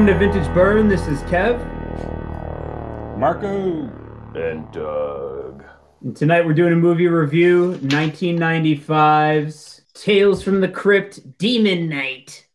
[0.00, 0.88] Welcome to Vintage Burn.
[0.88, 1.58] This is Kev.
[3.18, 3.82] Marco.
[4.34, 5.62] And Doug.
[6.00, 12.46] And tonight we're doing a movie review 1995's Tales from the Crypt Demon Knight.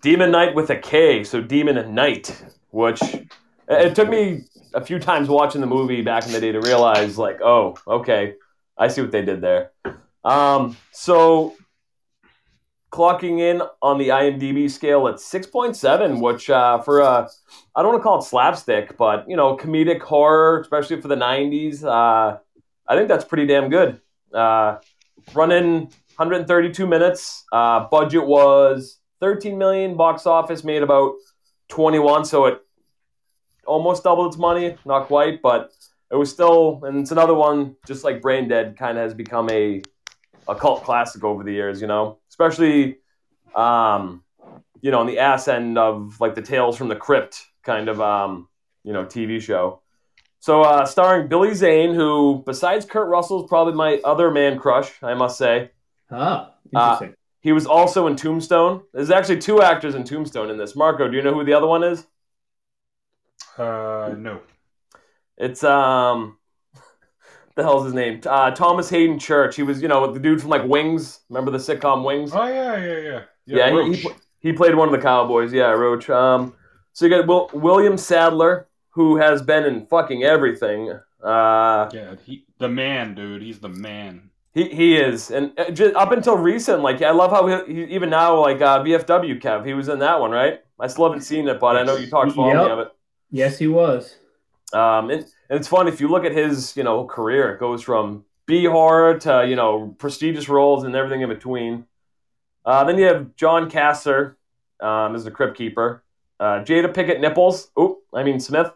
[0.00, 2.34] Demon Knight with a K, so Demon and Knight,
[2.70, 3.02] which
[3.68, 7.18] it took me a few times watching the movie back in the day to realize,
[7.18, 8.36] like, oh, okay,
[8.78, 9.72] I see what they did there.
[10.24, 11.56] Um, so
[12.90, 17.28] clocking in on the IMDb scale at 6.7, which uh, for a,
[17.74, 21.16] I don't want to call it slapstick, but, you know, comedic horror, especially for the
[21.16, 22.38] 90s, uh,
[22.86, 24.00] I think that's pretty damn good.
[24.32, 24.78] Uh,
[25.34, 31.14] running 132 minutes, uh, budget was 13 million, box office made about
[31.68, 32.60] 21, so it
[33.66, 35.70] almost doubled its money, not quite, but
[36.10, 39.50] it was still, and it's another one, just like Brain Dead, kind of has become
[39.50, 39.82] a
[40.48, 42.98] a cult classic over the years, you know, especially,
[43.54, 44.24] um,
[44.80, 48.00] you know, on the ass end of like the Tales from the Crypt kind of,
[48.00, 48.48] um,
[48.84, 49.80] you know, TV show.
[50.40, 54.90] So, uh, starring Billy Zane, who, besides Kurt Russell, is probably my other man crush,
[55.02, 55.70] I must say.
[56.10, 57.14] Ah, Uh, interesting.
[57.40, 58.82] He was also in Tombstone.
[58.92, 60.74] There's actually two actors in Tombstone in this.
[60.76, 62.06] Marco, do you know who the other one is?
[63.56, 64.40] Uh, no.
[65.36, 66.37] It's um,
[67.58, 68.20] the hell's his name?
[68.24, 69.56] Uh, Thomas Hayden Church.
[69.56, 71.20] He was, you know, the dude from like Wings.
[71.28, 72.30] Remember the sitcom Wings?
[72.34, 73.20] Oh yeah, yeah, yeah.
[73.44, 73.96] Yeah, he, Roach.
[73.96, 75.52] he, pl- he played one of the cowboys.
[75.52, 76.08] Yeah, Roach.
[76.08, 76.54] Um,
[76.94, 80.90] so you got Will, William Sadler, who has been in fucking everything.
[81.22, 83.42] Uh, yeah, he, the man, dude.
[83.42, 84.30] He's the man.
[84.54, 87.84] he he is, and uh, just up until recent, like I love how he, he
[87.94, 90.60] even now, like uh, VFW Kev, he was in that one, right?
[90.80, 92.70] I still haven't seen it, but I know you talked fondly Yep.
[92.70, 92.88] of it.
[93.32, 94.14] yes, he was.
[94.72, 97.54] Um, and, and it's fun if you look at his, you know, career.
[97.54, 101.84] It goes from B horror to you know prestigious roles and everything in between.
[102.64, 104.34] Uh, then you have John Kassir
[104.80, 106.02] um, as the crypt keeper.
[106.40, 107.70] Uh, Jada Pickett Nipples.
[107.76, 108.70] Oh, I mean Smith.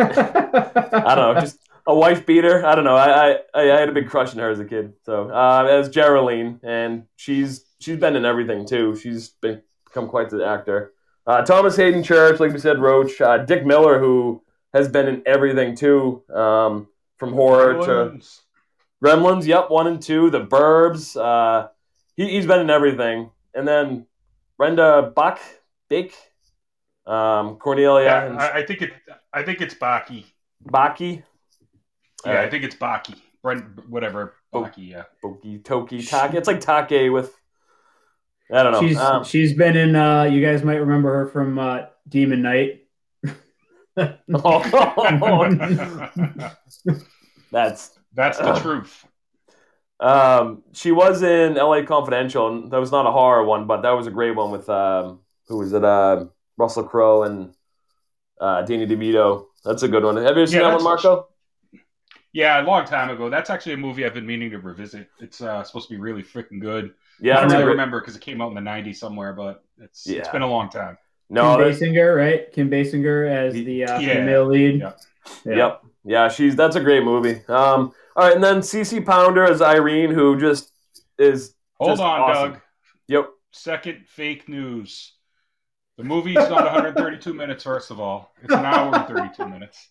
[0.00, 2.64] I don't know, just a wife beater.
[2.64, 2.94] I don't know.
[2.94, 4.92] I, I I had a big crush on her as a kid.
[5.04, 8.94] So uh, as Geraldine, and she's she's been in everything too.
[8.94, 10.92] She's been, become quite the actor.
[11.26, 13.20] Uh, Thomas Hayden Church, like we said, Roach.
[13.20, 14.42] Uh, Dick Miller, who
[14.72, 18.40] has been in everything too, um, from horror to Gremlins.
[19.04, 19.46] Gremlins.
[19.46, 20.30] Yep, one and two.
[20.30, 21.16] The Burbs.
[21.16, 21.68] Uh,
[22.16, 23.30] he, he's been in everything.
[23.54, 24.06] And then
[24.56, 25.40] Brenda Bach,
[25.88, 26.14] Bake,
[27.06, 28.92] um, Cornelia, Yeah, and I, I think it.
[29.32, 30.24] I think it's Baki.
[30.70, 31.22] Baki.
[32.26, 33.14] Yeah, I think it's Baki.
[33.42, 34.34] Brent, whatever.
[34.52, 34.88] Baki.
[34.88, 35.04] Yeah.
[35.22, 36.34] Boki, Toki, Take.
[36.34, 37.34] It's like Take with.
[38.50, 38.80] I don't know.
[38.80, 39.94] she's Um, she's been in.
[39.94, 42.87] Uh, you guys might remember her from uh, Demon Knight.
[47.50, 49.06] that's That's the truth.
[50.00, 51.84] um, she was in L.A.
[51.84, 54.68] Confidential, and that was not a horror one, but that was a great one with
[54.68, 55.84] um, who was it?
[55.84, 56.26] Uh,
[56.56, 57.54] Russell Crowe and
[58.40, 59.46] uh, Danny DeVito.
[59.64, 60.16] That's a good one.
[60.16, 61.28] Have you ever seen Yeah, that one, Marco?
[62.32, 63.30] Yeah, a long time ago.
[63.30, 65.10] That's actually a movie I've been meaning to revisit.
[65.18, 66.94] It's uh, supposed to be really freaking good.
[67.18, 70.14] Yeah, I don't really remember because it came out in the '90s somewhere, but it's
[70.14, 70.28] it's Yeah.
[70.28, 70.98] been a long time.
[71.30, 72.52] No, Kim Basinger, right?
[72.52, 74.14] Kim Basinger as the uh, Yeah.
[74.14, 74.80] female lead.
[74.80, 74.92] Yeah.
[75.44, 75.56] Yeah.
[75.56, 75.82] Yep.
[76.04, 77.42] Yeah, she's that's a great movie.
[77.48, 80.72] Um, all right, and then CC Pounder as Irene, who just
[81.18, 82.52] is Hold Just on, awesome.
[82.52, 82.60] Doug.
[83.08, 83.28] yep.
[83.52, 85.12] Second fake news.
[85.96, 88.32] The movie's not 132 minutes, first of all.
[88.42, 89.88] It's an hour and 32 minutes.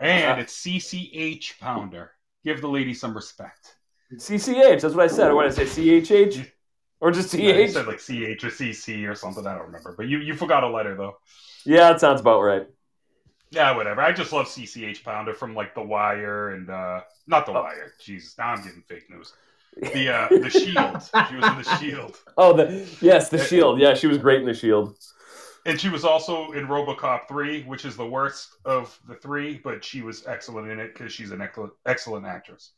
[0.00, 2.12] And it's CCH Pounder.
[2.44, 3.76] Give the lady some respect.
[4.12, 4.80] CCH.
[4.80, 5.30] That's what I said.
[5.30, 6.00] I want to say?
[6.00, 6.50] CHH
[7.04, 7.72] or just Yeah, you CH?
[7.72, 9.46] said like CH or CC or something.
[9.46, 9.94] I don't remember.
[9.94, 11.18] But you, you forgot a letter, though.
[11.66, 12.66] Yeah, it sounds about right.
[13.50, 14.00] Yeah, whatever.
[14.00, 17.62] I just love CCH Pounder from like The Wire and, uh, not The Oh.
[17.62, 17.92] Wire.
[18.00, 19.34] Jesus, now I'm getting fake news.
[19.76, 21.02] The, uh, the Shield.
[21.28, 22.18] She was in The Shield.
[22.38, 23.78] Oh, the yes, the Shield.
[23.78, 24.96] Yeah, she was great in the Shield.
[25.66, 29.84] And she was also in RoboCop 3, which is the worst of the three, but
[29.84, 32.72] she was excellent in it because she's an excellent, excellent actress.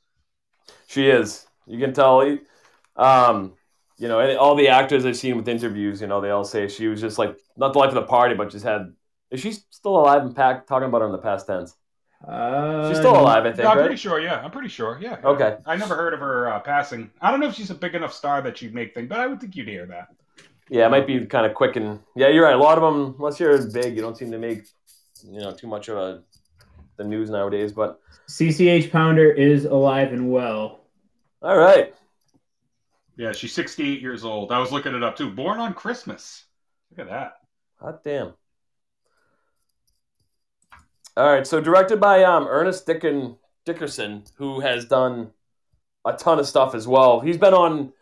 [0.88, 1.46] She is.
[1.66, 2.20] You can tell.
[2.96, 3.54] Um,
[3.98, 6.68] you know, and all the actors I've seen with interviews, you know, they all say
[6.68, 8.92] she was just like not the life of the party, but just had.
[9.30, 11.74] Is she still alive and pack talking about her in the past tense?
[12.26, 13.58] Uh, She's still alive, I think.
[13.58, 13.84] Yeah, I'm right?
[13.86, 14.20] pretty sure.
[14.20, 14.98] Yeah, I'm pretty sure.
[15.00, 15.16] Yeah.
[15.20, 15.28] yeah.
[15.28, 15.56] Okay.
[15.66, 17.10] I never heard of her uh, passing.
[17.20, 19.26] I don't know if she's a big enough star that she'd make things, but I
[19.26, 20.08] would think you'd hear that.
[20.68, 22.54] Yeah, it might be kind of quick and yeah, you're right.
[22.54, 24.64] A lot of them, unless you're big, you don't seem to make
[25.22, 26.22] you know too much of a
[26.96, 27.72] the news nowadays.
[27.72, 30.80] But CCH Pounder is alive and well.
[31.42, 31.94] all right,
[33.16, 34.52] Yeah, she's 68 years old.
[34.52, 35.30] I was looking it up too.
[35.30, 36.44] Born on Christmas.
[36.90, 37.32] Look at that.
[37.80, 38.34] hot damn.
[41.16, 45.30] All right, so directed by um, Ernest Dickon Dickerson, who has done
[46.04, 47.20] a ton of stuff as well.
[47.20, 47.92] He's been on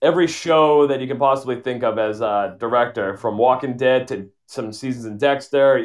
[0.00, 4.28] every show that you can possibly think of as a director, from Walking Dead to
[4.46, 5.82] some seasons in Dexter, ER,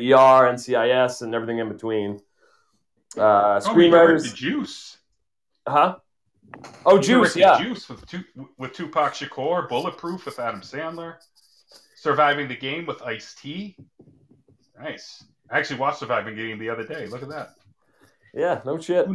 [0.54, 2.19] NCIS, and everything in between.
[3.18, 4.98] Uh, Oh, we directed screenwriters, Juice.
[5.68, 5.96] huh?
[6.86, 8.24] Oh, He Juice, directed yeah, Juice with tu-
[8.57, 11.15] with Tupac Shakur, Bulletproof with Adam Sandler,
[11.95, 13.75] Surviving the Game with Ice T.
[14.80, 15.24] Nice.
[15.51, 17.06] I actually watched Surviving the Game the other day.
[17.07, 17.56] Look at that.
[18.33, 19.07] yeah, no shit.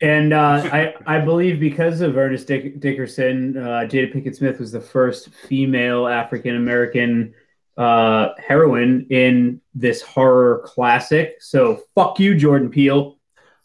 [0.00, 4.72] And uh, I, I believe because of Ernest Dick- Dickerson, uh, Jada Pinkett Smith was
[4.72, 7.32] the first female African American
[7.78, 11.36] uh, heroine in this horror classic.
[11.40, 13.13] So fuck you, Jordan Peele.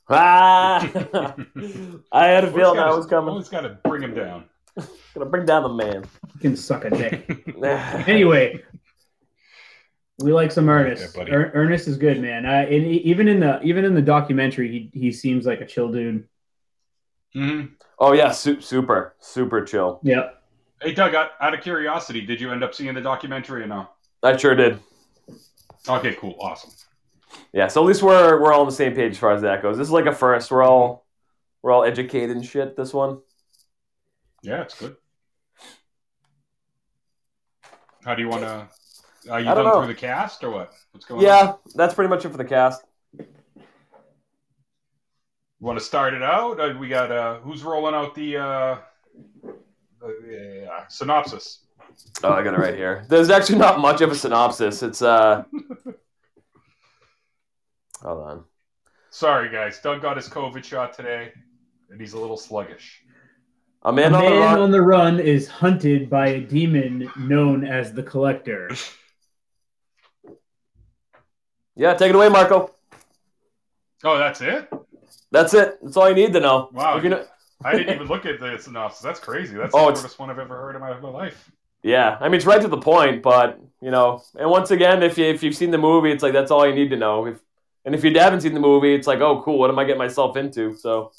[0.09, 0.79] Ah,
[2.11, 3.29] I had a Always feeling that gotta- was coming.
[3.29, 4.45] Always got to bring him down.
[5.13, 6.05] Gonna bring down the man.
[6.35, 7.45] You can suck a dick.
[8.07, 8.61] anyway,
[10.19, 11.15] we like some Ernest.
[11.17, 11.23] Yeah.
[11.25, 12.45] Er- Ernest is good, man.
[12.45, 15.65] Uh, and e- even in the even in the documentary, he he seems like a
[15.65, 16.27] chill dude.
[17.33, 17.65] hmm
[17.99, 19.99] oh yeah, su- super, super chill.
[20.03, 20.41] Yep.
[20.81, 23.89] Hey, Doug, out, out of curiosity, did you end up seeing the documentary or no?
[24.23, 24.79] I sure did.
[25.89, 26.35] Okay, cool.
[26.39, 26.71] Awesome.
[27.53, 29.61] Yeah, so at least we're we're all on the same page as far as that
[29.61, 29.77] goes.
[29.77, 30.51] This is like a first.
[30.51, 31.05] We're all
[31.61, 32.75] we're all educated and shit.
[32.75, 33.19] This one.
[34.41, 34.95] Yeah, it's good.
[38.03, 38.67] How do you want to?
[39.29, 39.79] Are you done know.
[39.79, 40.71] through the cast or what?
[40.91, 41.25] What's going on?
[41.25, 42.83] Yeah, that's pretty much it for the cast.
[43.17, 43.25] You
[45.59, 46.59] want to start it out?
[46.59, 48.77] Uh, we got uh, who's rolling out the uh,
[50.01, 51.65] uh, synopsis?
[52.23, 53.05] Oh, I got it right here.
[53.09, 54.81] There's actually not much of a synopsis.
[54.83, 55.43] It's uh.
[58.01, 58.43] Hold on.
[59.11, 59.79] Sorry, guys.
[59.81, 61.31] Doug got his COVID shot today,
[61.89, 63.01] and he's a little sluggish.
[63.83, 64.59] A A man, man on the run.
[64.61, 68.69] on the run is hunted by a demon known as the Collector.
[71.75, 72.75] Yeah, take it away, Marco.
[74.03, 74.69] Oh, that's it.
[75.31, 75.79] That's it.
[75.81, 76.69] That's all you need to know.
[76.73, 76.97] Wow.
[76.97, 77.25] If you know-
[77.63, 79.01] I didn't even look at the synopsis.
[79.01, 79.55] That's crazy.
[79.55, 81.49] That's Oh, the it's- shortest one I've ever heard in my, my life.
[81.81, 85.17] Yeah, I mean it's right to the point, but you know, and once again, if
[85.17, 87.25] you if you've seen the movie, it's like that's all you need to know.
[87.27, 87.39] If
[87.85, 89.99] and if you haven't seen the movie, it's like, oh, cool, what am I getting
[89.99, 90.75] myself into?
[90.75, 91.11] So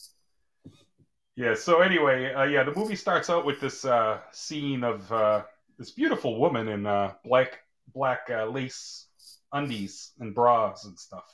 [1.37, 1.55] Yeah.
[1.55, 5.45] So anyway, uh, yeah, the movie starts out with this uh, scene of uh,
[5.79, 7.61] this beautiful woman in uh, black
[7.95, 9.09] black uh, lace
[9.53, 11.25] undies and bras and stuff,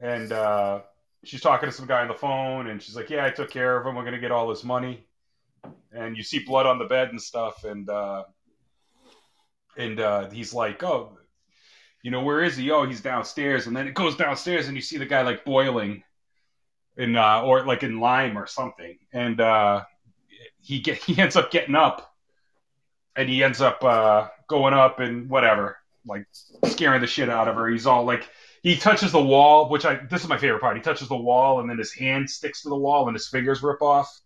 [0.00, 0.82] and uh,
[1.24, 3.78] she's talking to some guy on the phone, and she's like, "Yeah, I took care
[3.78, 3.96] of him.
[3.96, 5.06] We're gonna get all his money."
[5.92, 7.88] And you see blood on the bed and stuff, and
[9.76, 11.17] and he's like, "Oh."
[12.02, 12.70] You know where is he?
[12.70, 16.02] Oh, he's downstairs, and then it goes downstairs, and you see the guy like boiling,
[16.96, 19.84] in uh, or like in lime or something, and uh,
[20.60, 22.14] he get he ends up getting up,
[23.16, 26.26] and he ends up uh, going up and whatever, like
[26.66, 27.68] scaring the shit out of her.
[27.68, 28.28] He's all like
[28.62, 30.76] he touches the wall, which I this is my favorite part.
[30.76, 33.62] He touches the wall, and then his hand sticks to the wall, and his fingers
[33.62, 34.20] rip off.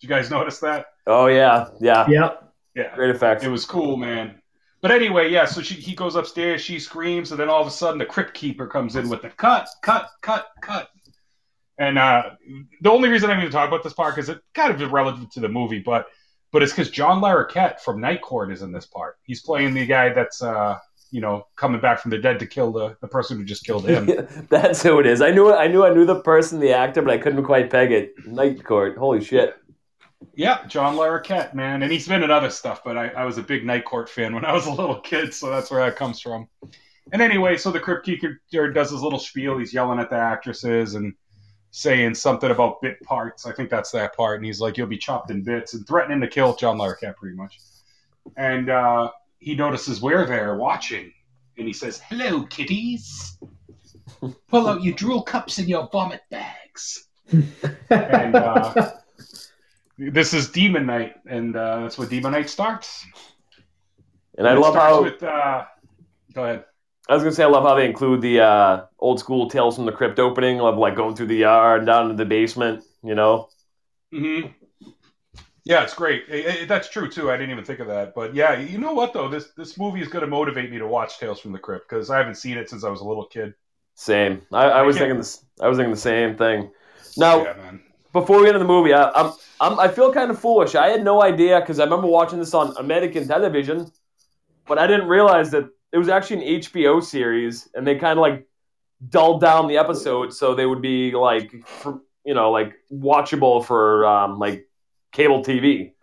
[0.00, 0.86] Did you guys notice that?
[1.06, 2.52] Oh yeah, yeah, Yep.
[2.74, 3.42] Yeah, great effect.
[3.44, 4.39] it was cool, man.
[4.82, 5.44] But anyway, yeah.
[5.44, 8.34] So she, he goes upstairs, she screams, and then all of a sudden the crypt
[8.34, 10.88] keeper comes in with the cut, cut, cut, cut.
[11.78, 12.30] And uh,
[12.82, 15.32] the only reason I'm going to talk about this part is it kind of irrelevant
[15.32, 16.06] to the movie, but
[16.52, 19.16] but it's because John Larroquette from Night Court is in this part.
[19.22, 20.78] He's playing the guy that's uh,
[21.10, 23.88] you know coming back from the dead to kill the, the person who just killed
[23.88, 24.06] him.
[24.48, 25.22] That's who it is.
[25.22, 25.52] I knew.
[25.52, 28.12] I knew I knew the person, the actor, but I couldn't quite peg it.
[28.26, 28.96] Night Court.
[28.96, 29.56] Holy shit.
[30.34, 33.42] Yeah, John Larroquette, man, and he's been in other stuff, but I, I was a
[33.42, 36.20] big Night Court fan when I was a little kid, so that's where that comes
[36.20, 36.48] from.
[37.12, 38.38] And anyway, so the Crypt Keeper
[38.72, 39.58] does his little spiel.
[39.58, 41.14] He's yelling at the actresses and
[41.72, 43.46] saying something about bit parts.
[43.46, 44.36] I think that's that part.
[44.36, 47.36] And he's like, "You'll be chopped in bits," and threatening to kill John Larroquette pretty
[47.36, 47.58] much.
[48.36, 51.12] And uh, he notices we're there watching,
[51.58, 53.38] and he says, "Hello, kitties.
[54.48, 58.92] Pull out your drool cups and your vomit bags." and uh,
[60.12, 63.04] this is Demon Knight, and uh, that's what Demon Knight starts.
[64.38, 65.64] And I It love how With, uh,
[66.32, 66.64] go ahead.
[67.08, 69.84] I was gonna say I love how they include the uh, old school Tales from
[69.86, 72.84] the Crypt opening of like going through the yard and down to the basement.
[73.02, 73.48] You know.
[74.12, 74.40] hmm
[75.64, 76.24] Yeah, it's great.
[76.30, 77.30] Eh, eh, that's true too.
[77.30, 78.14] I didn't even think of that.
[78.14, 79.28] But yeah, you know what though?
[79.28, 82.10] This this movie is going to motivate me to watch Tales from the Crypt because
[82.10, 83.54] I haven't seen it since I was a little kid.
[83.94, 84.42] Same.
[84.52, 85.44] I, I was can't- thinking this.
[85.60, 86.70] I was thinking the same thing.
[87.16, 87.72] Now, yeah.
[88.12, 90.74] Before we get into the movie, I, I'm, I'm I feel kind of foolish.
[90.74, 93.90] I had no idea because I remember watching this on American television,
[94.66, 98.22] but I didn't realize that it was actually an HBO series, and they kind of
[98.22, 98.46] like
[99.08, 104.06] dulled down the episodes so they would be like, for, you know, like watchable for
[104.06, 104.66] um, like
[105.12, 105.94] cable TV.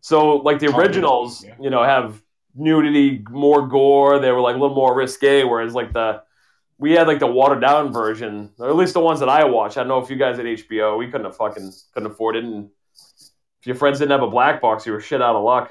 [0.00, 1.54] So like the Oh, originals, Yeah.
[1.60, 2.22] you know, have
[2.54, 4.18] nudity, more gore.
[4.18, 6.22] They were like a little more risque, whereas like the
[6.80, 9.76] we had like the watered down version, or at least the ones that I watched.
[9.76, 12.44] I don't know if you guys at HBO, we couldn't have fucking couldn't afford it,
[12.44, 12.70] and
[13.60, 15.70] if your friends didn't have a black box, you were shit out of luck.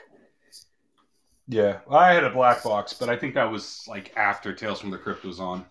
[1.47, 4.91] Yeah, I had a black box, but I think that was like after Tales from
[4.91, 5.65] the Crypt was on.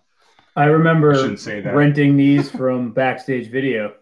[0.57, 1.73] I remember I say that.
[1.73, 3.95] renting these from Backstage Video.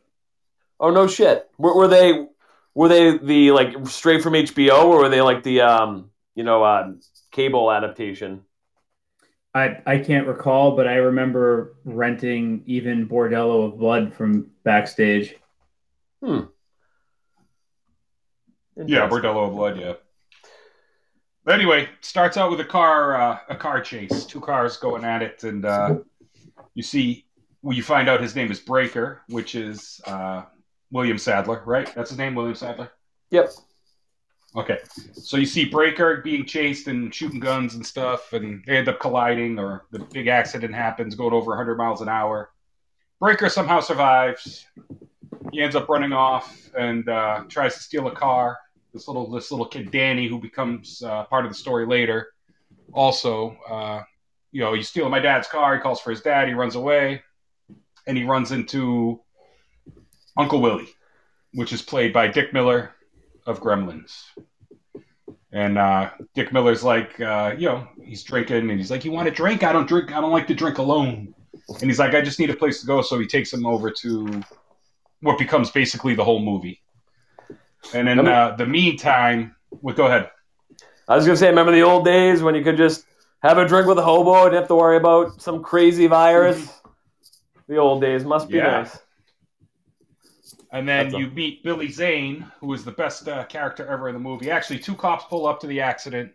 [0.80, 1.48] Oh no shit.
[1.60, 2.26] Were, were they
[2.74, 6.64] were they the like straight from HBO, or were they like the um you know
[6.64, 6.94] uh,
[7.32, 8.42] cable adaptation?
[9.58, 15.36] I I can't recall, but I remember renting even Bordello of Blood from Backstage.
[16.24, 16.42] Hmm.
[18.76, 19.80] Yeah, Bordello of Blood.
[19.80, 19.94] Yeah.
[21.44, 24.26] But anyway, starts out with a car, uh, a car chase.
[24.26, 25.96] Two cars going at it, and uh,
[26.74, 27.26] you see,
[27.62, 30.44] well, you find out his name is Breaker, which is uh,
[30.92, 31.92] William Sadler, right?
[31.96, 32.92] That's his name, William Sadler.
[33.32, 33.52] Yep.
[34.58, 34.80] Okay,
[35.14, 39.00] so you see Breaker being chased and shooting guns and stuff, and they end up
[39.00, 42.50] colliding, or the big accident happens, going over 100 miles an hour.
[43.20, 44.66] Breaker somehow survives.
[45.52, 48.58] He ends up running off and uh, tries to steal a car.
[48.94, 52.30] This little this little kid Danny, who becomes uh, part of the story later,
[52.94, 54.02] also, uh,
[54.52, 55.76] you know, he's stealing my dad's car.
[55.76, 56.48] He calls for his dad.
[56.48, 57.22] He runs away,
[58.08, 59.22] and he runs into
[60.36, 60.90] Uncle Willie,
[61.54, 62.96] which is played by Dick Miller
[63.48, 64.26] of Gremlins.
[65.52, 69.28] And uh, Dick Miller's like, uh, you know, he's drinking, and he's like, "You want
[69.30, 69.64] a drink?
[69.64, 70.12] I don't drink.
[70.12, 71.34] I don't like to drink alone."
[71.70, 73.90] And he's like, "I just need a place to go." So he takes him over
[73.90, 74.44] to
[75.22, 76.82] what becomes basically the whole movie.
[77.94, 80.30] And in uh, the meantime, well, go ahead.
[81.08, 83.06] I was gonna say, remember the old days when you could just
[83.42, 86.82] have a drink with a hobo and have to worry about some crazy virus?
[87.70, 88.82] The old days must be Yeah.
[88.82, 89.00] nice.
[90.72, 94.10] And then That's a- you meet Billy Zane, who is the best uh, character ever
[94.10, 94.52] in the movie.
[94.52, 96.32] Actually, two cops pull up to the accident,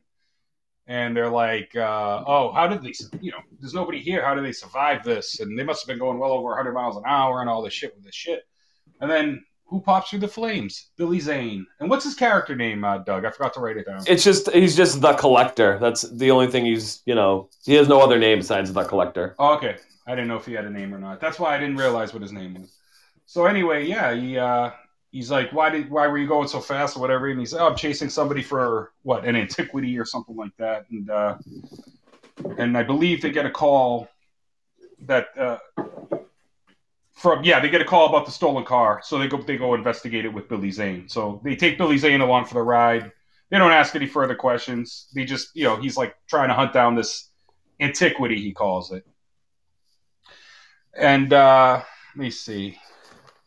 [0.86, 2.94] and they're like, uh, "Oh, how did they?
[3.20, 4.24] You know, there's nobody here.
[4.24, 5.40] How did they survive this?
[5.40, 7.74] And they must have been going well over 100 miles an hour and all this
[7.74, 8.44] shit with this shit."
[9.00, 10.90] And then who pops through the flames?
[10.96, 11.66] Billy Zane.
[11.80, 13.24] And what's his character name, uh, Doug?
[13.24, 14.02] I forgot to write it down.
[14.06, 15.78] It's just he's just the collector.
[15.78, 19.34] That's the only thing he's you know he has no other name besides the collector.
[19.38, 19.76] Oh, okay.
[20.06, 21.20] I didn't know if he had a name or not.
[21.20, 22.76] That's why I didn't realize what his name was.
[23.26, 24.70] So anyway, yeah, he uh,
[25.10, 27.28] he's like, why did why were you going so fast or whatever?
[27.28, 30.86] And he's, oh, I'm chasing somebody for what an antiquity or something like that.
[30.90, 31.38] And uh,
[32.58, 34.08] and I believe they get a call
[35.06, 35.58] that uh,
[37.14, 39.00] from yeah, they get a call about the stolen car.
[39.04, 41.08] So they go they go investigate it with Billy Zane.
[41.08, 43.12] So they take Billy Zane along for the ride.
[43.50, 45.08] They don't ask any further questions.
[45.14, 47.30] They just you know he's like trying to hunt down this
[47.80, 49.06] antiquity he calls it.
[50.94, 51.82] And uh,
[52.14, 52.78] let me see.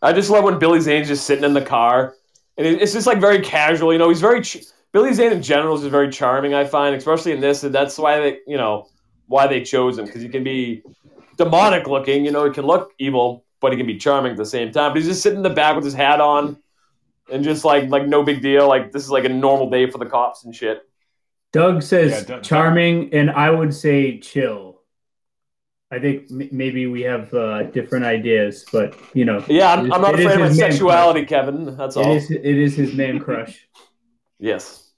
[0.02, 2.16] I just love when Billy Zane's just sitting in the car,
[2.58, 3.92] and it's just like very casual.
[3.92, 6.54] You know, he's very ch- Billy Zane in general is just very charming.
[6.54, 8.88] I find, especially in this, and that's why they, you know,
[9.28, 10.84] why they chose him because he can be
[11.38, 12.24] demonic looking.
[12.26, 14.92] You know, he can look evil, but he can be charming at the same time.
[14.92, 16.58] But he's just sitting in the back with his hat on,
[17.32, 18.68] and just like like no big deal.
[18.68, 20.88] Like this is like a normal day for the cops and shit.
[21.52, 24.75] Doug says Yeah, Doug- charming, and I would say chill.
[25.92, 29.92] I think m- maybe we have uh, different ideas, but you know, Yeah, I'm, is-
[29.94, 31.76] I'm not afraid of my his sexuality, Kevin.
[31.78, 32.12] That's all.
[32.12, 33.68] It is, it is his man crush.
[34.38, 34.92] Yes,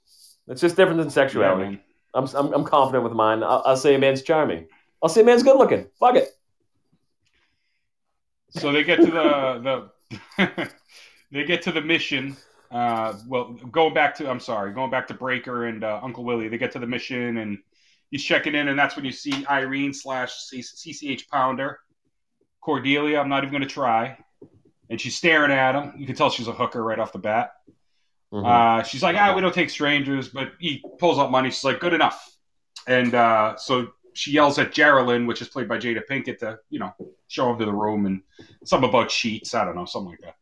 [0.48, 1.74] it's just different than sexuality.
[1.74, 1.78] Yeah.
[2.12, 3.44] I'm, I'm, I'm confident with mine.
[3.44, 4.66] I'll, I'll say a man's charming.
[5.00, 5.86] I'll say a man's good looking.
[6.00, 6.30] Fuck it.
[8.50, 9.90] So they get to the
[10.36, 10.70] the
[11.30, 12.36] they get to the mission.
[12.72, 16.48] Uh, well, going back to I'm sorry, going back to Breaker and uh, Uncle Willie.
[16.48, 17.58] They get to the mission and
[18.10, 21.78] he's checking in, and that's when you see Irene slash CCH Pounder,
[22.60, 23.20] Cordelia.
[23.20, 24.18] I'm not even going to try,
[24.90, 25.94] and she's staring at him.
[25.96, 27.52] You can tell she's a hooker right off the bat.
[28.46, 31.50] Uh, she's like, ah, we don't take strangers, but he pulls out money.
[31.50, 32.28] She's like, good enough.
[32.86, 36.78] And uh, so she yells at Geraldine, which is played by Jada Pinkett, to you
[36.78, 36.92] know
[37.28, 38.22] show him to the room and
[38.64, 39.54] something about sheets.
[39.54, 40.34] I don't know, something like that.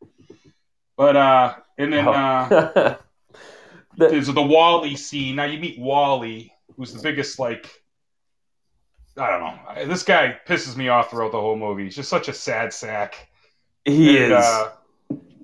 [0.97, 2.97] But uh, and then uh,
[3.99, 5.37] The- there's the Wally scene.
[5.37, 7.83] Now you meet Wally, who's the biggest like.
[9.18, 9.87] I don't know.
[9.87, 11.85] This guy pisses me off throughout the whole movie.
[11.85, 13.28] He's just such a sad sack.
[13.85, 14.33] he And, is.
[14.33, 14.73] uh,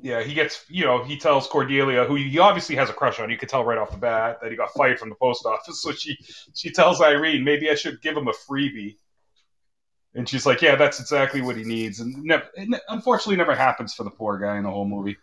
[0.02, 3.30] yeah, he gets, you know, he tells Cordelia, who he obviously has a crush on.
[3.30, 5.80] You could tell right off the bat that he got fired from the post office.
[5.82, 6.18] So she
[6.54, 8.96] she tells Irene, maybe I should give him a freebie.
[10.14, 12.00] And she's like, yeah, that's exactly what he needs.
[12.00, 15.16] And never, it unfortunately, never happens for the poor guy in the whole movie.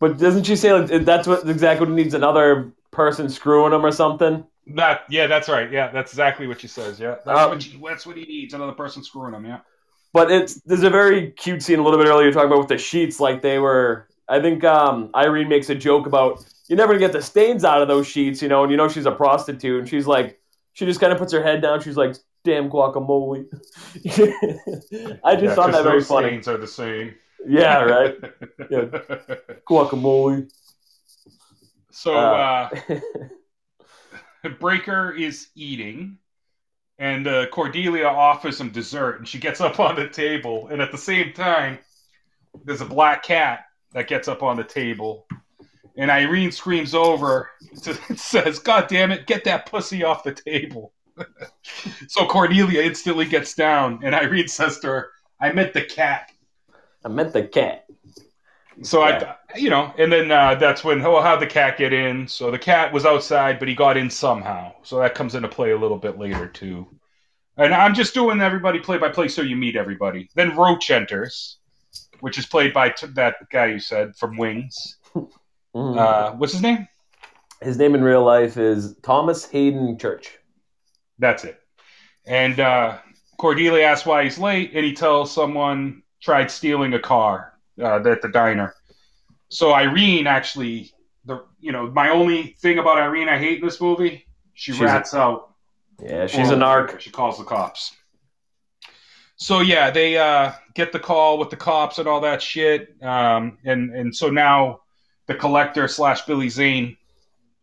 [0.00, 2.14] but doesn't she say like, that's what exactly what he needs?
[2.14, 4.44] Another person screwing him or something?
[4.74, 5.70] That, yeah, that's right.
[5.70, 6.98] Yeah, that's exactly what she says.
[6.98, 8.52] Yeah, that's, Um, what, she, that's what he needs.
[8.54, 9.44] Another person screwing him.
[9.46, 9.60] Yeah.
[10.12, 12.78] But it's there's a very cute scene a little bit earlier talking about with the
[12.78, 14.08] sheets, like they were.
[14.28, 17.80] I think um, Irene makes a joke about you're never gonna get the stains out
[17.82, 20.40] of those sheets, you know, and you know she's a prostitute, and she's like,
[20.72, 21.80] she just kind of puts her head down.
[21.80, 23.46] She's like, damn guacamole.
[24.04, 26.28] I just Yeah, thought 'cause that very those funny.
[26.28, 27.14] stains are the same.
[27.46, 28.16] Yeah, right.
[28.70, 28.84] Yeah.
[29.68, 30.50] Guacamole.
[31.92, 32.98] so Uh, uh,
[34.46, 36.18] The breaker is eating,
[37.00, 40.92] and uh, Cordelia offers him dessert, and she gets up on the table, and at
[40.92, 41.80] the same time,
[42.64, 45.26] there's a black cat that gets up on the table,
[45.96, 47.50] and Irene screams over,
[48.08, 50.92] and says, "God damn it, get that pussy off the table!"
[52.06, 55.10] so Cordelia instantly gets down, and Irene says to her,
[55.40, 56.30] "I meant the cat."
[57.04, 57.86] I meant the cat.
[58.82, 62.28] So I, you know, and then uh, that's when oh, how'd the cat get in?
[62.28, 64.74] So the cat was outside, but he got in somehow.
[64.82, 66.86] So that comes into play a little bit later too.
[67.56, 70.28] And I'm just doing everybody play by play so you meet everybody.
[70.34, 71.58] Then Roach enters,
[72.20, 74.98] which is played by t- that guy you said from Wings.
[75.74, 75.98] Mhm.
[75.98, 76.88] Uh, what's his name?
[77.60, 80.38] His name in real life is Thomas Hayden Church.
[81.18, 81.60] That's it.
[82.26, 82.96] And uh,
[83.36, 88.22] Cordelia asks why he's late, and he tells someone tried stealing a car uh, at
[88.22, 88.74] the diner.
[89.48, 90.92] So Irene actually,
[91.24, 94.80] the you know, my only thing about Irene I hate in this movie, she She's
[94.80, 95.54] a- rats out.
[96.02, 97.00] Yeah, she's a narc.
[97.00, 97.96] She calls the cops.
[99.36, 103.58] So yeah, they uh, get the call with the cops and all that shit, um,
[103.64, 104.80] and and so now
[105.26, 106.96] the collector slash Billy Zane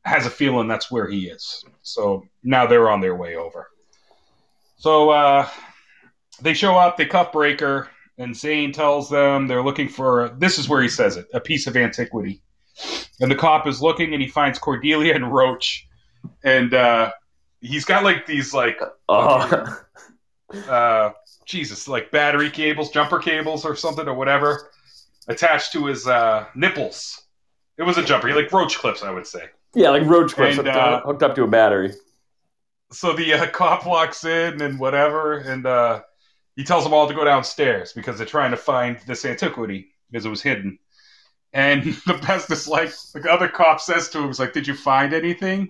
[0.06, 1.64] has a feeling that's where he is.
[1.82, 3.70] So now they're on their way over.
[4.78, 5.48] So uh,
[6.42, 10.36] they show up, they cuff Breaker, and Zane tells them they're looking for.
[10.38, 12.42] This is where he says it: a piece of antiquity.
[13.22, 15.88] And the cop is looking, and he finds Cordelia and Roach,
[16.44, 17.12] and uh,
[17.62, 19.78] he's got like these like Oh,
[20.68, 21.12] uh,
[21.46, 24.72] Jesus, like battery cables, jumper cables, or something, or whatever,
[25.28, 27.22] attached to his uh, nipples.
[27.78, 29.50] It was a jumper, like roach clips, I would say.
[29.76, 31.94] yeah, like roach clips And, hooked, uh, hooked up to a battery.
[32.92, 36.02] So the uh, cop walks in and whatever, and uh,
[36.56, 40.26] he tells them all to go downstairs because they're trying to find this antiquity because
[40.26, 40.80] it was hidden.
[41.54, 44.76] And the best is like the other cop says to him, "Is like, did you
[44.76, 45.70] find anything?"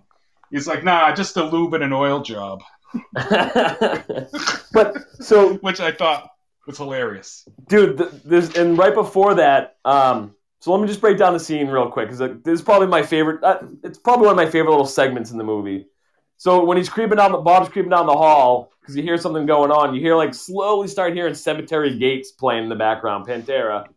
[0.52, 2.62] He's like, "Nah, just a lube and an oil job,"
[4.74, 6.30] but so which I thought
[6.68, 7.48] was hilarious.
[7.68, 11.40] dude th- this and right before that um so let me just break down the
[11.40, 14.50] scene real quick because this is probably my favorite uh, it's probably one of my
[14.50, 15.88] favorite little segments in the movie
[16.38, 19.46] so when he's creeping down the bob's creeping down the hall because you hear something
[19.46, 23.88] going on you hear like slowly start hearing cemetery gates playing in the background pantera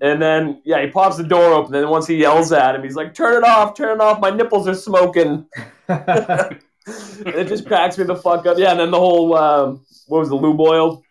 [0.00, 2.82] and then yeah he pops the door open and then once he yells at him
[2.82, 5.46] he's like turn it off turn it off my nipples are smoking
[5.88, 10.28] it just cracks me the fuck up yeah and then the whole um, what was
[10.28, 11.02] the lube oil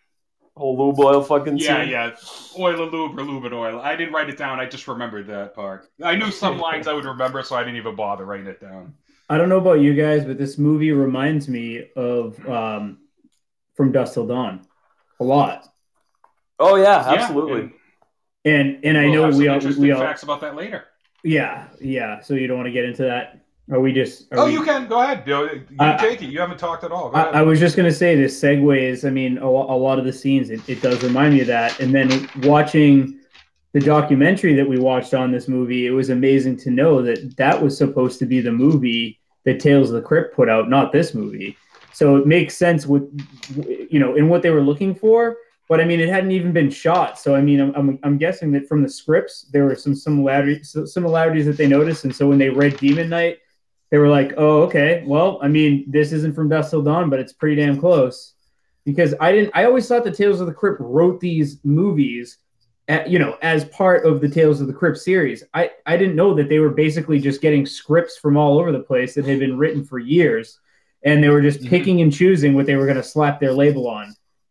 [0.56, 1.90] whole lube oil fucking Yeah, scene.
[1.90, 2.14] yeah.
[2.56, 3.80] Oil and lube or lube and oil.
[3.80, 4.60] I didn't write it down.
[4.60, 5.88] I just remembered that part.
[6.00, 8.94] I knew some lines I would remember, so I didn't even bother writing it down.
[9.28, 12.98] I don't know about you guys, but this movie reminds me of um,
[13.74, 14.66] From Dusk Till Dawn
[15.20, 15.66] a lot.
[16.58, 17.72] Oh yeah, Yeah, absolutely.
[18.44, 20.40] and And and I we'll know have we some all interesting we all facts about
[20.42, 20.84] that later.
[21.22, 22.20] yeah yeah.
[22.20, 23.40] So you don't want to get into that?
[23.72, 24.30] Are we just?
[24.32, 25.22] Are Oh, we- you can go ahead.
[25.26, 25.36] You,
[25.70, 26.26] you I- take it.
[26.26, 27.08] You haven't talked at all.
[27.10, 27.34] Go I, ahead.
[27.36, 29.06] I was just gonna say this segues.
[29.06, 31.80] I mean, a, a lot of the scenes it, it does remind me of that.
[31.80, 33.20] And then watching
[33.74, 37.60] the documentary that we watched on this movie, it was amazing to know that that
[37.60, 41.12] was supposed to be the movie that Tales of the Crypt put out, not this
[41.12, 41.58] movie.
[41.92, 43.02] So it makes sense with
[43.90, 45.36] you know in what they were looking for.
[45.68, 47.18] But I mean, it hadn't even been shot.
[47.18, 50.76] So I mean, I'm, I'm, I'm guessing that from the scripts there were some similarities
[50.86, 52.04] similarities that they noticed.
[52.04, 53.38] And so when they read Demon Knight
[53.94, 55.04] they were like, "Oh, okay.
[55.06, 58.34] Well, I mean, this isn't from Dusk Till Dawn, but it's pretty damn close."
[58.84, 59.52] Because I didn't.
[59.54, 62.38] I always thought the Tales of the Crypt wrote these movies,
[62.88, 65.42] at, you know, as part of the Tales of the Crypt series.
[65.54, 68.80] I I didn't know that they were basically just getting scripts from all over the
[68.80, 70.60] place that had been written for years,
[71.04, 71.68] and they were just Mhm.
[71.68, 74.06] picking and choosing what they were going to slap their label on,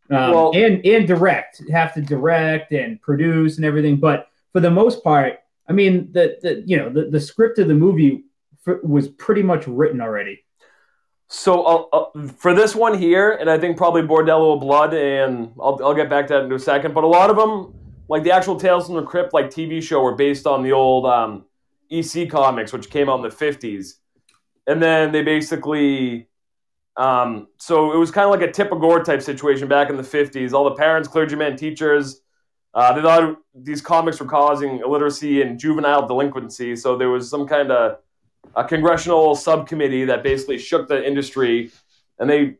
[0.10, 3.98] um, Well- and and direct, have to direct and produce and everything.
[3.98, 7.67] But for the most part, I mean, the the you know the, the script of
[7.67, 8.24] the movie
[8.67, 10.39] f- was pretty much written already.
[11.28, 15.52] So uh, uh, for this one here, and I think probably Bordello of Blood, and
[15.60, 16.93] I'll, I'll get back to that in a second.
[16.93, 17.74] But a lot of them,
[18.13, 21.08] like the actual Tales from the Crypt, like TV show, were based on the old
[21.08, 21.45] um,
[21.89, 23.97] EC comics, which came out in the fifties,
[24.67, 26.28] and then they basically.
[26.95, 30.04] Um, so it was kind of like a Tipper Gore type situation back in the
[30.04, 30.54] fifties.
[30.54, 32.21] All the parents, clergymen, teachers,
[32.76, 36.76] uh, they thought these comics were causing illiteracy and juvenile delinquency.
[36.76, 37.97] So there was some kind of
[38.56, 41.71] a congressional subcommittee that basically shook the industry,
[42.19, 42.58] and they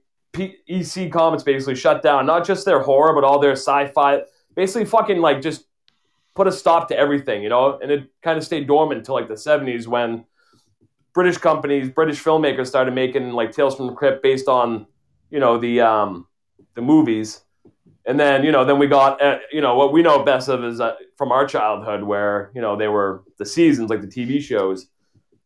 [0.68, 4.24] EC Comics basically shut down not just their horror but all their sci-fi.
[4.56, 5.66] Basically, fucking like just
[6.36, 7.80] put a stop to everything, you know.
[7.82, 10.26] And it kind of stayed dormant until like the '70s when
[11.14, 14.88] British companies, British filmmakers started making like Tales from the Crypt based on
[15.30, 16.28] you know the um,
[16.76, 17.42] the movies,
[18.06, 20.64] and then you know then we got uh, you know what we know best of
[20.64, 24.42] is uh, from our childhood where you know they were the seasons like the TV
[24.42, 24.88] shows.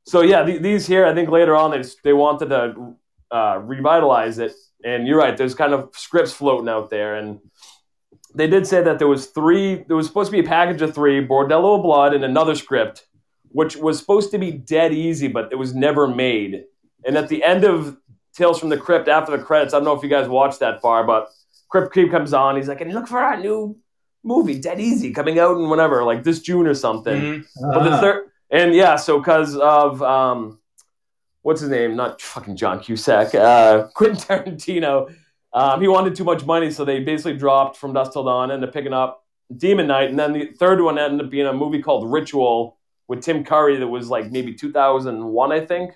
[0.04, 2.96] So yeah, th- these here I think later on they just, they wanted to
[3.30, 4.54] uh, revitalize it,
[4.86, 5.36] and you're right.
[5.36, 7.39] There's kind of scripts floating out there, and
[8.38, 9.84] they did say that there was three.
[9.88, 13.08] There was supposed to be a package of three: Bordello of Blood and another script,
[13.50, 16.63] which was supposed to be dead easy, but it was never made.
[17.06, 17.97] And at the end of
[18.36, 20.82] Tales from the Crypt, after the credits, I don't know if you guys watched that
[20.82, 21.30] far, but
[21.69, 22.56] Crypt Keep comes on.
[22.56, 23.78] He's like, and look for our new
[24.23, 27.19] movie, Dead Easy, coming out in whatever, like this June or something.
[27.21, 27.45] Mhm.
[27.73, 28.02] But the Ah.
[28.02, 30.60] third, and yeah, so because of um,
[31.41, 31.95] what's his name?
[31.95, 35.13] Not fucking John Cusack, uh, Quentin Tarantino.
[35.58, 38.70] Um, he wanted too much money, so they basically dropped from Dusk Till Dawn, ended
[38.70, 41.82] up picking up Demon Knight, and then the third one ended up being a movie
[41.82, 45.93] called Ritual with Tim Curry that was like maybe 2001, I think.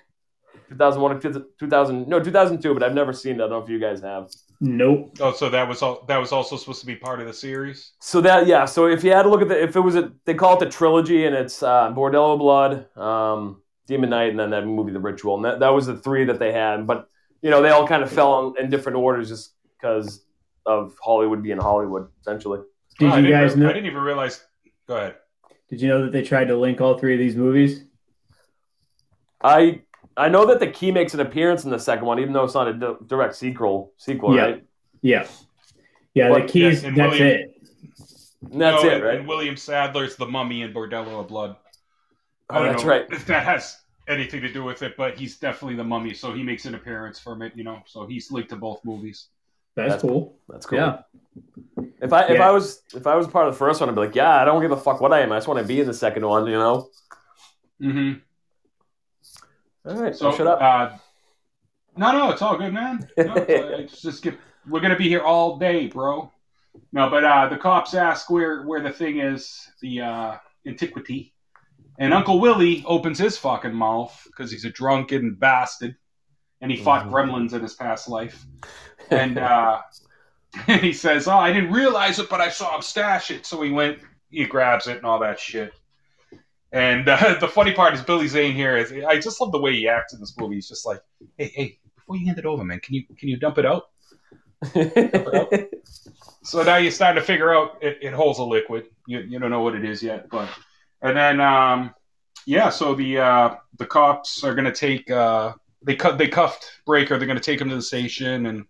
[0.68, 3.36] 2001 or 2000, no, 2002, but I've never seen it.
[3.36, 4.30] I don't know if you guys have.
[4.60, 5.16] Nope.
[5.20, 6.04] Oh, so that was all.
[6.06, 7.92] That was also supposed to be part of the series.
[8.00, 10.12] So that yeah, so if you had to look at the if it was a
[10.24, 14.50] they call it the trilogy and it's uh, Bordello Blood, um, Demon Knight, and then
[14.50, 16.86] that movie The Ritual, and that, that was the three that they had.
[16.86, 17.08] But
[17.42, 20.24] you know they all kind of fell in, in different orders just because
[20.64, 22.60] of Hollywood being Hollywood essentially.
[22.98, 23.68] Did Oh, you guys re- know?
[23.70, 24.44] I didn't even realize.
[24.86, 25.16] Go ahead.
[25.68, 27.84] Did you know that they tried to link all three of these movies?
[29.42, 29.82] I
[30.16, 32.54] I know that the key makes an appearance in the second one, even though it's
[32.54, 33.92] not a di- direct sequel.
[33.96, 34.42] Sequel, Yeah.
[34.42, 34.64] right?
[35.00, 35.26] Yeah.
[36.14, 37.48] Yeah, But- the keys, yeah, and that's William- it.
[38.52, 39.18] And that's No, it, and- right?
[39.20, 41.56] And William Sadler's The Mummy and Bordello of Blood.
[42.50, 43.06] I Oh, that's know right.
[43.10, 46.42] if that has anything to do with it, but he's definitely the Mummy, so he
[46.42, 47.52] makes an appearance from it.
[47.56, 49.28] You know, so he's linked to both movies.
[49.74, 50.36] That's, That's- cool.
[50.48, 50.78] That's cool.
[50.78, 50.98] Yeah.
[52.00, 52.48] If I if Yeah.
[52.48, 54.44] I was if I was part of the first one, I'd be like, yeah, I
[54.44, 55.32] don't give a fuck what I am.
[55.32, 56.88] I just want to be in the second one, you know.
[57.80, 58.18] Mm-hmm.
[59.88, 60.60] All right, So so shut up.
[60.60, 60.96] Uh,
[61.96, 63.08] no, no, it's all good, man.
[63.16, 64.38] No, it's, it's just get,
[64.68, 66.30] we're gonna be here all day, bro.
[66.92, 70.36] No, but uh, the cops ask where where the thing is, the uh,
[70.66, 71.31] antiquity,
[71.98, 75.96] and Uncle Willie opens his fucking mouth because he's a drunken bastard,
[76.60, 77.12] and he fought Mhm.
[77.12, 78.44] gremlins in his past life,
[79.10, 79.80] and uh,
[80.80, 83.70] he says, "Oh, I didn't realize it, but I saw him stash it." So he
[83.70, 83.98] went,
[84.30, 85.72] he grabs it and all that shit.
[86.72, 89.74] And uh, the funny part is Billy Zane here is I just love the way
[89.74, 90.54] he acts in this movie.
[90.56, 91.00] He's just like,
[91.36, 93.84] "Hey, hey, before you hand it over, man, can you can you dump it out?"
[96.44, 98.88] So now you're starting to figure out it, it holds a liquid.
[99.06, 100.48] You, you don't know what it is yet, but
[101.02, 101.94] and then um,
[102.46, 107.18] yeah, so the uh, the cops are gonna take uh, they cut they cuffed Breaker.
[107.18, 108.64] They're gonna take him to the station and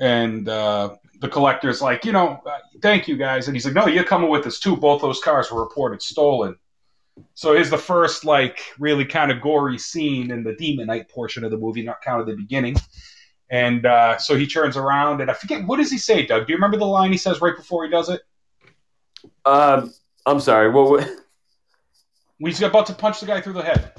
[0.00, 3.86] and uh, the collector's like, you know, uh, thank you guys, and he's like, no,
[3.86, 4.76] you're coming with us too.
[4.76, 6.56] Both those cars were reported stolen.
[7.34, 11.44] So here's the first like really kind of gory scene in the Demon Knight portion
[11.44, 12.76] of the movie, not counted the beginning.
[13.50, 16.46] And uh, so he turns around, and I forget what does he say, Doug?
[16.46, 18.20] Do you remember the line he says right before he does it?
[19.44, 19.92] um,
[20.26, 20.70] I'm sorry.
[20.70, 20.90] What?
[20.90, 21.10] what
[22.38, 23.92] He's about to punch the guy through the head.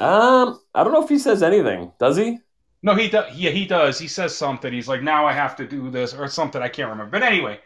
[0.00, 1.92] um, I don't know if he says anything.
[1.98, 2.38] Does he?
[2.82, 3.34] No, he does.
[3.36, 3.98] Yeah, he does.
[3.98, 4.72] He says something.
[4.72, 6.62] He's like, "Now I have to do this" or something.
[6.62, 7.10] I can't remember.
[7.10, 7.58] But anyway,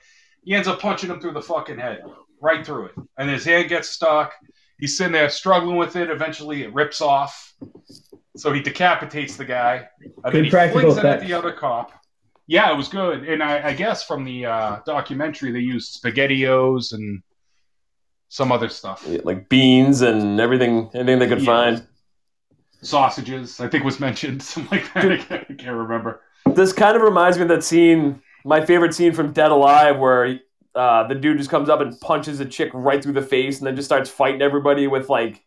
[0.43, 2.03] he ends up punching him through the fucking head,
[2.41, 4.33] right through it, and his hand gets stuck.
[4.79, 6.11] He's sitting there struggling with it.
[6.11, 7.55] Eventually, it rips off.
[8.37, 9.87] So he decapitates the guy.
[10.25, 11.93] And then he practical flings it at the other cop.
[12.49, 13.23] Yeah, it was good.
[13.29, 17.23] And I, I guess from the uh, documentary, they used SpaghettiOs and
[18.33, 19.05] some other stuff.
[19.07, 21.45] Yeah, Like beans and everything, anything they could Yeah.
[21.75, 21.87] find.
[22.81, 24.43] Sausages, I think was mentioned.
[24.53, 25.13] Something like that.
[25.13, 26.23] I can't, I can't remember.
[26.55, 30.41] This kind of reminds me of that scene, my favorite scene from Dead Alive, where
[30.75, 33.67] uh, the dude just comes up and punches a chick right through the face, and
[33.67, 35.45] then just starts fighting everybody with like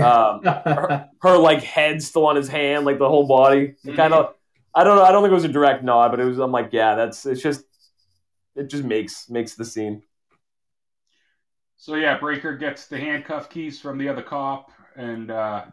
[0.00, 3.74] um, her, her like head still on his hand, like the whole body.
[3.84, 4.34] It kind of,
[4.74, 6.38] I don't know, I don't think it was a direct nod, but it was.
[6.38, 7.26] I'm like, yeah, that's.
[7.26, 7.64] It's just,
[8.56, 10.02] it just makes makes the scene.
[11.84, 15.64] So yeah, Breaker gets the handcuff keys from the other cop and uh,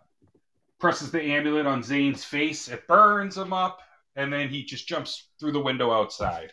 [0.78, 2.68] presses the amulet on Zane's face.
[2.68, 3.80] It burns him up,
[4.18, 6.52] and then he just jumps through the window outside.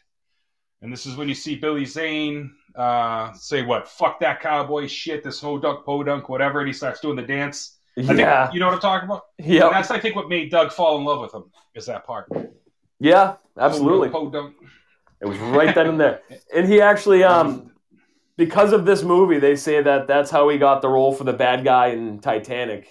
[0.81, 3.89] And this is when you see Billy Zane uh, say, "What?
[3.89, 5.25] Fuck that cowboy shit!
[5.25, 7.79] This ho dunk, po dunk, whatever." And he starts doing the dance.
[7.99, 9.23] I think- Yeah, you know what I'm talking about.
[9.41, 12.29] Yeah, that's I think what made Doug fall in love with him is that part.
[13.01, 14.09] yeah, absolutely.
[14.11, 14.55] Po dunk.
[15.21, 16.21] It was right then and there.
[16.55, 17.73] And he actually, um,
[18.39, 21.33] because of this movie, they say that that's how he got the role for the
[21.33, 22.85] bad guy in Titanic,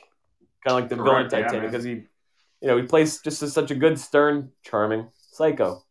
[0.64, 3.42] kind of like the villain Correct, yeah, Titanic, because he, you know, he plays just
[3.42, 5.84] as such a good, stern, charming psycho,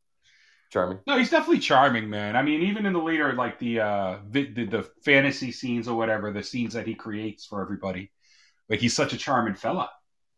[0.71, 0.99] charming.
[1.07, 2.37] No, he's definitely charming, man.
[2.37, 5.97] I mean, even in the later, like the uh, vi- the, the fantasy scenes or
[5.97, 8.13] whatever, the scenes that he creates for everybody,
[8.69, 9.89] like he's such a charming fella.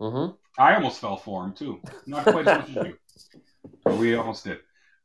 [0.01, 0.37] Mm-hmm.
[0.63, 1.81] I almost fell for him too.
[2.07, 2.99] Not quite as much as you.
[3.83, 4.59] But we almost did.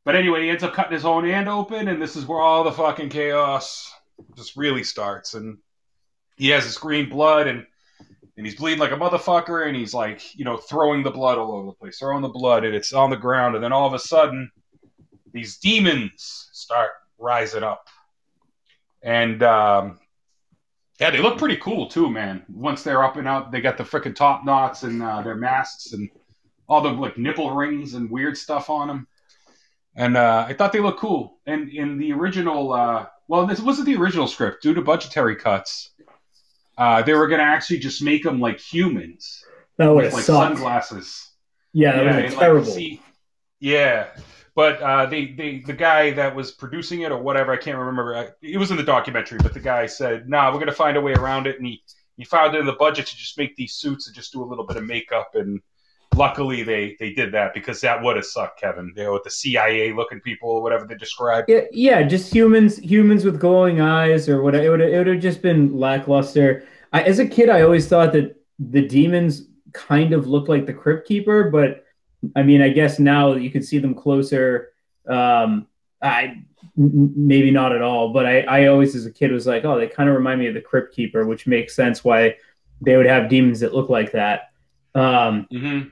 [0.06, 2.64] But anyway, he ends up cutting his own hand open, and this is where all
[2.64, 3.92] the fucking chaos
[4.36, 5.34] just really starts.
[5.34, 5.58] And
[6.36, 7.66] he has his green blood, and
[8.36, 11.52] and he's bleeding like a motherfucker, and he's like, you know, throwing the blood all
[11.54, 13.94] over the place, throwing the blood, and it's on the ground, and then all of
[13.94, 14.52] a sudden,
[15.32, 17.88] these demons start rising up,
[19.04, 20.00] and um,
[21.00, 22.44] yeah, they look pretty cool too, man.
[22.50, 25.94] Once they're up and out, they got the freaking top knots and uh, their masks
[25.94, 26.10] and
[26.68, 29.08] all the like nipple rings and weird stuff on them.
[29.96, 31.40] And uh, I thought they looked cool.
[31.46, 35.92] And in the original, uh, well, this wasn't the original script due to budgetary cuts.
[36.78, 39.44] Uh, they were going to actually just make them like humans
[39.78, 40.56] That would with like sucked.
[40.56, 41.30] sunglasses.
[41.72, 42.66] Yeah, that would and, have like, terrible.
[42.66, 43.02] see-
[43.60, 44.08] yeah,
[44.56, 48.16] but uh, they, they, the guy that was producing it or whatever, I can't remember.
[48.16, 51.02] I- It was in the documentary, but the guy said, "Nah, we're gonna find a
[51.02, 51.82] way around it," and he
[52.18, 54.46] he found it in the budget to just make these suits and just do a
[54.46, 55.32] little bit of makeup.
[55.34, 55.62] And
[56.16, 58.94] luckily, they they did that because that would have sucked, Kevin.
[58.96, 61.50] You know, with the CIA looking people or whatever they described.
[61.50, 64.66] Yeah, yeah, just humans, humans with glowing eyes or whatever.
[64.66, 66.66] It would it would have just been lackluster.
[66.92, 70.74] I, as a kid, I always thought that the demons kind of looked like the
[70.74, 71.86] Crypt Keeper, but
[72.36, 74.70] I mean, I guess now you can see them closer,
[75.08, 75.68] um,
[76.02, 76.44] I
[76.76, 78.14] maybe not at all.
[78.14, 80.48] But I, I always, as a kid, was like, oh, they kind of remind me
[80.48, 82.38] of the Crypt Keeper, which makes sense why
[82.82, 84.52] they would have demons that look like that.
[84.96, 85.90] Um, Mm-hmm.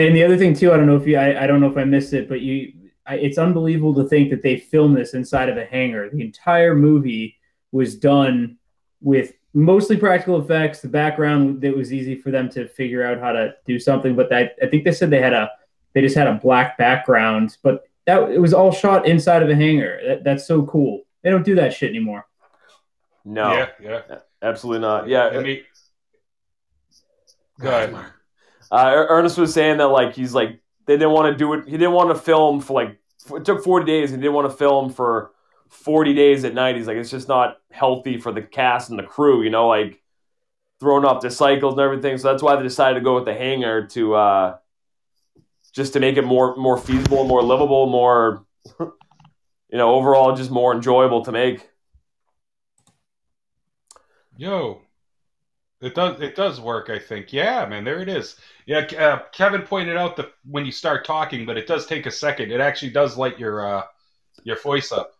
[0.00, 1.76] And the other thing too, I don't know if you, I, I don't know if
[1.76, 2.72] I missed it, but you,
[3.06, 6.10] I, it's unbelievable to think that they filmed this inside of a hangar.
[6.10, 7.36] The entire movie
[7.72, 8.58] was done
[9.00, 10.80] with mostly practical effects.
[10.80, 14.32] The background that was easy for them to figure out how to do something, but
[14.32, 15.50] I, I think they said they had a,
[15.94, 19.54] they just had a black background, but that it was all shot inside of a
[19.54, 20.00] hangar.
[20.06, 21.02] That, that's so cool.
[21.22, 22.26] They don't do that shit anymore.
[23.24, 24.18] No, Yeah, yeah.
[24.42, 25.08] absolutely not.
[25.08, 25.62] Yeah, I mean,
[27.60, 28.12] go ahead.
[28.70, 31.64] Uh, Er- Ernest was saying that like he's like they didn't want to do it.
[31.66, 32.98] He didn't want to film for like
[33.34, 34.10] it took forty days.
[34.10, 35.32] He didn't want to film for
[35.68, 36.76] forty days at night.
[36.76, 39.42] He's like it's just not healthy for the cast and the crew.
[39.42, 40.02] You know, like
[40.80, 42.18] throwing off the cycles and everything.
[42.18, 44.56] So that's why they decided to go with the hangar to uh,
[45.72, 48.44] just to make it more more feasible, more livable, more
[48.80, 48.88] you
[49.72, 51.68] know overall just more enjoyable to make.
[54.36, 54.82] Yo,
[55.80, 56.20] it does.
[56.20, 56.90] It does work.
[56.90, 57.32] I think.
[57.32, 57.84] Yeah, man.
[57.84, 58.36] There it is.
[58.66, 62.10] Yeah, uh, Kevin pointed out that when you start talking, but it does take a
[62.10, 62.52] second.
[62.52, 63.82] It actually does light your uh,
[64.44, 65.14] your voice up.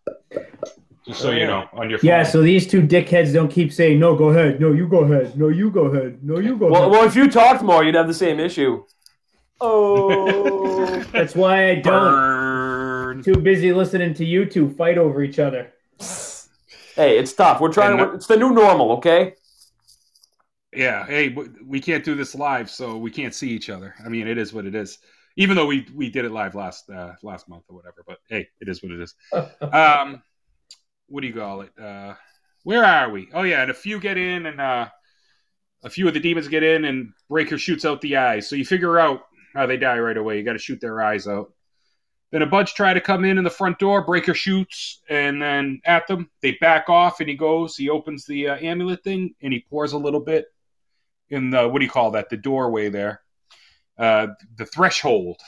[1.06, 2.08] Just so Oh, you know, on your phone.
[2.08, 2.22] Yeah.
[2.22, 4.14] So these two dickheads don't keep saying no.
[4.14, 4.60] Go ahead.
[4.60, 5.38] No, you go ahead.
[5.38, 6.22] No, you go ahead.
[6.22, 6.90] No, you go Well, ahead.
[6.90, 8.84] well, if you talked more, you'd have the same issue.
[9.60, 11.02] Oh.
[11.12, 11.84] That's why I don't.
[12.12, 13.22] Burn.
[13.22, 15.72] Too busy listening to you two fight over each other.
[16.94, 17.60] Hey, it's tough.
[17.60, 18.16] We're trying And to.
[18.16, 19.34] It's the new normal, okay?
[20.72, 21.06] Yeah.
[21.06, 23.94] Hey, we can't do this live, so we can't see each other.
[24.04, 24.98] I mean, it is what it is.
[25.36, 28.48] Even though we we did it live last uh, last month or whatever, but hey,
[28.60, 29.14] it is what it is.
[29.72, 30.22] um,
[31.06, 31.70] what do you call it?
[31.80, 32.14] Uh,
[32.64, 33.28] where are we?
[33.32, 34.88] Oh yeah, and a few get in, and uh,
[35.84, 38.48] a few of the demons get in, and Breaker shoots out the eyes.
[38.48, 39.22] So you figure out
[39.54, 40.38] how they die right away.
[40.38, 41.52] You got to shoot their eyes out.
[42.30, 44.04] Then a bunch try to come in in the front door.
[44.04, 47.76] Breaker shoots, and then at them, they back off, and he goes.
[47.76, 50.46] He opens the uh, amulet thing, and he pours a little bit
[51.30, 52.28] in the what do you call that?
[52.30, 53.22] The doorway there,
[53.98, 55.40] uh, the threshold.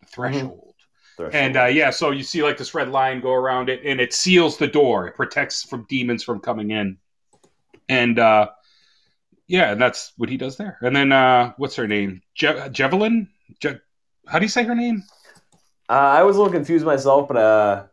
[0.00, 1.34] The threshold.
[1.34, 4.12] And uh, yeah, so you see like this red line go around it, and it
[4.12, 5.08] seals the door.
[5.08, 6.98] It protects from demons from coming in.
[7.88, 8.50] And uh,
[9.46, 10.78] yeah, and that's what he does there.
[10.80, 12.22] And then uh, what's her name?
[12.34, 13.28] Je- Jevelin?
[13.60, 13.80] Je-
[14.26, 15.02] How do you say her name?
[15.88, 17.84] uh, I was a little confused myself, but uh,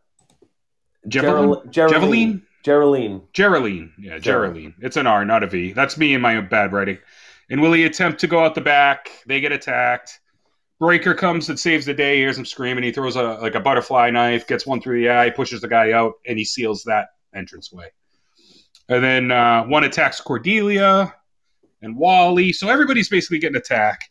[1.08, 1.64] Jevelin?
[1.72, 2.44] Gerald- Geraldine.
[2.68, 3.22] Geraldine.
[3.32, 3.94] Geraldine.
[3.98, 4.74] Yeah, Geraldine.
[4.82, 5.72] It's an R, not a V.
[5.72, 6.98] That's me and my bad writing.
[7.50, 9.10] And Willie attempt to go out the back.
[9.26, 10.20] They get attacked.
[10.78, 12.16] Breaker comes and saves the day.
[12.16, 12.84] He Hears him screaming.
[12.84, 15.94] He throws a like a butterfly knife, gets one through the eye, pushes the guy
[15.94, 17.88] out, and he seals that entranceway.
[18.90, 21.16] And then uh, one attacks Cordelia
[21.82, 22.52] and Wally.
[22.52, 24.10] So everybody's basically getting attacked.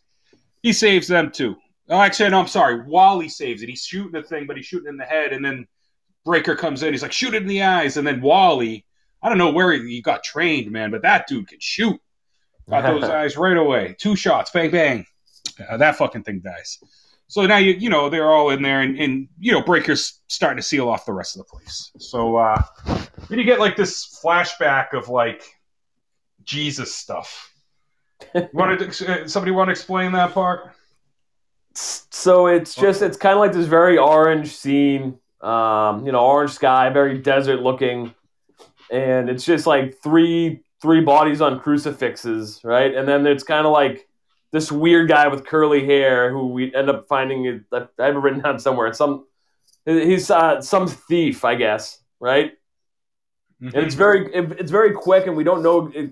[0.62, 1.56] He saves them too.
[1.90, 2.80] Oh, actually, no, I'm sorry.
[2.88, 3.68] Wally saves it.
[3.68, 5.66] He's shooting the thing, but he's shooting in the head, and then
[6.26, 6.92] Breaker comes in.
[6.92, 7.96] He's like, shoot it in the eyes.
[7.96, 8.84] And then Wally,
[9.22, 11.98] I don't know where he, got trained, man, but that dude can shoot.
[12.68, 13.96] Got those eyes right away.
[13.98, 15.06] Two shots, bang, bang.
[15.70, 16.78] Uh, that fucking thing dies.
[17.28, 20.58] So now you you know they're all in there, and, and you know Breaker's starting
[20.58, 21.90] to seal off the rest of the place.
[21.98, 22.62] So uh,
[23.28, 25.42] then you get like this flashback of like
[26.44, 27.52] Jesus stuff.
[28.32, 30.72] You want to somebody want to explain that part?
[31.74, 36.50] So it's just it's kind of like this very orange scene, um, you know, orange
[36.50, 38.12] sky, very desert looking,
[38.90, 42.94] and it's just like three three bodies on crucifixes, right?
[42.94, 44.08] And then it's kind of like
[44.52, 47.64] this weird guy with curly hair who we end up finding.
[47.72, 48.92] I have it written down somewhere.
[48.92, 49.26] Some
[49.84, 52.52] he's uh, some thief, I guess, right?
[53.62, 53.74] Mhm.
[53.74, 55.90] And it's very it, it's very quick, and we don't know.
[55.94, 56.10] It,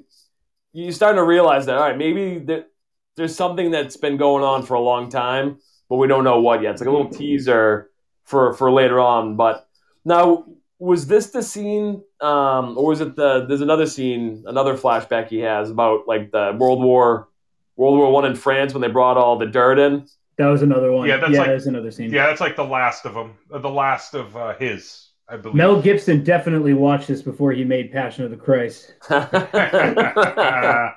[0.73, 2.69] you're starting to realize that all right, maybe that
[3.17, 6.63] there's something that's been going on for a long time, but we don't know what
[6.63, 6.73] yet.
[6.73, 7.91] It's like a little teaser
[8.25, 9.37] for for later on.
[9.37, 9.67] But
[10.05, 10.45] now,
[10.79, 13.47] was this the scene, um, or was it the?
[13.47, 17.29] There's another scene, another flashback he has about like the World War
[17.77, 20.07] World War One in France when they brought all the dirt in.
[20.37, 21.07] That was another one.
[21.09, 22.11] Yeah, Yeah, that's like- that another scene.
[22.13, 23.35] Yeah, that's like the last of them.
[23.51, 25.55] The last of uh, his, I believe.
[25.55, 28.95] Mel Gibson definitely watched this before he made Passion of the Christ.
[29.11, 30.91] uh,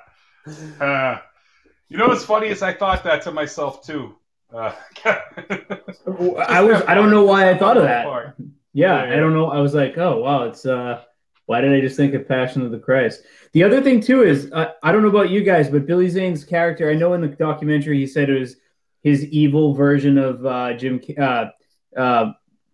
[0.80, 1.18] uh,
[1.88, 4.16] you know what's funny is I thought that to myself too.
[4.52, 4.72] Uh,
[5.04, 8.06] I was I don't know why I thought of that.
[8.06, 8.32] Yeah,
[8.72, 9.12] Yeah, yeah.
[9.12, 9.50] I don't know.
[9.50, 11.02] I was like, oh wow, it's uh
[11.46, 13.22] why did I just think of Passion of the Christ?
[13.52, 16.44] The other thing too is uh, I don't know about you guys, but Billy Zane's
[16.44, 18.56] character, I know in the documentary he said it was
[19.02, 21.46] his evil version of uh, Jim uh, uh,
[21.96, 22.32] Robin,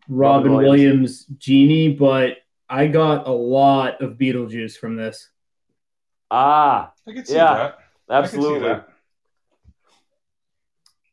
[0.09, 0.67] Robin Williams.
[0.69, 1.27] Williams.
[1.39, 5.29] genie, but I got a lot of Beetlejuice from this.
[6.31, 7.79] ah, I can see Yeah, that.
[8.09, 8.81] I can see absolutely.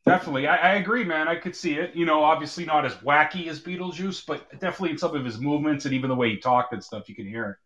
[0.04, 1.28] Definitely, I, I agree, man.
[1.28, 1.94] I could see it.
[1.94, 5.84] You know, obviously not as wacky as Beetlejuice, but definitely in some of his movements
[5.84, 7.56] and even the way he talked and stuff, you can hear it.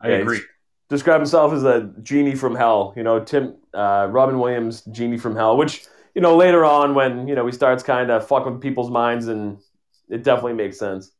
[0.00, 0.40] I Yeah, agree.
[0.88, 2.92] Describe himself as a genie from hell.
[2.96, 5.56] You know, Tim uh, Robin Williams, genie from hell.
[5.56, 8.90] Which you know later on when you know he starts kind of fucking with people's
[8.90, 9.58] minds, and
[10.08, 11.12] it definitely makes sense.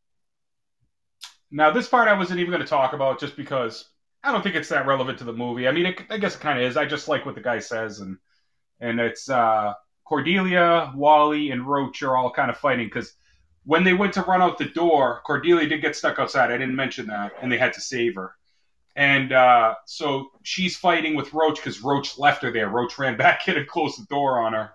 [1.51, 3.89] Now, this part I wasn't even going to talk about just because
[4.23, 5.69] I don't think it's that relevant to the movie.
[5.69, 6.77] I mean, it, I guess it kind of is.
[6.77, 8.19] I just like what the guy says, and
[8.81, 9.75] and it's uh,
[10.05, 13.15] Cordelia, Wally, and Roach are all kind of fighting because
[13.65, 16.51] when they went to run out the door, Cordelia did get stuck outside.
[16.51, 18.35] I didn't mention that, and they had to save her.
[18.97, 22.69] And uh, so she's fighting with Roach because Roach left her there.
[22.69, 24.73] Roach ran back in and closed the door on her.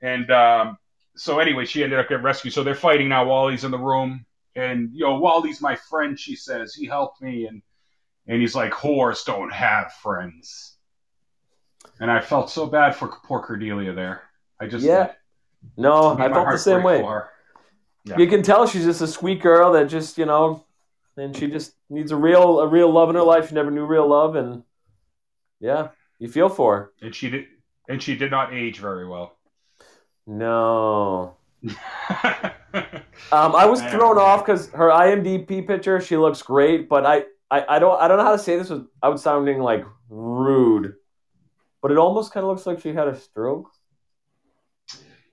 [0.00, 0.78] And um,
[1.16, 2.54] so anyway, she ended up getting rescued.
[2.54, 3.26] So they're fighting now.
[3.26, 6.18] Wally's in the room, and you know Wally's my friend.
[6.18, 7.62] She says he helped me, and
[8.26, 10.76] and he's like, whores don't have friends.
[12.00, 14.22] And I felt so bad for poor Cordelia there.
[14.64, 15.12] I just Yeah.
[15.76, 17.02] No, I felt the same way.
[18.04, 18.18] Yeah.
[18.18, 20.64] You can tell she's just a sweet girl that just you know,
[21.16, 23.48] and she just needs a real a real love in her life.
[23.48, 24.62] She never knew real love, and
[25.60, 26.92] yeah, you feel for her.
[27.00, 27.46] and she did,
[27.88, 29.36] and she did not age very well.
[30.26, 31.36] No.
[33.30, 34.22] Um, I was I thrown know.
[34.22, 38.18] off because her IMDb picture, she looks great, but I, I, I don't I don't
[38.18, 40.94] know how to say this without sounding like rude,
[41.80, 43.70] but it almost kind of looks like she had a stroke.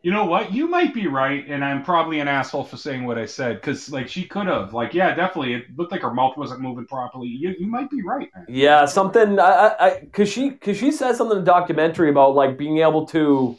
[0.03, 0.51] You know what?
[0.51, 3.91] You might be right, and I'm probably an asshole for saying what I said because,
[3.91, 4.73] like, she could have.
[4.73, 5.53] Like, yeah, definitely.
[5.53, 7.27] It looked like her mouth wasn't moving properly.
[7.27, 8.45] You, you might be right, man.
[8.49, 9.39] Yeah, something.
[9.39, 12.79] I, I, I cause she, cause she said something in the documentary about like being
[12.79, 13.57] able to,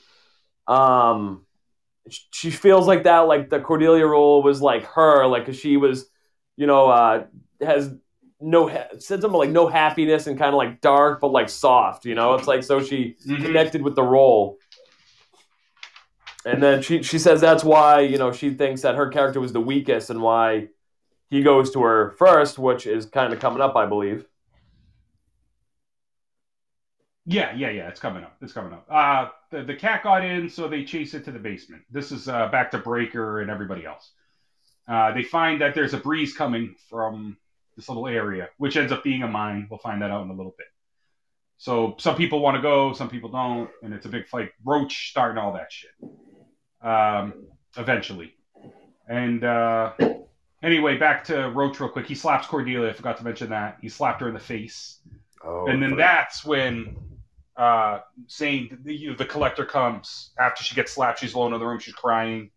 [0.67, 1.47] um,
[2.33, 6.07] she feels like that, like the Cordelia role was like her, like 'cause she was,
[6.57, 7.25] you know, uh,
[7.61, 7.95] has
[8.41, 12.15] no said something like no happiness and kind of like dark but like soft, you
[12.15, 12.35] know.
[12.35, 13.45] It's like so she Mhm.
[13.45, 14.59] connected with the role.
[16.45, 19.53] And then she she says that's why you know she thinks that her character was
[19.53, 20.69] the weakest and why
[21.29, 24.27] he goes to her first, which is kind of coming up, I believe.
[27.25, 27.89] Yeah, yeah, yeah.
[27.89, 28.37] It's coming up.
[28.43, 28.87] It's coming up.
[28.91, 31.83] Uh, the, the cat got in, so they chase it to the basement.
[31.91, 34.11] This is uh, back to Breaker and everybody else.
[34.89, 37.37] Uh, they find that there's a breeze coming from
[37.77, 39.69] this little area, which ends up being a mine.
[39.71, 40.67] We'll find that out in a little bit.
[41.59, 44.51] So some people want to go, some people don't, and it's a big fight.
[44.65, 45.93] Roach starting all that shit.
[46.83, 48.35] Um, eventually,
[49.09, 49.93] and uh,
[50.63, 52.07] anyway, back to Roach real quick.
[52.07, 52.89] He slaps Cordelia.
[52.89, 53.79] I forgot to mention that.
[53.81, 54.99] He slapped her in the face.
[55.45, 56.97] Oh, and then that's when
[57.57, 61.19] uh saying the, you know, the collector comes after she gets slapped.
[61.19, 61.79] She's alone in the room.
[61.79, 62.51] She's crying.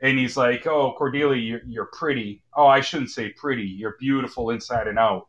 [0.00, 2.42] And he's like oh cordelia you're, you're pretty.
[2.56, 3.64] Oh i shouldn't say pretty.
[3.64, 5.26] You're beautiful inside and out.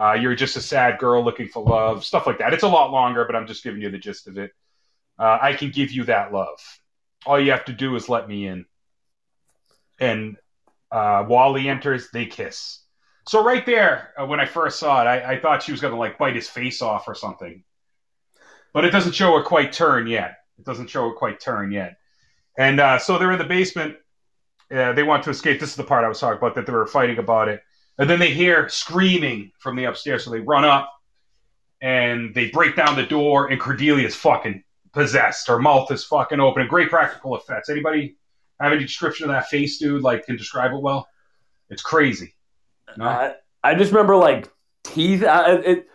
[0.00, 2.04] Uh, you're just a sad girl looking for love.
[2.04, 2.52] Stuff like that.
[2.52, 4.52] It's a lot longer but i'm just giving you the gist of it.
[5.18, 6.60] Uh, i can give you that love
[7.26, 8.64] all you have to do is let me in
[10.00, 10.36] and
[10.90, 12.84] uh, wally enters they kiss
[13.26, 15.92] so right there, uh, when I first saw it, I, I thought she was going
[15.94, 17.62] to like bite his face off or something,
[18.72, 20.36] but it doesn't show her quite turn yet.
[20.58, 21.96] It doesn't show her quite turn yet.
[22.58, 23.96] And uh, so they're in the basement.
[24.70, 25.58] Uh, they want to escape.
[25.58, 27.62] This is the part I was talking about that they were fighting about it,
[27.98, 30.24] and then they hear screaming from the upstairs.
[30.24, 30.90] So they run up
[31.80, 34.62] and they break down the door, and Cordelia's fucking
[34.94, 35.46] possessed.
[35.48, 36.62] Her mouth is fucking open.
[36.62, 37.68] And great practical effects.
[37.68, 38.16] Anybody
[38.60, 40.02] have any description of that face, dude?
[40.02, 41.08] Like, can describe it well?
[41.70, 42.34] It's crazy.
[42.96, 43.04] No?
[43.06, 44.50] I, I just remember like
[44.84, 45.22] teeth.
[45.22, 45.86] Uh, it, it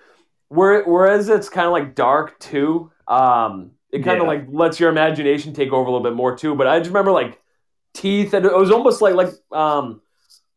[0.49, 2.91] where, whereas it's kind of like dark too.
[3.07, 4.29] Um, it kind of Yeah.
[4.29, 6.53] like lets your imagination take over a little bit more too.
[6.55, 7.39] But I just remember like
[7.93, 10.01] teeth, and it was almost like like um,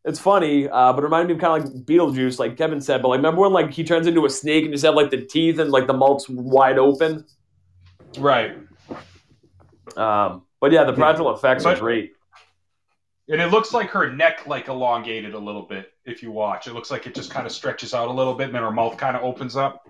[0.04, 3.00] it's funny, uh, but it reminded me of kind of like Beetlejuice, like Kevin said.
[3.02, 5.24] But like, remember when like he turns into a snake and just have like the
[5.24, 7.24] teeth and like the mouth's wide open?
[8.18, 8.56] Right.
[9.96, 12.14] Um, but yeah, the practical effects are great.
[13.28, 16.66] And it looks like her neck like elongated a little bit if you watch.
[16.66, 18.72] It looks like it just kind of stretches out a little bit and then her
[18.72, 19.88] mouth kind of opens up.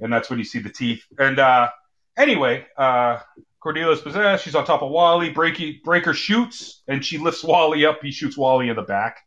[0.00, 1.04] And that's when you see the teeth.
[1.18, 1.68] And uh
[2.16, 3.18] anyway, uh
[3.62, 8.00] Cordelia's possessed, she's on top of Wally, Breaky Breaker shoots, and she lifts Wally up,
[8.02, 9.18] he shoots Wally in the back.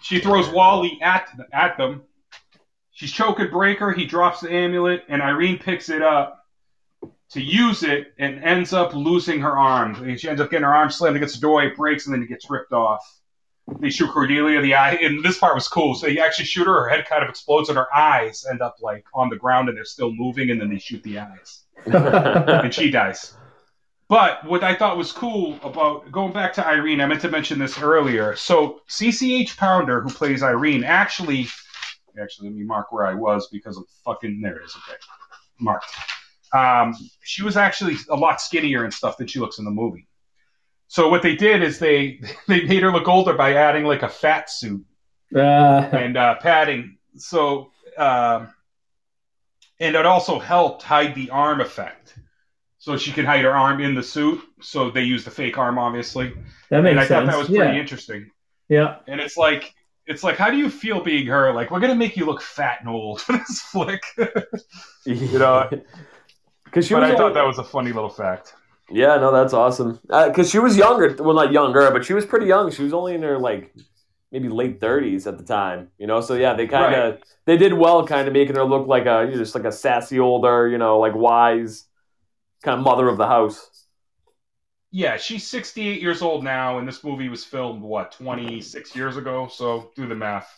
[0.00, 2.02] She throws Wally at at them.
[2.92, 6.39] She's choking Breaker, he drops the amulet, and Irene picks it up
[7.30, 10.16] to use it and ends up losing her arm.
[10.16, 12.28] She ends up getting her arm slammed against the doorway, it breaks, and then it
[12.28, 13.04] gets ripped off.
[13.78, 15.94] They shoot Cordelia the eye, and this part was cool.
[15.94, 18.76] So they actually shoot her, her head kind of explodes, and her eyes end up
[18.80, 22.74] like on the ground, and they're still moving, and then they shoot the eyes, and
[22.74, 23.34] she dies.
[24.08, 27.60] But what I thought was cool about going back to Irene, I meant to mention
[27.60, 28.34] this earlier.
[28.34, 31.46] So CCH Pounder, who plays Irene, actually,
[32.20, 34.56] actually, let me mark where I was because I'm fucking there.
[34.56, 34.98] It is okay,
[35.60, 35.94] marked.
[36.52, 40.06] Um, she was actually a lot skinnier and stuff than she looks in the movie.
[40.88, 44.08] So what they did is they they made her look older by adding like a
[44.08, 44.84] fat suit
[45.34, 46.98] Uh, and uh, padding.
[47.16, 48.52] So um,
[49.78, 52.14] and it also helped hide the arm effect.
[52.78, 54.40] So she could hide her arm in the suit.
[54.60, 56.32] So they used the fake arm, obviously.
[56.70, 57.08] that makes and I sense.
[57.08, 57.80] thought that was pretty yeah.
[57.80, 58.30] interesting.
[58.68, 58.96] yeah.
[59.06, 59.74] And it's like
[60.06, 61.52] it's like how do you feel being her?
[61.52, 64.02] Like we're gonna make you look fat and old for this flick.
[65.04, 65.68] you know,
[66.70, 68.54] because she but was I thought that was a funny little fact.
[68.90, 70.00] Yeah, no, that's awesome.
[70.08, 72.70] Uh, because she was younger, well, not younger, but she was pretty young.
[72.70, 73.74] She was only in her like
[74.32, 76.20] maybe late thirties at the time, you know.
[76.20, 79.24] So yeah, they kind of they did well, kind of making her look like a
[79.26, 81.86] you know, just like a sassy older, you know, like wise
[82.62, 83.68] kind of mother of the house.
[84.92, 89.46] Yeah, she's 68 years old now, and this movie was filmed what 26 years ago.
[89.48, 90.48] So do the math.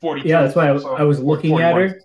[0.00, 0.28] 42.
[0.28, 2.00] Yeah, that's why I, so- I was looking at her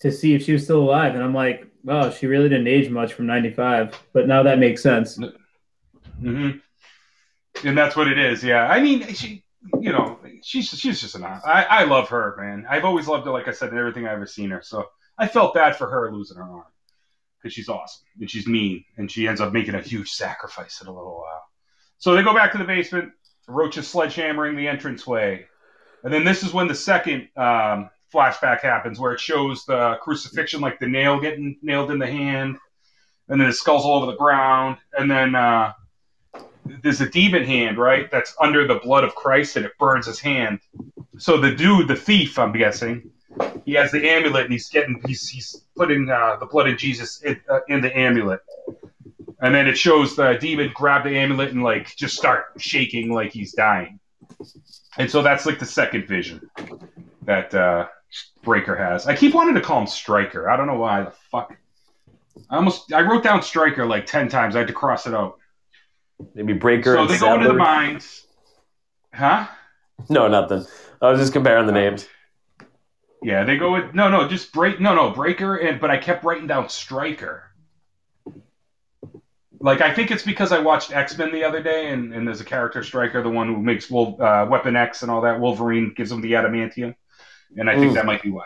[0.00, 2.90] to see if she was still alive, and I'm like, wow, she really didn't age
[2.90, 3.94] much from '95.
[4.12, 5.18] But now that makes sense.
[6.20, 6.50] hmm
[7.64, 8.44] And that's what it is.
[8.44, 9.44] Yeah, I mean, she,
[9.80, 11.24] you know, she's she's just an.
[11.24, 12.66] I I love her, man.
[12.68, 14.62] I've always loved her, like I said, in everything I've ever seen her.
[14.62, 14.86] So
[15.18, 16.64] I felt bad for her losing her arm
[17.42, 20.88] because she's awesome and she's mean, and she ends up making a huge sacrifice in
[20.88, 21.42] a little while.
[21.98, 23.12] So they go back to the basement.
[23.48, 25.46] Roach is sledgehammering the entranceway,
[26.04, 30.60] and then this is when the second um, flashback happens, where it shows the crucifixion,
[30.60, 32.58] like the nail getting nailed in the hand,
[33.28, 35.34] and then the skull's all over the ground, and then.
[35.34, 35.72] Uh,
[36.82, 38.10] there's a demon hand, right?
[38.10, 40.60] That's under the blood of Christ, and it burns his hand.
[41.18, 43.10] So the dude, the thief, I'm guessing,
[43.64, 47.22] he has the amulet, and he's getting, he's he's putting uh, the blood of Jesus
[47.22, 48.40] in, uh, in the amulet,
[49.40, 53.32] and then it shows the demon grab the amulet and like just start shaking like
[53.32, 53.98] he's dying,
[54.96, 56.50] and so that's like the second vision
[57.22, 57.88] that uh,
[58.42, 59.06] Breaker has.
[59.06, 60.48] I keep wanting to call him Striker.
[60.48, 61.56] I don't know why the fuck.
[62.48, 64.56] I almost I wrote down Striker like ten times.
[64.56, 65.38] I had to cross it out.
[66.34, 66.94] Maybe Breaker.
[66.94, 67.58] So and they go into the Sadler.
[67.58, 68.26] mines.
[69.12, 69.46] Huh?
[70.08, 70.64] No, nothing.
[71.02, 72.06] I was just comparing the names.
[73.22, 76.24] Yeah, they go with no, no, just break, no, no, breaker, and but I kept
[76.24, 77.44] writing down striker.
[79.60, 82.40] Like I think it's because I watched X Men the other day, and, and there's
[82.40, 85.40] a character Stryker, the one who makes Wolf, uh, Weapon X and all that.
[85.40, 86.94] Wolverine gives him the adamantium,
[87.56, 87.94] and I think Mm.
[87.94, 88.44] that might be why.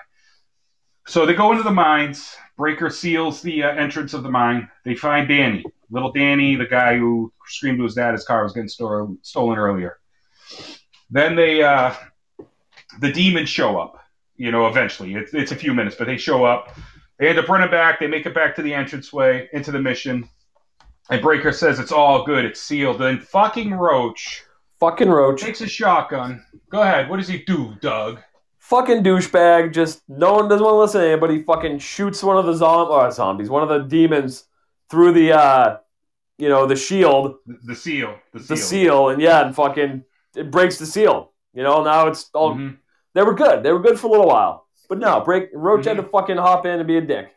[1.07, 2.37] So they go into the mines.
[2.57, 4.69] Breaker seals the uh, entrance of the mine.
[4.85, 8.53] They find Danny, little Danny, the guy who screamed to his dad his car was
[8.53, 9.99] getting sto- stolen earlier.
[11.11, 11.95] Then they, uh,
[13.01, 13.99] the demons show up
[14.37, 15.15] you know, eventually.
[15.15, 16.77] It's, it's a few minutes, but they show up.
[17.19, 18.01] They end up running back.
[18.01, 20.29] They make it back to the entranceway into the mission.
[21.11, 22.45] And Breaker says it's all good.
[22.45, 22.99] It's sealed.
[22.99, 24.43] Then fucking Roach
[24.81, 25.41] Fucking Roach.
[25.41, 26.45] takes a shotgun.
[26.71, 27.09] Go ahead.
[27.09, 28.21] What does he do, Doug?
[28.73, 29.75] Fucking douchebag.
[29.75, 31.43] Just no one doesn't want to listen to anybody.
[31.43, 34.45] Fucking shoots one of the zom- or zombies, one of the demons
[34.89, 35.77] through the, uh,
[36.39, 38.19] you know, the shield, The, the seal.
[38.33, 38.49] The seal.
[38.49, 40.05] the seal, and yeah, and fucking
[40.35, 41.33] it breaks the seal.
[41.53, 42.55] You know, now it's all.
[42.55, 42.79] Mhm.
[43.13, 43.63] They were good.
[43.63, 45.51] They were good for a little while, but no, break.
[45.53, 47.37] Roach had to fucking hop in and be a dick.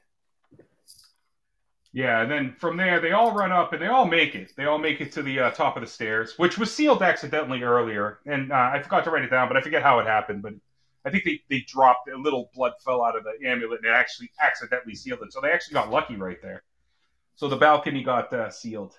[1.91, 4.53] Yeah, and then from there, they all run up and they all make it.
[4.55, 7.61] They all make it to the uh, top of the stairs, which was sealed accidentally
[7.63, 8.19] earlier.
[8.25, 10.41] And uh, I forgot to write it down, but I forget how it happened.
[10.41, 10.53] But
[11.05, 13.95] I think they, they dropped a little blood fell out of the amulet and it
[13.95, 15.31] actually accidentally sealed it.
[15.31, 16.63] So they actually got lucky right there.
[17.35, 18.93] So the balcony got uh, sealed.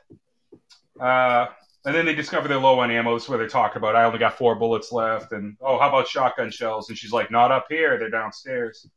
[1.01, 1.47] Uh,
[1.85, 3.15] and then they discover they're low on ammo.
[3.15, 5.33] This is where they're talking about, I only got four bullets left.
[5.33, 6.89] And, oh, how about shotgun shells?
[6.89, 7.99] And she's like, not up here.
[7.99, 8.89] They're downstairs.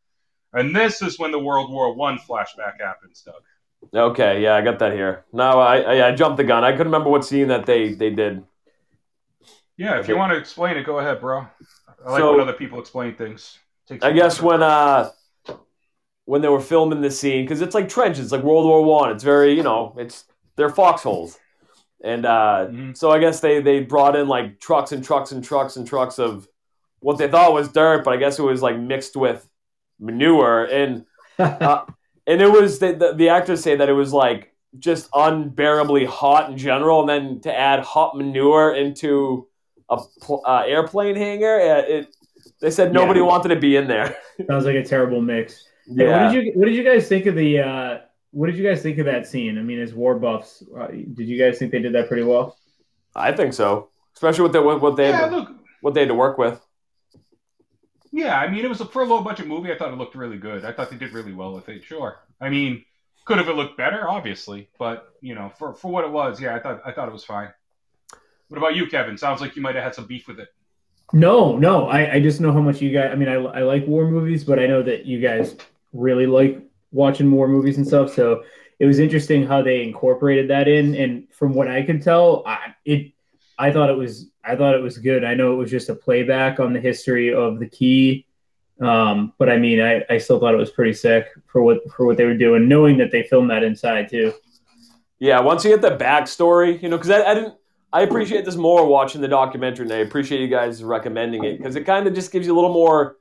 [0.54, 3.44] And this is when the World War One flashback happens, Doug.
[3.94, 5.26] Okay, yeah, I got that here.
[5.32, 6.64] No, I, I I jumped the gun.
[6.64, 8.44] I couldn't remember what scene that they they did.
[9.78, 11.48] Yeah, if you want to explain it, go ahead, bro.
[12.06, 13.58] I like So- when other people explain things.
[14.04, 15.10] I guess when uh
[16.26, 19.12] when they were filming this scene because it's like trenches, it's like World War One.
[19.12, 20.26] It's very you know it's
[20.56, 21.40] they're foxholes,
[22.04, 22.96] and uh, Mhm.
[22.98, 26.20] so I guess they they brought in like trucks and trucks and trucks and trucks
[26.20, 26.48] of
[27.00, 29.50] what they thought was dirt, but I guess it was like mixed with
[30.00, 31.06] manure and
[31.40, 31.86] uh,
[32.28, 36.52] and it was the, the the actors say that it was like just unbearably hot
[36.52, 39.48] in general, and then to add hot manure into
[39.90, 42.16] a pl- uh, airplane hangar, uh, it
[42.62, 43.26] they said nobody Yeah.
[43.28, 44.16] wanted to be in there.
[44.48, 45.66] Sounds like a terrible mix.
[45.88, 46.26] Hey, Yeah.
[46.26, 47.98] What did you What did you guys think of the uh,
[48.32, 49.58] What did you guys think of that scene?
[49.58, 52.58] I mean, as war buffs, uh, did you guys think they did that pretty well?
[53.16, 55.50] I think so, especially with the, what, what they yeah, had to, look,
[55.82, 56.62] what they had to work with.
[58.12, 59.72] yeah, I mean, it was a for a low budget movie.
[59.72, 60.66] I thought it looked really good.
[60.66, 61.84] I thought they did really well with it.
[61.84, 62.84] Sure, I mean,
[63.26, 66.56] could have it looked better, obviously, but you know, for for what it was, yeah,
[66.56, 67.50] I thought I thought it was fine.
[68.50, 69.18] What about you, Kevin?
[69.18, 70.50] Sounds like you might have had some beef with it.
[71.14, 71.88] No, no.
[71.88, 73.10] I, I just know how much you guys.
[73.12, 75.56] I mean, I, I like war movies, but I know that you guys
[75.94, 78.14] really like watching war movies and stuff.
[78.14, 78.44] So
[78.80, 80.96] it was interesting how they incorporated that in.
[80.96, 83.12] And from what I could tell, I, it
[83.58, 85.24] I thought it was I thought it was good.
[85.24, 88.26] I know it was just a playback on the history of the key,
[88.80, 92.06] um, but I mean, I, I still thought it was pretty sick for what for
[92.06, 94.34] what they were doing, knowing that they filmed that inside too.
[95.20, 97.56] Yeah, once you get the backstory, you know, because I, I didn't.
[97.92, 101.76] I appreciate this more watching the documentary, and I appreciate you guys recommending it because
[101.76, 103.18] it kind of just gives you a little more,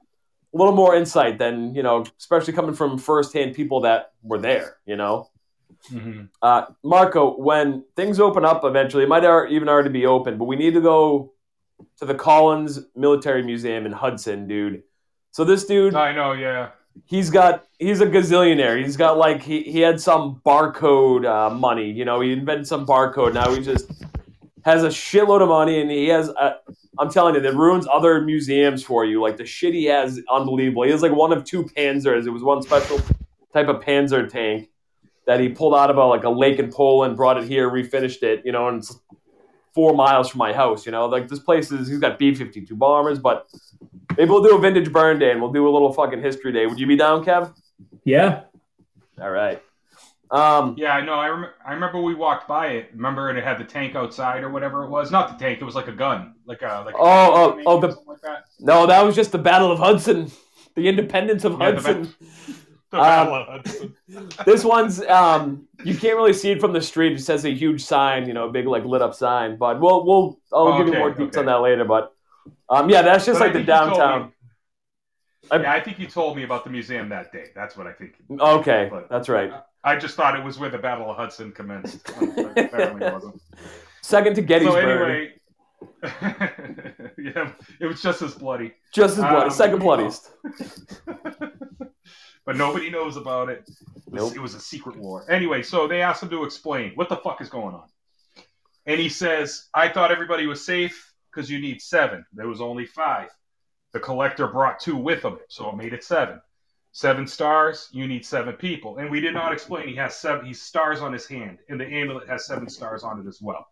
[0.52, 4.76] a little more insight than you know, especially coming from firsthand people that were there.
[4.84, 5.30] You know,
[5.92, 6.24] Mm-hmm.
[6.42, 10.56] uh, Marco, when things open up eventually, it might even already be open, but we
[10.56, 11.32] need to go
[11.98, 14.82] to the Collings Military Museum in Hudson, dude.
[15.30, 16.70] So this dude, I know, yeah.
[17.06, 18.82] he's got he's a gazillionaire.
[18.82, 21.90] He's got like he, he had some barcode uh, money.
[21.90, 23.34] You know, he invented some barcode.
[23.34, 23.90] Now he just
[24.68, 26.30] has a shitload of money, and he has.
[26.38, 26.54] i
[27.00, 29.22] I'm telling you, that ruins other museums for you.
[29.22, 30.82] Like the shit he has, unbelievable.
[30.82, 32.26] He has like one of two Panzers.
[32.26, 33.00] It was one special
[33.52, 34.68] type of Panzer tank
[35.24, 38.24] that he pulled out of a, like a lake in Poland, brought it here, refinished
[38.24, 38.42] it.
[38.44, 38.98] You know, and it's
[39.74, 40.86] four miles from my house.
[40.86, 41.86] You know, like this place is.
[41.86, 43.46] He's got B-52 bombers, but
[44.16, 46.66] maybe we'll do a vintage burn day and we'll do a little fucking history day.
[46.66, 47.54] Would you be down, Kev?
[48.04, 48.42] Yeah,
[49.20, 49.62] All right.
[50.30, 51.14] Um, Yeah, I know.
[51.14, 52.90] I, rem- I remember we walked by it.
[52.92, 55.10] Remember, and it had the tank outside or whatever it was.
[55.10, 55.60] Not the tank.
[55.60, 56.94] It was like a gun, like a like.
[56.94, 57.02] a- Oh,
[57.56, 58.44] oh, oh, the- like that.
[58.60, 60.30] no, that was just the Battle of Hudson,
[60.74, 62.14] the independence of Yeah, the Hudson.
[62.90, 63.94] The Um, Battle of Hudson.
[64.46, 67.12] this one's um, you can't really see it from the street.
[67.12, 69.58] It says a huge sign, you know, a big like lit up sign.
[69.58, 71.40] But we'll we'll I'll give you more details okay.
[71.40, 71.84] on that later.
[71.84, 72.14] But
[72.70, 74.32] um, yeah, that's just But like the think you told downtown.
[75.50, 77.48] I- yeah, I think you told me about the museum that day.
[77.54, 78.14] That's what I think.
[78.40, 79.52] Okay, But- that's right.
[79.88, 82.06] I just thought it was where the Battle of Hudson commenced.
[82.20, 83.40] Apparently, wasn't.
[84.02, 84.82] Second to Gettysburg.
[84.82, 85.32] So anyway,
[87.18, 88.74] yeah, it was just as bloody.
[88.92, 90.30] just as bloody, um, second bloodiest.
[92.44, 93.64] but nobody knows about it.
[93.66, 94.36] It was, Nope.
[94.36, 95.24] it was a secret war.
[95.30, 97.88] Anyway, so they asked him to explain what the fuck is going on.
[98.84, 102.26] And he says, I thought everybody was safe because you need seven.
[102.34, 103.30] There was only five.
[103.94, 106.42] The collector brought two with him, so it made it seven.
[106.98, 108.98] Seven stars, you need seven people.
[108.98, 111.86] And we did not explain he has seven he stars on his hand, and the
[111.86, 113.68] amulet has seven stars on it as well.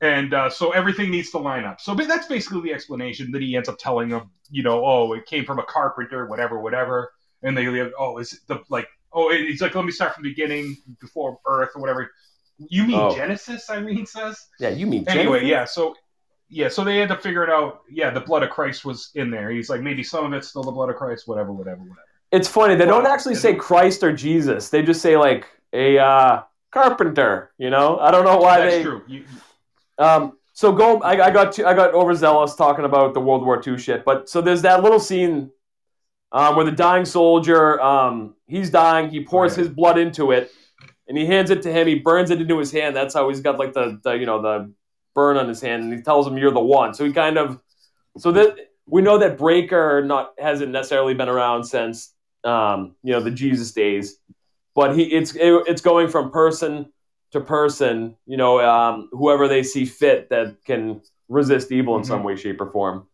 [0.00, 1.80] And uh, so everything needs to line up.
[1.80, 5.26] So that's basically the explanation that he ends up telling them, you know, oh, it
[5.26, 7.12] came from a carpenter, whatever, whatever.
[7.44, 10.30] And they, oh, is it the like, oh, he's like, let me start from the
[10.30, 12.10] beginning before Earth or whatever.
[12.58, 13.14] You mean Oh.
[13.14, 13.70] Genesis?
[13.70, 14.44] Irene says.
[14.58, 15.46] Yeah, you mean Anyway, Jennifer?
[15.46, 15.64] yeah.
[15.66, 15.94] So,
[16.48, 16.66] yeah.
[16.68, 17.82] So they had to figure it out.
[17.88, 19.50] Yeah, the blood of Christ was in there.
[19.52, 21.28] He's like, maybe some of it's still the blood of Christ.
[21.28, 22.07] Whatever, whatever, whatever.
[22.30, 22.74] It's funny.
[22.74, 24.68] They don't actually say Christ or Jesus.
[24.68, 27.52] They just say like a uh, carpenter.
[27.58, 28.64] You know, I don't know why they.
[28.64, 28.82] That's they.
[28.82, 29.02] true.
[29.06, 29.24] You,
[29.98, 31.00] Um, so go.
[31.00, 34.04] I, I got too, I got overzealous talking about the World War II shit.
[34.04, 35.50] But so there's that little scene
[36.32, 39.08] um, where the dying soldier, um, he's dying.
[39.08, 39.60] He pours Right.
[39.60, 40.50] his blood into it,
[41.08, 41.86] and he hands it to him.
[41.86, 42.94] He burns it into his hand.
[42.94, 44.72] That's how he's got like the, the you know the
[45.14, 46.92] burn on his hand, and he tells him you're the one.
[46.92, 47.60] So he kind of
[48.18, 48.56] so that
[48.86, 52.12] we know that Breaker not hasn't necessarily been around since
[52.44, 54.18] um, you know the Jesus days,
[54.74, 56.92] but he it's it, it's going from person
[57.32, 62.22] to person, you know, um, whoever they see fit that can resist evil in some
[62.22, 63.06] way, shape, or form.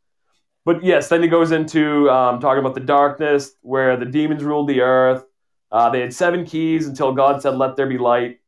[0.64, 4.68] But yes, then he goes into um, talking about the darkness, where the demons ruled
[4.68, 5.24] the earth.
[5.70, 8.40] Uh, they had seven keys until God said, "Let there be light,"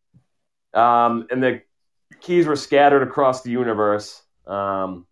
[0.73, 1.63] um, and the
[2.21, 4.23] keys were scattered across the universe.
[4.47, 5.07] Um,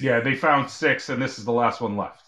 [0.00, 2.21] yeah, they found six, and this is the last one left.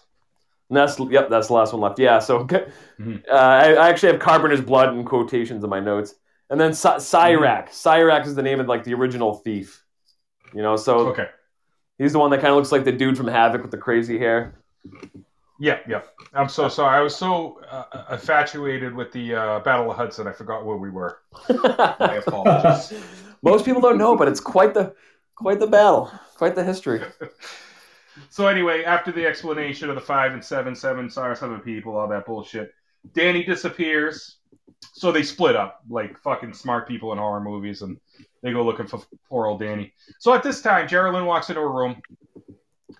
[0.69, 1.99] And that's yep, that's the last one left.
[1.99, 2.45] Yeah, so
[2.99, 3.23] Mhm.
[3.29, 6.15] uh, I, I actually have Carpenter's blood in quotations in my notes,
[6.49, 7.69] and then Cy- Cyrac.
[7.69, 9.83] Cyrac is the name of like the original thief.
[10.53, 11.27] You know, so Okay.
[11.97, 14.17] he's the one that kind of looks like the dude from Havoc with the crazy
[14.17, 14.55] hair.
[15.59, 16.01] Yeah, yeah.
[16.33, 16.97] I'm so sorry.
[16.97, 20.89] I was so uh, infatuated with the uh, Battle of Hudson, I forgot where we
[20.89, 21.19] were.
[21.99, 22.93] My apologies.
[23.41, 24.93] Most people don't know, but it's quite the
[25.35, 27.01] quite the battle, quite the history.
[28.29, 32.07] So anyway, after the explanation of the five and seven, seven, sorry, seven people, all
[32.07, 32.73] that bullshit,
[33.13, 34.37] Danny disappears.
[34.93, 37.97] So they split up like fucking smart people in horror movies, and
[38.41, 39.93] they go looking for poor old Danny.
[40.19, 42.01] So at this time, Geraldine walks into a room,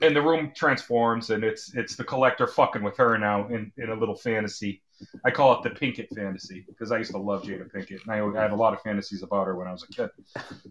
[0.02, 3.90] and the room transforms, and it's it's the collector fucking with her now in, in
[3.90, 4.82] a little fantasy.
[5.24, 8.26] I call it the Pinkett fantasy because I used to love Jada Pinkett, and I,
[8.38, 10.10] I had a lot of fantasies about her when I was a kid.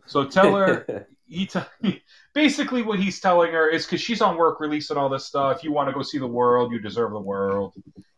[0.06, 2.02] So tell her he t-
[2.32, 5.64] basically what he's telling her is because she's on work release and all this stuff.
[5.64, 7.74] You want to go see the world, you deserve the world,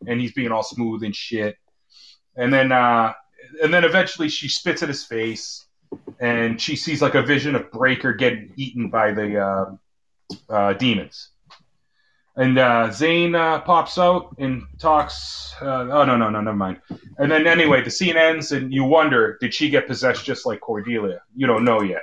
[0.06, 1.56] and he's being all smooth and shit.
[2.36, 3.12] And then, uh,
[3.62, 5.66] and then eventually she spits at his face,
[6.20, 9.76] and she sees like a vision of Breaker getting eaten by the uh,
[10.48, 11.30] uh, demons.
[12.36, 15.54] And uh, Zane uh, pops out and talks.
[15.60, 16.80] Uh, oh no no no never mind.
[17.18, 20.60] And then anyway, the scene ends, and you wonder, did she get possessed just like
[20.60, 21.22] Cordelia?
[21.34, 22.02] You don't know yet.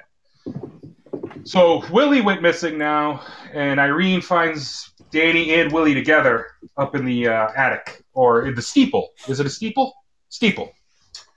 [1.44, 3.22] So Willie went missing now,
[3.54, 8.62] and Irene finds Danny and Willie together up in the uh, attic or in the
[8.62, 9.10] steeple.
[9.28, 9.94] Is it a steeple?
[10.30, 10.74] Steeple.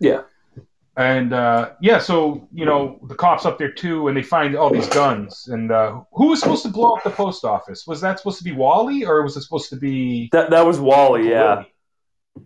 [0.00, 0.22] Yeah.
[0.98, 4.70] And uh, yeah, so you know the cops up there too, and they find all
[4.70, 5.48] these guns.
[5.48, 7.86] And uh, who was supposed to blow up the post office?
[7.86, 10.30] Was that supposed to be Wally, or was it supposed to be?
[10.32, 11.54] That that was Wally, yeah.
[11.56, 11.72] Willie?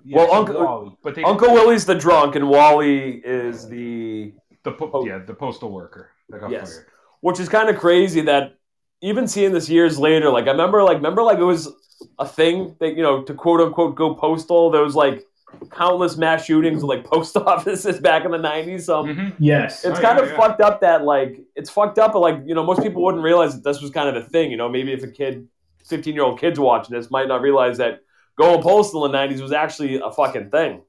[0.04, 4.32] Yeah, Well, Uncle- Wally, but they Uncle Willie's the drunk, and Wally is the
[4.64, 5.06] the po- Oh.
[5.06, 6.74] yeah the postal worker that got Yes.
[6.74, 6.86] fired.
[7.20, 8.54] which is kind of crazy that
[9.02, 11.72] even seeing this years later, like I remember, like remember, like it was
[12.18, 14.70] a thing that you know to quote unquote go postal.
[14.70, 15.24] There was like
[15.72, 18.86] countless mass shootings of like post offices back in the nineties.
[18.86, 19.34] So Mhm.
[19.38, 19.84] Yes.
[19.84, 20.36] it's Oh, kind yeah, of yeah.
[20.36, 23.54] fucked up that like it's fucked up, but like you know most people wouldn't realize
[23.54, 24.50] that this was kind of a thing.
[24.50, 25.48] You know, maybe if a kid,
[25.86, 28.00] fifteen year old kids watching this, might not realize that
[28.36, 30.82] going postal in the nineties was actually a fucking thing.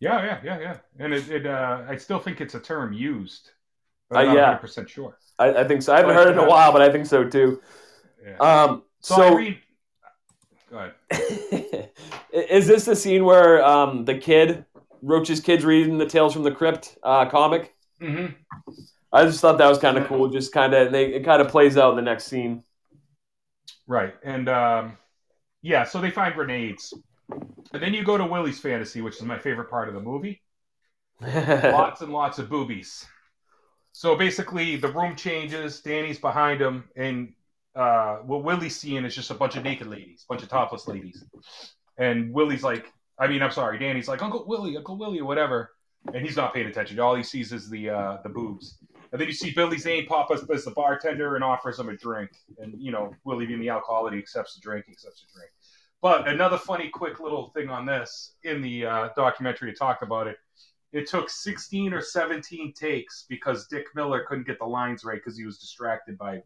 [0.00, 0.76] Yeah, yeah, yeah, yeah.
[0.98, 3.50] And it, it uh, I still think it's a term used.
[4.14, 4.42] Uh, But I'm yeah.
[4.42, 5.18] not 100% sure.
[5.38, 5.92] I, I think so.
[5.92, 7.60] I haven't But, heard it in a uh, while, but I think so too.
[8.24, 8.36] Yeah.
[8.38, 9.58] Um, so, so Irene,
[10.70, 10.78] go
[11.10, 11.90] ahead.
[12.32, 14.64] is this the scene where um, the kid,
[15.02, 17.74] Roach's kid's reading the Tales from the Crypt uh, comic?
[18.00, 18.26] hmm
[19.10, 20.28] I just thought that was kind of cool.
[20.28, 22.62] Just kind of, they it kind of plays out in the next scene.
[23.86, 24.14] Right.
[24.22, 24.98] And um,
[25.62, 26.92] yeah, so they find grenades.
[27.72, 30.42] And then you go to Willie's fantasy, which is my favorite part of the movie.
[31.20, 33.06] lots and lots of boobies.
[33.92, 35.80] So basically, the room changes.
[35.80, 37.32] Danny's behind him, and
[37.78, 40.88] uh, what Willie's seeing is just a bunch of naked ladies, a bunch of topless
[40.88, 41.24] ladies.
[41.96, 45.70] And Willie's like, I mean, I'm sorry, Danny's like Uncle Willie, Uncle Willie, or whatever,
[46.12, 46.98] and he's not paying attention.
[46.98, 48.78] All he sees is the uh, the boobs.
[49.10, 51.96] And then you see Billy Zane pop up as the bartender and offers him a
[51.96, 52.30] drink.
[52.58, 55.50] And you know, Willie being the alcoholic, he accepts the drink, he accepts the drink.
[56.02, 60.26] But another funny, quick little thing on this in the uh, documentary, it talked about
[60.26, 60.36] it
[60.92, 65.36] it took 16 or 17 takes because Dick Miller couldn't get the lines right because
[65.36, 66.42] he was distracted by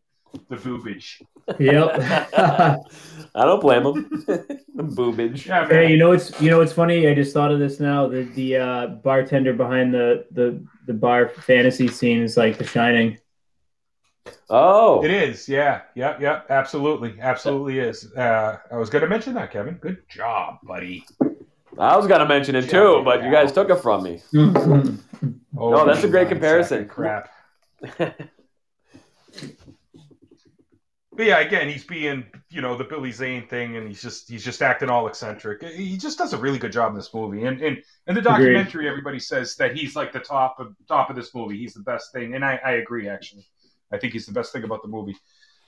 [0.48, 1.22] the boobage.
[1.58, 1.98] Yep.
[3.34, 4.08] I don't blame him.
[4.26, 5.46] the boobage.
[5.46, 7.08] Yeah, Hey, you know what's you know what's funny?
[7.08, 8.08] I just thought of this now.
[8.08, 13.18] The the uh, bartender behind the, the the bar fantasy scene is like The Shining.
[14.48, 18.12] Oh, It is, yeah, yeah, yeah, absolutely, absolutely is.
[18.12, 19.74] Uh, I was going to mention that, Kevin.
[19.74, 21.04] Good job, buddy.
[21.78, 24.20] I was gonna mention it too, but you guys took it from me.
[24.36, 26.86] Oh, No, that's a great comparison.
[26.86, 27.30] Crap.
[31.14, 34.44] But yeah, again, he's being, you know, the Billy Zane thing, and he's just he's
[34.44, 35.62] just acting all eccentric.
[35.62, 37.44] He just does a really good job in this movie.
[37.44, 38.24] And and in the Agreed.
[38.24, 41.58] documentary, everybody says that he's like the top of top of this movie.
[41.58, 43.08] He's the best thing, and I, I agree.
[43.08, 43.46] Actually,
[43.92, 45.16] I think he's the best thing about the movie.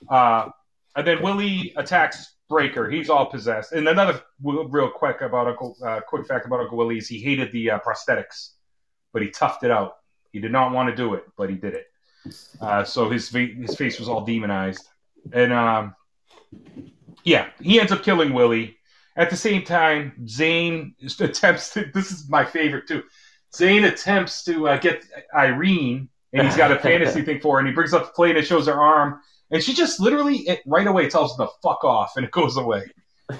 [0.09, 0.49] Uh,
[0.95, 2.89] and then Willie attacks Breaker.
[2.89, 3.71] He's all possessed.
[3.71, 7.51] And another real quick about Uncle, uh, quick fact about Uncle Willie is he hated
[7.51, 8.51] the uh, prosthetics,
[9.13, 9.97] but he toughed it out.
[10.31, 11.87] He did not want to do it, but he did it.
[12.59, 14.87] Uh, so his his face was all demonized,
[15.33, 15.95] and um,
[17.23, 18.77] yeah, he ends up killing Willie.
[19.17, 21.85] At the same time, Zane attempts to.
[21.93, 23.03] This is my favorite too.
[23.55, 27.67] Zane attempts to uh, get Irene, and he's got a fantasy thing for her, and
[27.67, 29.21] he brings up the plate and shows her arm,
[29.51, 32.57] and she just literally it, right away tells him to fuck off, and it goes
[32.57, 32.85] away.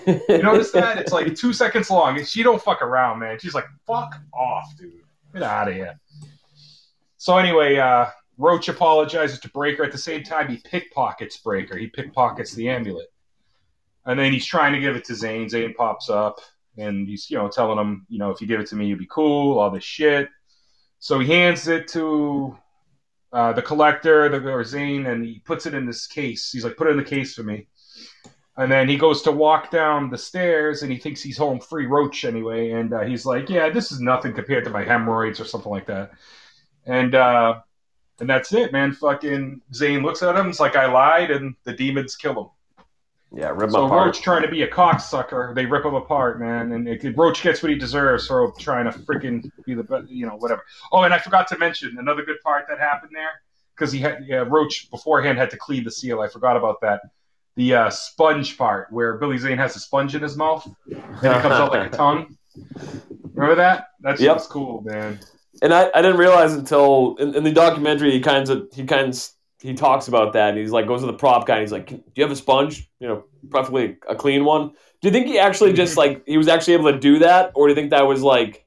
[0.08, 0.98] You notice that?
[0.98, 3.38] It's like two seconds long, and she don't fuck around, man.
[3.40, 4.94] She's like, "Fuck off, dude.
[5.34, 6.00] Get out of here."
[7.18, 8.08] So anyway, uh,
[8.38, 9.84] Roach apologizes to Breaker.
[9.84, 11.78] At the same time, he pickpockets Breaker.
[11.78, 13.08] He pickpockets the amulet.
[14.06, 15.50] And then he's trying to give it to Zane.
[15.50, 16.40] Zane pops up
[16.78, 19.00] and he's, you know, telling him, you know, if you give it to me, you'd
[19.00, 20.30] be cool, all this shit.
[21.00, 22.58] So he hands it to
[23.32, 26.52] uh, the collector, the or Zane, and he puts it in this case.
[26.52, 27.68] He's like, put it in the case for me.
[28.58, 31.88] And then he goes to walk down the stairs and he thinks he's home free
[31.88, 32.72] roach anyway.
[32.72, 35.88] And uh, he's like, yeah, this is nothing compared to my hemorrhoids or something like
[35.88, 36.12] that.
[36.86, 37.56] And uh,
[38.20, 38.94] and that's it, man.
[38.94, 40.50] Fucking Zane looks at him.
[40.50, 42.50] It's like I lied, and the demons kill him.
[43.32, 44.06] Yeah, rip him So apart.
[44.08, 46.72] Roach trying to be a cocksucker, they rip him apart, man.
[46.72, 50.26] And it, Roach gets what he deserves for trying to freaking be the best, you
[50.26, 50.64] know, whatever.
[50.92, 53.42] Oh, and I forgot to mention another good part that happened there
[53.76, 56.22] because he had yeah, Roach beforehand had to clean the seal.
[56.22, 57.02] I forgot about that.
[57.58, 60.66] The uh, sponge part where Billy Zane has a sponge in his mouth
[61.22, 62.38] and it comes out like a tongue.
[63.34, 63.88] Remember that?
[64.02, 64.38] That's Yep.
[64.50, 65.20] cool, man.
[65.62, 69.10] And I, I didn't realize until in, in the documentary he kind of he kind
[69.10, 69.30] of
[69.60, 71.88] he talks about that and he's like goes to the prop guy and he's like
[71.88, 72.90] do you have a sponge?
[73.00, 74.70] You know preferably a clean one.
[75.02, 76.14] Do you think he actually just mm-hmm.
[76.14, 78.66] like he was actually able to do that or do you think that was like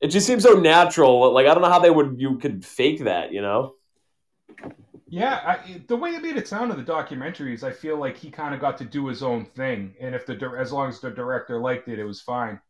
[0.00, 3.04] it just seems so natural like i don't know how they would you could fake
[3.04, 3.74] that you know?
[5.10, 8.30] Yeah, I, the way it made it sound in the documentaries, I feel like he
[8.30, 11.10] kind of got to do his own thing, and if the as long as the
[11.10, 12.60] director liked it, it was fine.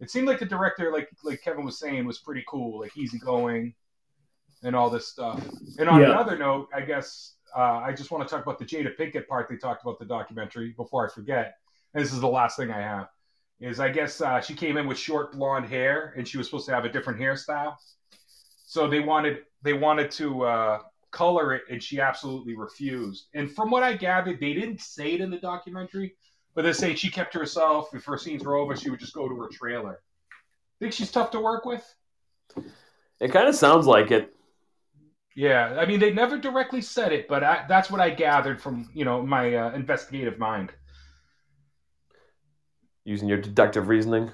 [0.00, 3.74] It seemed like the director, like like Kevin was saying, was pretty cool, like easygoing,
[4.62, 5.42] and all this stuff.
[5.78, 6.10] And on Yeah.
[6.10, 9.48] another note, I guess uh, I just want to talk about the Jada Pinkett part
[9.48, 11.56] they talked about the documentary before I forget.
[11.94, 13.08] And this is the last thing I have.
[13.60, 16.66] Is I guess uh, she came in with short blonde hair, and she was supposed
[16.66, 17.74] to have a different hairstyle.
[18.66, 20.78] So they wanted they wanted to uh,
[21.10, 23.26] color it, and she absolutely refused.
[23.34, 26.14] And from what I gathered, they didn't say it in the documentary,
[26.54, 27.94] but they say she kept to herself.
[27.94, 30.00] If her scenes were over, she would just go to her trailer.
[30.80, 31.84] Think she's tough to work with?
[33.20, 34.34] it kind of sounds like it
[35.36, 38.88] Yeah, I mean they never directly said it, but I, that's what I gathered from
[38.94, 40.72] you know my uh, investigative mind.
[43.04, 44.28] using your deductive reasoning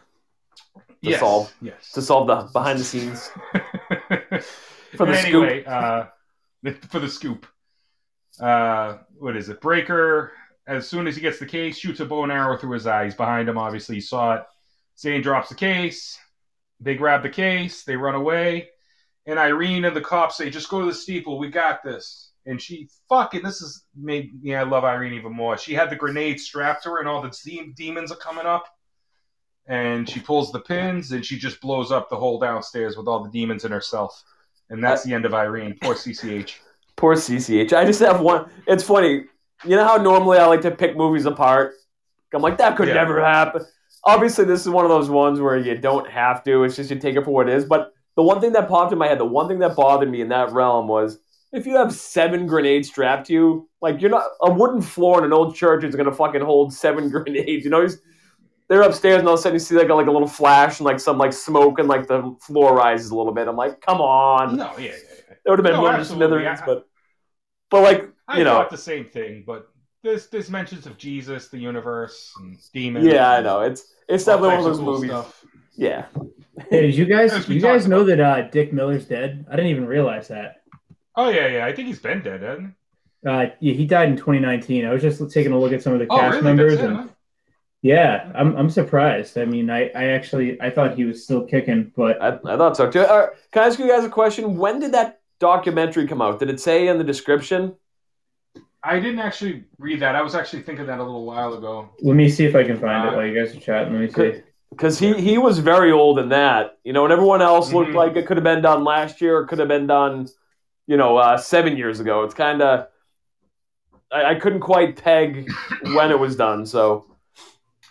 [1.04, 1.52] To yes, solve.
[1.60, 1.90] yes.
[1.92, 3.30] to solve the behind the scenes
[4.96, 6.06] For the anyway, uh,
[6.88, 7.46] for the scoop.
[8.40, 9.60] Uh, what is it?
[9.60, 10.32] Breaker,
[10.66, 13.04] as soon as he gets the case, shoots a bow and arrow through his eye.
[13.04, 13.96] He's behind him, obviously.
[13.96, 14.42] He saw it.
[14.98, 16.18] Zane drops the case.
[16.80, 17.84] They grab the case.
[17.84, 18.70] They run away.
[19.26, 21.38] And Irene and the cops say, just go to the steeple.
[21.38, 22.32] We got this.
[22.46, 25.58] And she fucking, this is made me, I love Irene even more.
[25.58, 28.66] She had the grenade strapped to her, and all the de- demons are coming up.
[29.66, 33.24] And she pulls the pins, and she just blows up the whole downstairs with all
[33.24, 34.22] the demons in herself.
[34.70, 35.76] And that's the end of Irene.
[35.82, 36.54] Poor CCH.
[36.94, 37.72] Poor CCH.
[37.72, 38.48] I just have one.
[38.68, 39.24] It's funny.
[39.64, 41.74] You know how normally I like to pick movies apart?
[42.34, 42.94] I'm like, that could Yeah.
[42.94, 43.64] never happen.
[44.04, 46.64] Obviously, this is one of those ones where you don't have to.
[46.64, 47.64] It's just you take it for what it is.
[47.64, 50.20] But the one thing that popped in my head, the one thing that bothered me
[50.20, 51.18] in that realm was
[51.52, 55.24] if you have seven grenades strapped to you, like you're not a wooden floor in
[55.24, 57.64] an old church is gonna fucking hold seven grenades.
[57.64, 57.88] You know,
[58.68, 60.78] they're upstairs and all of a sudden you see like a, like a little flash
[60.80, 63.48] and like some like smoke and like the floor rises a little bit.
[63.48, 64.56] I'm like, come on.
[64.56, 65.34] No, yeah, yeah, yeah.
[65.44, 66.86] It would have been No, one of smithereens, I- but
[67.70, 69.68] but like I you know, thought the same thing, but
[70.02, 73.12] there's there's mentions of Jesus, the universe, and demons.
[73.12, 75.10] yeah, I know it's it's definitely one of those cool movies.
[75.10, 75.44] stuff.
[75.76, 76.06] Yeah,
[76.70, 79.46] Hey, did you guys you guys talked know that uh, Dick Miller's dead?
[79.50, 80.56] I didn't even realize that.
[81.16, 81.66] Oh yeah, yeah.
[81.66, 82.68] I think he's been dead, hasn't
[83.24, 83.28] he?
[83.28, 84.84] Uh, yeah, he died in 2019.
[84.86, 86.44] I was just taking a look at some of the Oh, cast really?
[86.44, 87.08] members, That's it, and huh?
[87.82, 89.38] yeah, I'm I'm surprised.
[89.38, 92.76] I mean, I, I actually I thought he was still kicking, but I, I thought
[92.76, 93.00] so too.
[93.00, 94.56] Uh, can I ask you guys a question?
[94.56, 96.38] When did that documentary come out?
[96.38, 97.76] Did it say in the description?
[98.86, 100.14] I didn't actually read that.
[100.14, 101.90] I was actually thinking that a little while ago.
[102.02, 103.92] let me see if I can find Uh, it while you guys are chatting.
[103.92, 104.42] Let me see.
[104.70, 107.94] Because he he was very old in that, you know, and everyone else looked Mhm.
[108.02, 110.28] like it could have been done last year, or could have been done,
[110.86, 112.22] you know, uh, seven years ago.
[112.24, 112.86] It's kind of
[114.12, 115.50] I, I couldn't quite peg
[115.94, 116.64] when it was done.
[116.64, 117.06] So,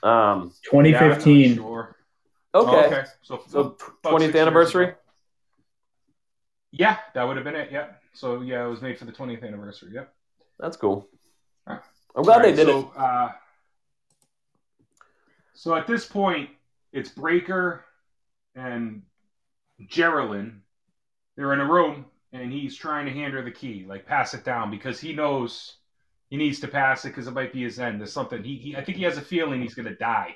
[0.02, 1.56] um, Yeah, 2015.
[1.56, 1.96] sure.
[2.54, 3.04] okay, Oh, okay.
[3.22, 4.93] So, so twentieth anniversary.
[6.72, 7.70] Yeah, that would have been it.
[7.72, 7.88] Yeah.
[8.14, 9.91] So yeah, it was made for the 20th anniversary.
[9.93, 10.14] Yep.
[10.60, 11.08] That's cool.
[11.68, 11.80] Huh.
[12.16, 12.86] I'm glad they did so, it.
[12.97, 13.30] Uh,
[15.53, 16.49] so at this point,
[16.93, 17.84] it's Breaker
[18.56, 19.01] and
[19.88, 20.62] Geraldine.
[21.36, 24.45] They're in a room, and he's trying to hand her the key, like pass it
[24.45, 25.78] down, because he knows
[26.30, 27.99] he needs to pass it because it might be his end.
[27.99, 30.36] There's something he, he I think he has a feeling he's gonna die.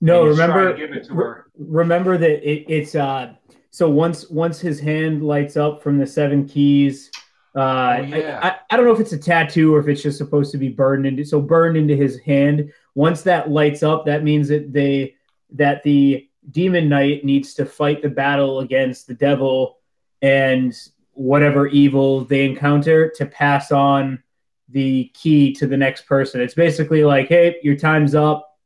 [0.00, 3.34] No, remember trying to give it to re- remember that it, it's uh
[3.70, 7.10] so once once his hand lights up from the seven keys
[7.54, 8.59] uh Oh, yeah.
[8.70, 11.06] I, don't know if it's a tattoo or if it's just supposed to be burned
[11.06, 15.14] into so burned into his hand once that lights up that means that they
[15.52, 19.78] that the demon knight needs to fight the battle against the devil
[20.22, 20.74] and
[21.12, 24.22] whatever evil they encounter to pass on
[24.68, 26.40] the key to the next person.
[26.40, 28.56] It's basically like, hey, your time's up.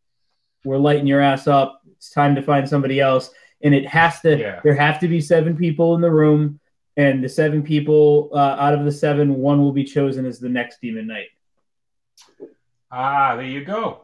[0.65, 1.81] We're lighting your ass up.
[1.93, 3.31] It's time to find somebody else.
[3.63, 4.61] And it has to, Yeah.
[4.63, 6.61] there have to be seven people in the room.
[6.97, 10.49] And the seven people uh, out of the seven, one will be chosen as the
[10.49, 11.27] next Demon Knight.
[12.91, 14.03] Ah, there you go.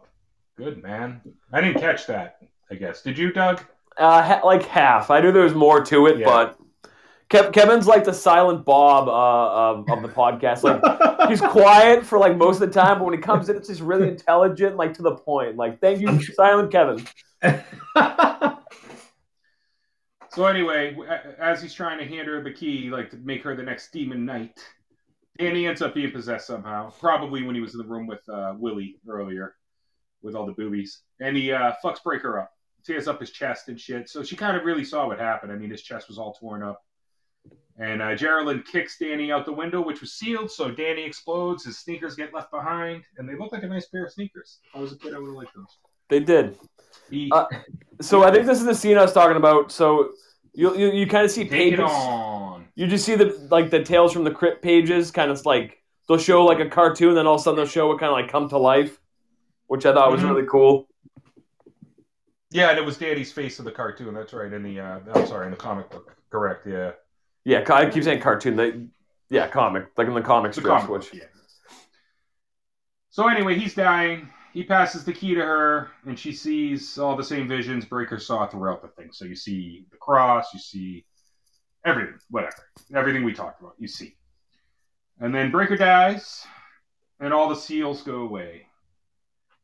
[0.57, 1.21] Good man.
[1.53, 2.39] I didn't catch that.
[2.71, 3.03] I guess.
[3.03, 3.63] Did you, Doug?
[3.97, 5.11] Uh, ha- like half.
[5.11, 6.27] I knew there was more to it, Yeah.
[6.27, 6.59] but
[7.29, 10.65] Kev- Kevin's like the silent Bob uh, of, of the podcast.
[10.65, 13.69] Like he's quiet for like most of the time, but when he comes in, it's
[13.69, 15.57] just really intelligent, like to the point.
[15.57, 17.07] Like, thank you, silent Kevin.
[20.33, 20.97] So anyway,
[21.41, 24.25] as he's trying to hand her the key, like to make her the next demon
[24.25, 24.59] knight,
[25.39, 26.91] Danny ends up being possessed somehow.
[27.01, 29.57] Probably when he was in the room with uh, Willie earlier,
[30.23, 32.53] with all the boobies, and he uh, fucks Breaker up,
[32.85, 34.09] tears up his chest and shit.
[34.09, 35.51] So she kind of really saw what happened.
[35.51, 36.81] I mean, his chest was all torn up,
[37.79, 40.53] and uh, Geraldine kicks Danny out the window, which was sealed.
[40.53, 41.65] So Danny explodes.
[41.65, 44.61] His sneakers get left behind, and they look like a nice pair of sneakers.
[44.69, 45.90] If I was a kid, I would have liked those.
[46.11, 46.59] They did.
[47.33, 47.47] Uh,
[48.03, 49.71] So I think this is the scene I was talking about.
[49.73, 50.13] So
[50.53, 51.91] you you, you kind of see take pages.
[52.75, 56.19] You just see the like the tales from the crypt pages, kind of like they'll
[56.19, 58.31] show like a cartoon, then all of a sudden they'll show it kind of like
[58.31, 58.99] come to life,
[59.67, 60.31] which I thought was Mhm.
[60.35, 60.89] really cool.
[62.51, 64.13] Yeah, and it was Danny's face of the cartoon.
[64.15, 64.53] That's right.
[64.53, 66.17] In the uh, I'm sorry, in the comic book.
[66.31, 66.67] Correct.
[66.67, 66.93] Yeah.
[67.45, 68.57] Yeah, I keep saying cartoon.
[68.57, 68.87] They,
[69.31, 71.15] yeah, comic, like in the comic The strips, comic which.
[71.15, 71.25] Yeah.
[73.11, 74.29] So anyway, he's dying.
[74.53, 78.47] He passes the key to her, and she sees all the same visions Breaker saw
[78.47, 79.11] throughout the thing.
[79.13, 81.05] So you see the cross, you see
[81.85, 82.57] everything, whatever,
[82.95, 83.75] everything we talked about.
[83.79, 84.17] You see,
[85.21, 86.45] and then Breaker dies,
[87.21, 88.67] and all the seals go away.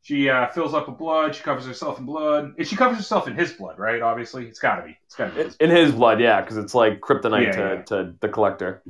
[0.03, 1.35] She uh, fills up with blood.
[1.35, 2.53] She covers herself in blood.
[2.57, 4.01] And she covers herself in his blood, right?
[4.01, 4.97] Obviously, it's got to be.
[5.05, 5.43] It's got to be.
[5.43, 7.81] His in his blood, yeah, because it's like kryptonite Yeah, to, yeah.
[7.83, 8.83] to the collector.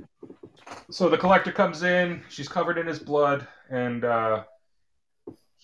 [0.92, 4.44] so the collector comes in she's covered in his blood and uh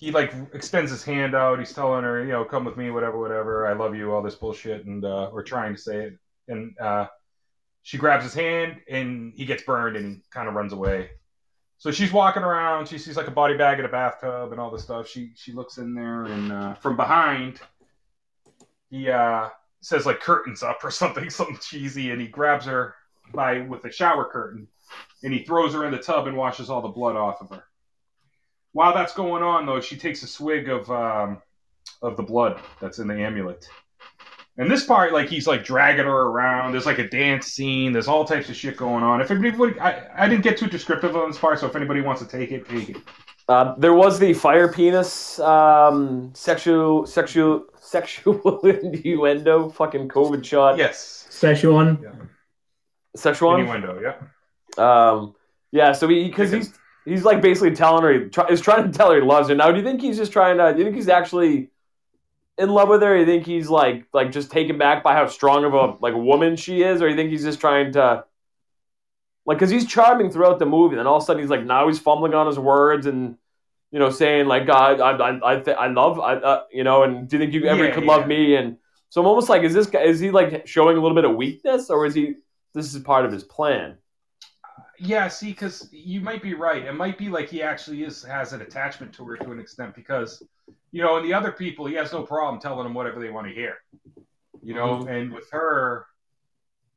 [0.04, 1.60] he like extends his hand out.
[1.60, 3.66] He's telling her you know come with me whatever whatever.
[3.66, 6.20] I love you all this bullshit and uh or trying to say it.
[6.50, 7.08] And uh
[7.84, 11.12] she grabs his hand and he gets burned and kind of runs away.
[11.78, 12.88] So she's walking around.
[12.90, 15.08] She sees like a body bag in a bathtub and all this stuff.
[15.08, 17.62] She she looks in there and uh from behind
[18.90, 19.48] he uh
[19.80, 22.96] says like curtains up or something something cheesy and he grabs her
[23.34, 24.68] by with a shower curtain
[25.24, 27.64] and he throws her in the tub and washes all the blood off of her.
[28.74, 31.42] While that's going on, though, she takes a swig of um,
[32.02, 33.68] of the blood that's in the amulet.
[34.58, 36.74] And this part, like he's like dragging her around.
[36.74, 37.92] There's like a dance scene.
[37.92, 39.20] There's all types of shit going on.
[39.20, 42.22] If anybody, I, I didn't get too descriptive on this part, so if anybody wants
[42.22, 42.98] to take it, take it.
[43.50, 50.78] Uh, there was the fire penis um, sexual sexual sexual innuendo fucking COVID shot.
[50.78, 52.30] Yes, Szechuan.
[53.16, 53.56] Sexual.
[53.56, 54.00] innuendo.
[54.02, 54.16] Yeah.
[54.78, 55.36] Um,
[55.72, 56.74] yeah, so he because he's
[57.06, 59.56] he's like basically telling her he try, is trying to tell her he loves her.
[59.56, 60.74] Now, do you think he's just trying to?
[60.74, 61.70] Do you think he's actually
[62.58, 63.14] in love with her?
[63.16, 66.16] Or you think he's like like just taken back by how strong of a like
[66.16, 68.26] woman she is, or you think he's just trying to
[69.46, 71.66] like because he's charming throughout the movie, and then all of a sudden he's like
[71.66, 73.38] now he's fumbling on his words and
[73.92, 77.04] you know saying like God I I I, th- I love I uh, you know
[77.04, 78.06] and do you think you ever Yeah, could yeah.
[78.06, 78.78] love me and
[79.10, 81.36] so I'm almost like is this guy is he like showing a little bit of
[81.36, 82.36] weakness or is he
[82.74, 83.98] this is part of his plan?
[85.06, 86.84] Yeah, see, because you might be right.
[86.86, 89.94] It might be like he actually is has an attachment to her to an extent
[89.96, 90.42] because,
[90.94, 93.46] you know, and the other people, he has no problem telling them whatever they want
[93.48, 93.76] to hear.
[94.62, 95.10] You know, Mhm.
[95.10, 96.06] and with her,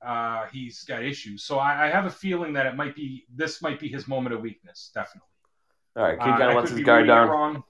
[0.03, 1.43] uh, he's got issues.
[1.43, 4.37] So I, I have a feeling that it might be this might be his moment
[4.37, 5.29] of weakness, definitely.
[5.97, 7.29] All right, Uh, kind of lets could his guard down.
[7.29, 7.65] Wrong.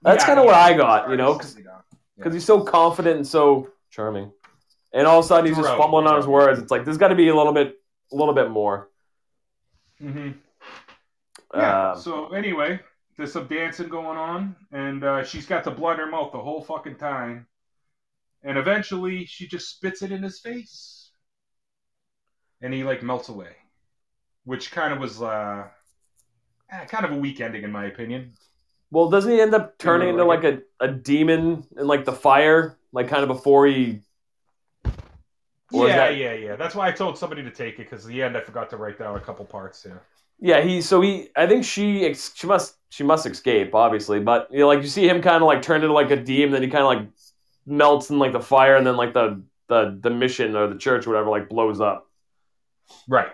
[0.00, 1.82] That's Yeah, kinda what I got, you know, is 'cause- totally down.
[2.16, 4.32] because he's so confident and so charming.
[4.94, 6.58] And all of a sudden he's just fumbling on his words.
[6.58, 7.78] It's like there's got to be a little bit,
[8.12, 8.88] a little bit more.
[10.00, 10.40] Mhm.
[11.54, 11.78] Yeah.
[11.92, 12.80] Um, so anyway,
[13.16, 16.38] there's some dancing going on, and uh, she's got the blood in her mouth the
[16.38, 17.46] whole fucking time.
[18.42, 21.12] And eventually, she just spits it in his face,
[22.60, 23.56] and he like melts away,
[24.44, 25.68] which kind of was uh,
[26.70, 28.32] eh, kind of a weak ending in my opinion.
[28.90, 32.04] well, doesn't he end up turning Didn't into really like a, a demon in like
[32.04, 34.02] the fire, like kind of before he?
[35.72, 36.56] Or yeah, that- yeah, yeah.
[36.56, 38.76] That's why I told somebody to take it because at the end I forgot to
[38.76, 39.84] write down a couple parts.
[39.86, 39.94] Yeah.
[40.38, 40.80] Yeah, he.
[40.82, 41.28] So he.
[41.34, 42.04] I think she.
[42.04, 42.76] ex- She must.
[42.90, 44.20] She must escape, obviously.
[44.20, 46.52] But you know, like you see him kind of like turn into like a demon,
[46.52, 47.08] then he kind of like
[47.64, 51.06] melts in like the fire, and then like the the the mission or the church
[51.06, 52.08] or whatever like blows up.
[53.08, 53.32] Right.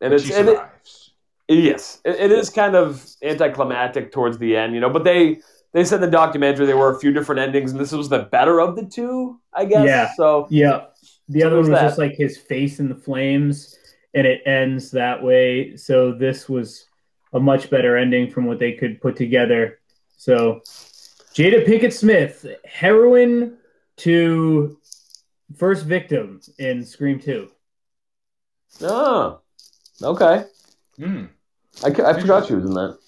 [0.00, 1.10] And it's she and it, survives.
[1.48, 4.88] Yes, it, it is kind of anticlimactic towards the end, you know.
[4.88, 5.40] But they
[5.72, 8.20] they said in the documentary there were a few different endings, and this was the
[8.20, 9.84] better of the two, I guess.
[9.84, 10.10] Yeah.
[10.16, 10.86] So Yeah.
[11.30, 11.86] The So other one was was that?
[11.86, 13.76] just like his face in the flames,
[14.14, 15.76] and it ends that way.
[15.76, 16.86] So this was
[17.32, 19.78] a much better ending from what they could put together.
[20.16, 20.60] So,
[21.34, 23.56] Jada Pinkett Smith, heroine
[23.98, 24.76] to
[25.56, 27.48] first victim in Scream 2.
[28.82, 29.40] Oh,
[30.02, 30.44] okay.
[30.98, 31.24] Hmm.
[31.84, 32.98] I, ca- I forgot she was in that.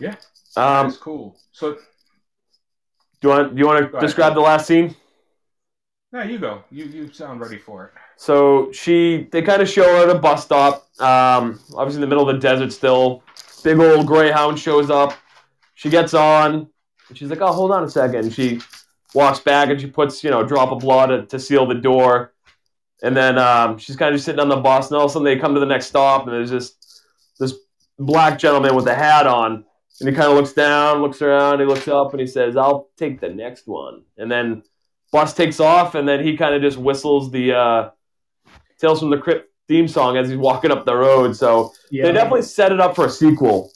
[0.00, 0.16] Yeah.
[0.56, 1.38] Um, That's cool.
[1.52, 1.78] So, do
[3.22, 4.00] you want do you want Go to ahead.
[4.06, 4.94] describe the last scene?
[6.12, 6.64] Yeah, you go.
[6.70, 7.92] You you sound ready for it.
[8.16, 10.88] So she, they kind of show her at a bus stop.
[11.00, 13.22] Um, obviously in the middle of the desert still.
[13.62, 15.18] Big old greyhound shows up.
[15.74, 16.68] She gets on.
[17.08, 18.32] And she's like, "Oh, hold on a second.
[18.32, 18.60] She
[19.14, 21.74] walks back and she puts, you know, a drop of blood to, to seal the
[21.74, 22.32] door.
[23.02, 24.88] And then um, she's kind of just sitting on the bus.
[24.88, 27.02] And all of a sudden they come to the next stop, and there's just
[27.38, 27.54] this
[27.98, 29.64] black gentleman with a hat on.
[30.00, 32.90] And he kind of looks down, looks around, he looks up, and he says, "I'll
[32.96, 34.62] take the next one." And then
[35.12, 37.90] bus takes off, and then he kind of just whistles the uh,
[38.78, 41.34] Tales from the Crypt theme song as he's walking up the road.
[41.36, 43.72] So Yeah, they definitely set it up for a sequel.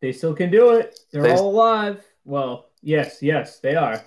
[0.00, 0.98] they still can do it.
[1.12, 2.04] They're They- all alive.
[2.24, 4.02] Well, yes, yes, they are.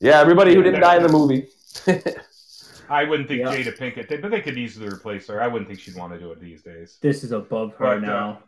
[0.00, 1.46] Yeah, everybody who didn't die in the movie.
[2.90, 3.54] I wouldn't think Yeah.
[3.54, 5.40] Jada Pinkett, they, but they could easily replace her.
[5.40, 6.98] I wouldn't think she'd want to do it these days.
[7.00, 8.42] This is above her But, uh, now.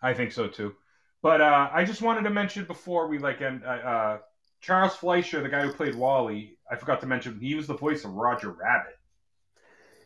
[0.00, 0.74] I think so too.
[1.22, 4.18] But uh, I just wanted to mention before we like end, uh, uh,
[4.62, 6.56] Charles Fleischer, the guy who played Wally.
[6.70, 8.96] I forgot to mention he was the voice of Roger Rabbit.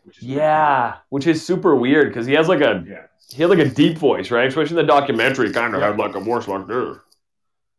[0.04, 3.58] Which yeah, which is super weird because he has like a yeah, he had like
[3.58, 4.46] a deep voice, right?
[4.48, 5.88] Especially in the documentary, kind of Yeah.
[5.88, 6.96] had like a voice like this.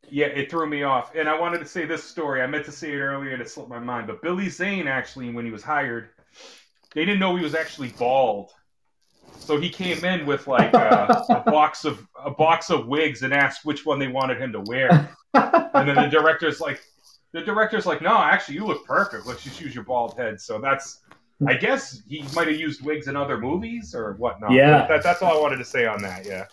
[0.10, 0.28] yeah.
[0.28, 2.42] It threw me off, and I wanted to say this story.
[2.42, 4.08] I meant to say it earlier, and it slipped my mind.
[4.08, 6.10] But Billy Zane actually, when he was hired,
[6.94, 8.52] they didn't know he was actually bald.
[9.40, 13.34] So he came in with like uh, a box of a box of wigs and
[13.34, 15.16] asked which one they wanted him to wear.
[15.34, 16.82] and then the director's like,
[17.32, 19.26] the director's like, no, actually, you look perfect.
[19.26, 20.42] Let's just use your bald head.
[20.42, 21.02] So that's,
[21.48, 24.52] I guess he might have used wigs in other movies or whatnot.
[24.52, 24.88] Yeah.
[24.88, 26.26] that, that's all I wanted to say on that.
[26.26, 26.46] Yeah,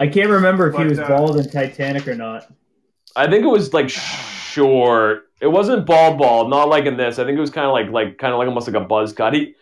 [0.00, 2.50] I can't remember if he was uh, bald in Titanic or not.
[3.16, 5.28] I think it was like short.
[5.40, 7.18] It wasn't bald bald, not like in this.
[7.18, 9.12] I think it was kind of like like kind of like almost like a buzz
[9.12, 9.34] cut.
[9.34, 9.54] He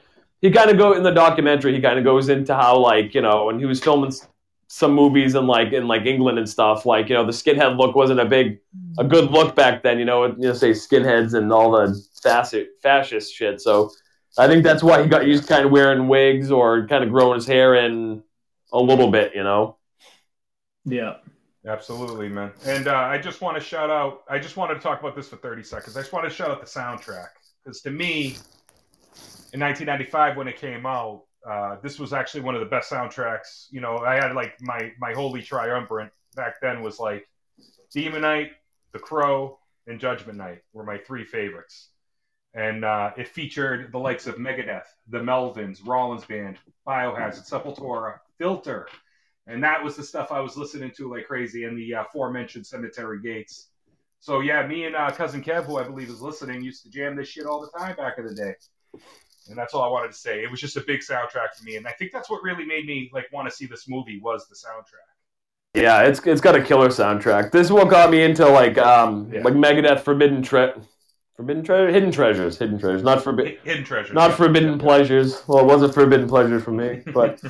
[0.42, 1.74] he kind of go in the documentary.
[1.74, 4.12] He kind of goes into how like you know when he was filming
[4.66, 6.84] some movies in like in like England and stuff.
[6.84, 8.58] Like you know the skinhead look wasn't a big
[8.98, 9.98] a good look back then.
[9.98, 13.60] You know you know say skinheads and all the fascist fascist shit.
[13.60, 13.90] So
[14.36, 17.10] I think that's why he got used to kind of wearing wigs or kind of
[17.10, 18.22] growing his hair in
[18.72, 19.34] a little bit.
[19.34, 19.76] You know.
[20.84, 21.18] Yeah.
[21.64, 22.50] absolutely, man.
[22.64, 24.24] And uh, I just want to shout out.
[24.28, 25.96] I just wanted to talk about this for thirty seconds.
[25.96, 27.28] I just want to shout out the soundtrack
[27.62, 28.36] because to me,
[29.52, 33.66] in 1995 when it came out, uh, this was actually one of the best soundtracks.
[33.70, 37.28] You know, I had like my my holy triumvirate back then was like
[37.92, 38.52] Demon Knight,
[38.92, 41.88] The Crow, and Judgment Night were my three favorites.
[42.54, 48.88] And uh, it featured the likes of Megadeth, the Melvins, Rollins Band, Biohazard, Sepultura, Filter,
[49.46, 51.64] and that was the stuff I was listening to like crazy.
[51.64, 53.68] And the uh, aforementioned Cemetery Gates.
[54.20, 57.16] So yeah, me and uh, cousin Kev, who I believe is listening, used to jam
[57.16, 58.54] this shit all the time back in the day.
[59.48, 60.42] And that's all I wanted to say.
[60.42, 62.86] It was just a big soundtrack for me, and I think that's what really made
[62.86, 65.08] me like want to see this movie was the soundtrack.
[65.74, 67.50] Yeah, it's it's got a killer soundtrack.
[67.50, 69.42] This is what got me into like um Yeah.
[69.42, 70.74] like Megadeth, Forbidden Tre-
[71.36, 74.12] Forbidden Treasure, Hidden Treasures, Hidden Treasures, not forbidden, Hidden treasure.
[74.12, 75.42] not Forbidden Pleasures.
[75.48, 77.40] Well, it wasn't Forbidden Pleasure for me, but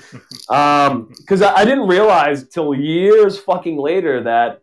[0.48, 4.60] um because I, I didn't realize till years fucking later that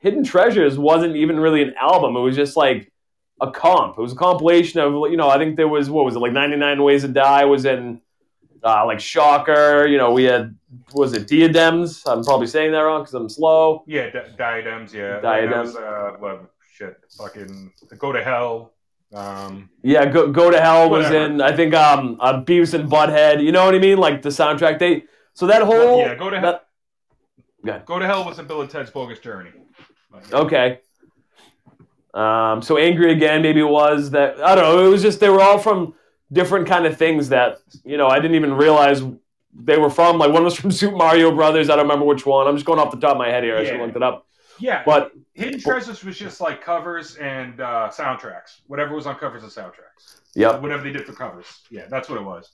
[0.00, 2.16] Hidden Treasures wasn't even really an album.
[2.16, 2.91] It was just like
[3.40, 3.98] a comp.
[3.98, 6.32] It was a compilation of you know I think there was what was it like
[6.32, 8.00] 99 Ways to Die was in
[8.64, 9.86] uh, like Shocker.
[9.86, 10.56] You know we had
[10.94, 12.02] was it Diadems?
[12.06, 13.84] I'm probably saying that wrong because I'm slow.
[13.86, 14.94] yeah, di- diadems.
[14.94, 15.74] Yeah, Diadems.
[15.74, 18.72] Was, uh, what, shit, fucking go to hell.
[19.14, 23.42] Um, Yeah, go, go to hell was in I think um uh, Beavis and Butthead.
[23.44, 23.98] You know what I mean?
[23.98, 24.78] Like the soundtrack.
[24.78, 25.04] They
[25.34, 26.60] so that whole yeah, go to hell.
[27.64, 29.50] that- Go to hell was in Bill and Ted's Bogus Journey.
[30.30, 30.36] Yeah.
[30.38, 30.80] okay.
[32.14, 33.42] Um, so angry again.
[33.42, 34.86] Maybe it was that I don't know.
[34.86, 35.94] It was just they were all from
[36.32, 39.02] different kind of things that you know I didn't even realize
[39.54, 40.18] they were from.
[40.18, 41.70] Like one was from Super Mario Brothers.
[41.70, 42.46] I don't remember which one.
[42.46, 43.56] I'm just going off the top of my head here.
[43.56, 44.26] I should have looked it up.
[44.58, 48.60] Yeah, But Hidden Treasures was just like covers and uh, soundtracks.
[48.68, 50.20] Whatever was on covers and soundtracks.
[50.36, 50.60] yep.
[50.62, 51.46] Whatever they did for covers.
[51.70, 52.48] Yeah, that's what it was.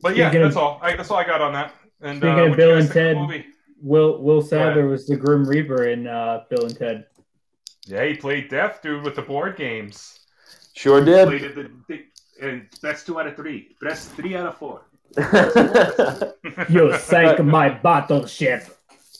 [0.00, 0.78] But yeah, Speaking of- that's all.
[0.82, 1.74] I, that's all I got on that.
[2.02, 3.44] And Speaking uh, of Bill and think of the Ted-
[3.80, 4.48] Will Will ahead.
[4.50, 7.06] Sadler was the Grim Reaper in uh, Bill and Ted.
[7.86, 10.20] Yeah, he played Death Dude with the board games.
[10.74, 11.28] Sure did.
[11.28, 12.04] Played the, the
[12.40, 13.76] and best two out of three.
[13.80, 14.82] Best three out of four.
[16.68, 18.64] You sank my battleship.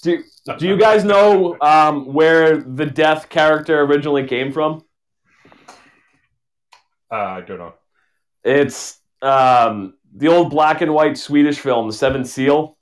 [0.02, 0.22] do,
[0.58, 4.84] do you guys know um, where the death character originally came from?
[7.10, 7.74] Uh, I don't know.
[8.42, 12.76] It's um, the old black and white Swedish film, The Seventh Seal.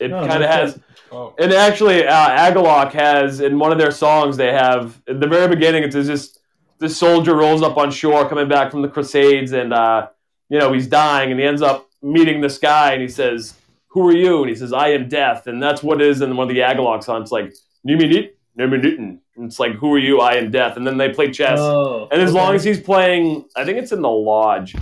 [0.00, 0.78] It Oh, kind of has,
[1.12, 4.36] Oh, and actually, uh, Agalloch has in one of their songs.
[4.36, 5.84] They have at the very beginning.
[5.84, 6.40] It's just
[6.80, 10.08] this soldier rolls up on shore, coming back from the Crusades, and uh,
[10.48, 13.54] you know he's dying, and he ends up meeting this guy, and he says,
[13.88, 16.36] "Who are you?" And he says, "I am Death," and that's what it is in
[16.36, 17.24] one of the Agalloch songs.
[17.26, 17.54] It's like
[17.88, 19.18] Niminit, Niminitten.
[19.36, 21.60] And It's like, "Who are you?" I am Death, and then they play chess.
[21.60, 22.38] Oh, And as okay.
[22.40, 24.74] long as he's playing, I think it's in the lodge,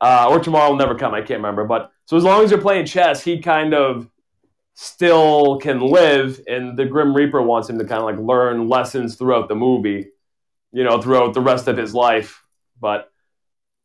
[0.00, 1.12] uh, or tomorrow will never come.
[1.12, 1.64] I can't remember.
[1.64, 4.08] But so as long as you're playing chess, he kind of
[4.74, 9.16] still can live, and the Grim Reaper wants him to kind of like learn lessons
[9.16, 10.08] throughout the movie,
[10.72, 12.44] you know, throughout the rest of his life.
[12.80, 13.10] But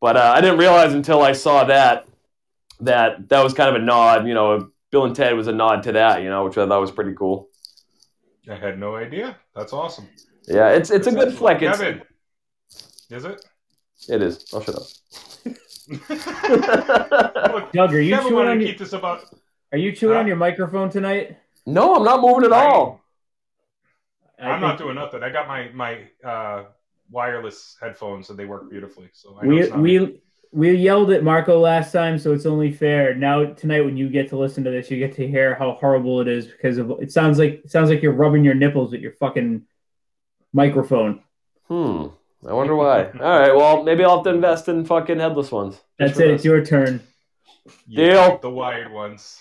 [0.00, 2.06] but uh, I didn't realize until I saw that
[2.80, 4.26] that that was kind of a nod.
[4.26, 6.22] You know, Bill and Ted was a nod to that.
[6.22, 7.48] You know, which I thought was pretty cool.
[8.50, 9.36] I had no idea.
[9.54, 10.08] That's awesome.
[10.48, 11.62] Yeah, it's it's a good That's flick.
[11.62, 12.02] It's, Kevin,
[13.10, 13.44] is it?
[14.08, 14.44] it is.
[14.52, 14.82] I'll shut up.
[17.52, 19.24] Look, Doug, are you Kevin chewing wanted on to your, keep this about.
[19.72, 20.20] Are you chewing Huh?
[20.20, 21.36] on your microphone tonight?
[21.66, 23.00] no, I'm not moving at all.
[24.40, 25.22] I I'm not doing nothing.
[25.22, 26.64] I got my my uh,
[27.10, 29.10] wireless headphones and they work beautifully.
[29.12, 29.98] So I know We it's me.
[29.98, 30.20] we
[30.52, 33.14] we yelled at Marco last time, so it's only fair.
[33.14, 36.20] Now tonight, when you get to listen to this, you get to hear how horrible
[36.22, 39.00] it is because of it sounds like it sounds like you're rubbing your nipples with
[39.02, 39.66] your fucking
[40.52, 41.22] microphone.
[41.68, 42.06] Hmm.
[42.48, 43.04] I wonder why.
[43.20, 43.54] All right.
[43.54, 45.74] Well, maybe I'll have to invest in fucking headless ones.
[45.74, 46.22] Just That's it.
[46.28, 46.34] this.
[46.36, 47.00] It's your turn.
[47.86, 48.38] Yeah, Deal.
[48.38, 49.40] the wired ones.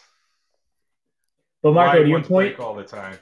[1.61, 3.17] But Marco, Wired to your point, all the time.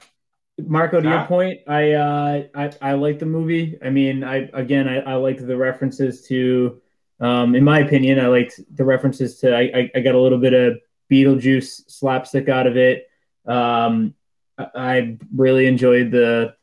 [0.58, 3.78] Marco, to your point, I uh, I I like the movie.
[3.82, 6.80] I mean, I again, I, I liked the references to,
[7.20, 9.54] um, in my opinion, I liked the references to.
[9.54, 10.78] I, I, I got a little bit of
[11.10, 13.08] Beetlejuice slapstick out of it.
[13.46, 14.14] Um,
[14.56, 16.54] I, I really enjoyed the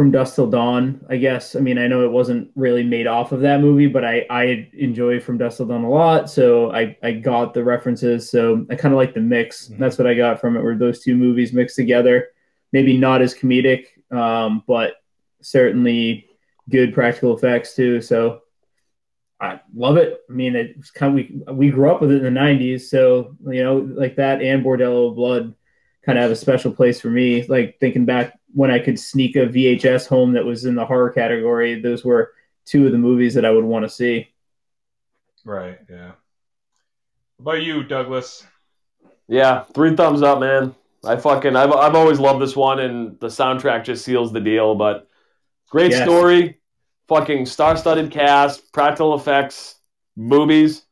[0.00, 1.04] From Dusk Till Dawn.
[1.10, 1.54] I guess.
[1.54, 4.70] I mean, I know it wasn't really made off of that movie, but I I
[4.72, 6.30] enjoy From Dusk Till Dawn a lot.
[6.30, 8.30] So I I got the references.
[8.30, 9.68] So I kind of like the mix.
[9.68, 9.76] Mhm.
[9.76, 10.62] That's what I got from it.
[10.62, 12.28] Were those two movies mixed together?
[12.72, 14.94] Maybe not as comedic, um, but
[15.42, 16.30] certainly
[16.70, 18.00] good practical effects too.
[18.00, 18.40] So
[19.38, 20.18] I love it.
[20.30, 23.36] I mean, it's kind of we we grew up with it in the '90s, so
[23.46, 25.54] you know, like that and Bordello of Blood
[26.06, 27.44] kind of have a special place for me.
[27.44, 31.10] Like thinking back when I could sneak a VHS home that was in the horror
[31.10, 32.32] category, those were
[32.64, 34.28] two of the movies that I would want to see.
[35.44, 35.78] Right.
[35.88, 36.12] Yeah.
[37.38, 38.46] What about you, Douglas?
[39.28, 40.74] Yeah, three thumbs up, man.
[41.04, 44.74] I fucking I've I've always loved this one, and the soundtrack just seals the deal.
[44.74, 45.08] But
[45.70, 46.02] great Yes.
[46.02, 46.60] story,
[47.08, 49.76] fucking star-studded cast, practical effects,
[50.16, 50.82] boobies.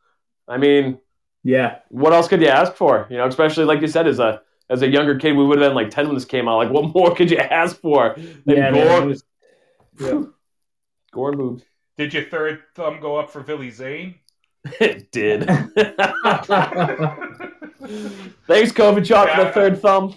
[0.46, 0.98] I mean,
[1.44, 3.06] Yeah, what else could you ask for?
[3.11, 5.70] You know, especially like you said, is a as a younger kid, we would have
[5.70, 6.56] been like ten when this came out.
[6.56, 9.24] Like, what more could you ask for than yeah, gore, man, was,
[9.98, 10.22] yeah.
[11.12, 11.64] gore and boobs?
[11.96, 14.14] Did your third thumb go up for Billy Zane?
[14.80, 15.44] it did.
[18.46, 20.14] Thanks, COVID shot, for the third thumb.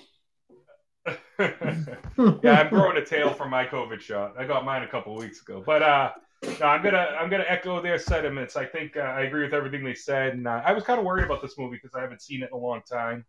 [2.43, 4.35] yeah, I'm growing a tail from my COVID shot.
[4.37, 6.11] I got mine a couple weeks ago, but uh,
[6.59, 8.55] no, I'm gonna I'm gonna echo their sentiments.
[8.55, 11.05] I think uh, I agree with everything they said, and uh, I was kind of
[11.05, 13.25] worried about this movie because I haven't seen it in a long time,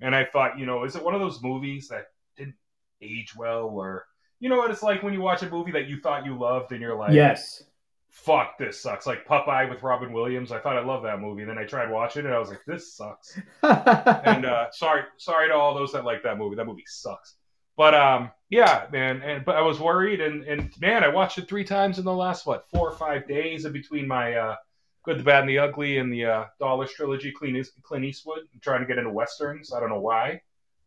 [0.00, 2.06] and I thought, you know, is it one of those movies that
[2.36, 2.56] didn't
[3.02, 4.06] age well, or
[4.38, 6.72] you know what it's like when you watch a movie that you thought you loved
[6.72, 7.62] and you're like, yes,
[8.10, 9.06] fuck, this sucks.
[9.06, 10.52] Like Popeye with Robin Williams.
[10.52, 11.44] I thought I loved that movie.
[11.44, 12.26] Then I tried watching it.
[12.26, 13.38] and I was like, this sucks.
[13.62, 16.56] and uh, sorry, sorry to all those that like that movie.
[16.56, 17.36] That movie sucks.
[17.76, 19.22] But um, yeah, man.
[19.22, 22.12] And but I was worried, and and man, I watched it three times in the
[22.12, 24.56] last what four or five days, in between my uh,
[25.02, 28.40] Good, the Bad, and the Ugly, and the uh, Dollars trilogy, Clint, Clint Eastwood.
[28.52, 29.72] I'm trying to get into westerns.
[29.72, 30.42] I don't know why.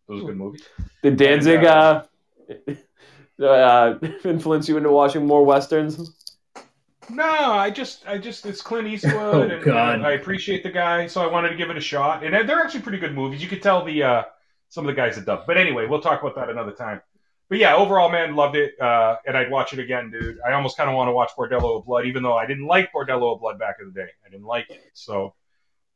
[0.07, 0.64] Those are good movies.
[1.02, 2.03] Did Danzig And, uh,
[3.44, 6.11] uh, influence you into watching more westerns?
[7.10, 11.07] No, I just, I just, it's Clint Eastwood, Oh, and, and I appreciate the guy,
[11.07, 12.23] so I wanted to give it a shot.
[12.23, 13.41] And they're actually pretty good movies.
[13.41, 14.23] You could tell the uh,
[14.69, 15.48] some of the guys that dubbed.
[15.48, 17.02] But anyway, we'll talk about that another time.
[17.54, 20.40] But yeah, overall, man, loved it, uh, and I'd watch it again, dude.
[20.44, 22.92] I almost kind of want to watch Bordello of Blood, even though I didn't like
[22.92, 24.08] Bordello of Blood back in the day.
[24.26, 25.36] I didn't like it, so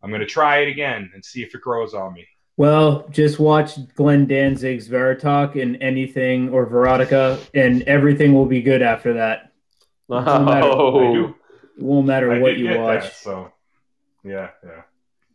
[0.04, 2.28] I'm gonna try it again and see if it grows on me.
[2.58, 8.84] Well, just watch Glenn Danzig's Verotika and anything or Veronica, and everything will be good
[8.84, 9.52] after that.
[10.10, 11.34] No matter- I Oh,
[11.80, 13.02] won't matter I what you watch.
[13.04, 13.52] that, so
[14.24, 14.84] yeah, yeah.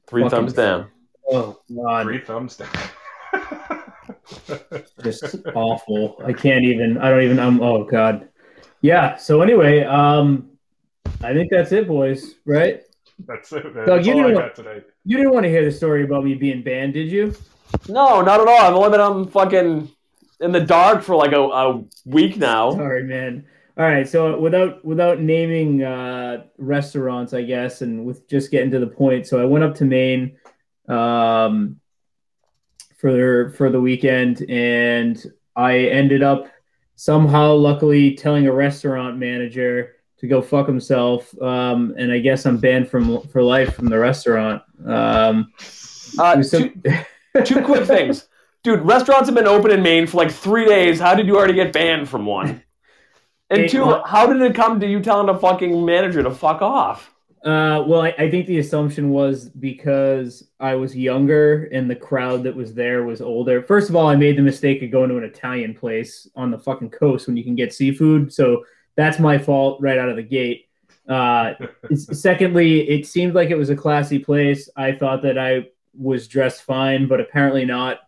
[0.06, 0.88] three Fucking- thumbs down.
[1.28, 2.68] Oh God, Three thumbs down.
[5.02, 6.16] just awful.
[6.24, 6.98] I can't even.
[6.98, 7.38] I don't even.
[7.38, 7.60] I'm.
[7.60, 8.28] Oh God.
[8.80, 9.16] Yeah.
[9.16, 10.50] So anyway, um,
[11.22, 12.36] I think that's it, boys.
[12.44, 12.82] Right?
[13.26, 13.64] That's it.
[13.64, 13.74] Man.
[13.74, 14.82] Doug, That's you all didn't got today.
[15.04, 17.34] You didn't want to hear the story about me being banned, did you?
[17.88, 18.60] No, not at all.
[18.60, 19.90] I've only been on fucking
[20.40, 22.72] in the dark for like a, a week now.
[22.72, 23.46] Sorry, man.
[23.78, 28.78] All right, so without without naming uh, restaurants, I guess, and with just getting to
[28.78, 30.36] the point, so I went up to Maine
[30.88, 31.80] um,
[33.02, 35.20] for for the weekend, and
[35.56, 36.46] I ended up
[36.94, 42.58] somehow, luckily, telling a restaurant manager to go fuck himself, um, and I guess I'm
[42.58, 44.62] banned from for life from the restaurant.
[44.86, 45.52] Um,
[46.18, 46.72] Uh, so- two,
[47.44, 48.28] two quick things.
[48.62, 51.00] Dude, restaurants have been open in Maine for like three days.
[51.00, 52.62] How did you already get banned from one?
[53.50, 57.12] And two, how did it come to you telling a fucking manager to fuck off?
[57.44, 62.44] Uh, well, I, I think the assumption was because I was younger and the crowd
[62.44, 63.62] that was there was older.
[63.62, 66.58] First of all, I made the mistake of going to an Italian place on the
[66.58, 68.32] fucking coast when you can get seafood.
[68.32, 68.64] So
[68.96, 70.66] that's my fault right out of the gate.
[71.08, 71.54] Uh,
[71.94, 74.68] secondly, it seemed like it was a classy place.
[74.76, 75.66] I thought that I
[75.98, 77.98] was dressed fine, but apparently not.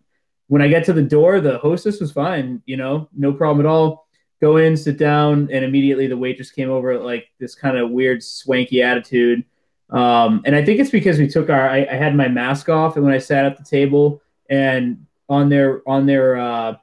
[0.47, 3.69] When I get to the door, the hostess was fine, you know, no problem at
[3.69, 4.03] all
[4.44, 8.22] go in, sit down, and immediately the waitress came over like this kind of weird
[8.22, 9.42] swanky attitude.
[9.88, 12.96] Um, and I think it's because we took our I, I had my mask off
[12.96, 16.76] and when I sat at the table and on their on their uh,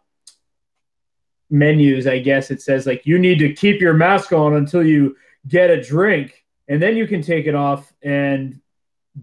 [1.49, 5.15] menus, I guess it says like you need to keep your mask on until you
[5.47, 8.59] get a drink and then you can take it off and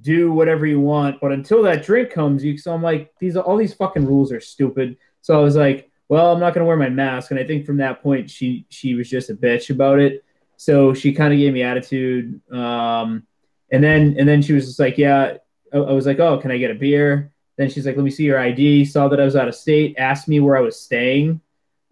[0.01, 1.21] do whatever you want.
[1.21, 4.41] But until that drink comes, you so I'm like, these all these fucking rules are
[4.41, 4.97] stupid.
[5.23, 7.31] So I was like, well, I'm not gonna wear my mask.
[7.31, 10.25] And I think from that point she she was just a bitch about it.
[10.57, 12.41] So she kind of gave me attitude.
[12.53, 13.27] Um
[13.71, 15.37] and then and then she was just like, Yeah,
[15.73, 17.33] I, I was like, Oh, can I get a beer?
[17.57, 19.97] Then she's like, Let me see your ID, saw that I was out of state,
[19.99, 21.41] asked me where I was staying,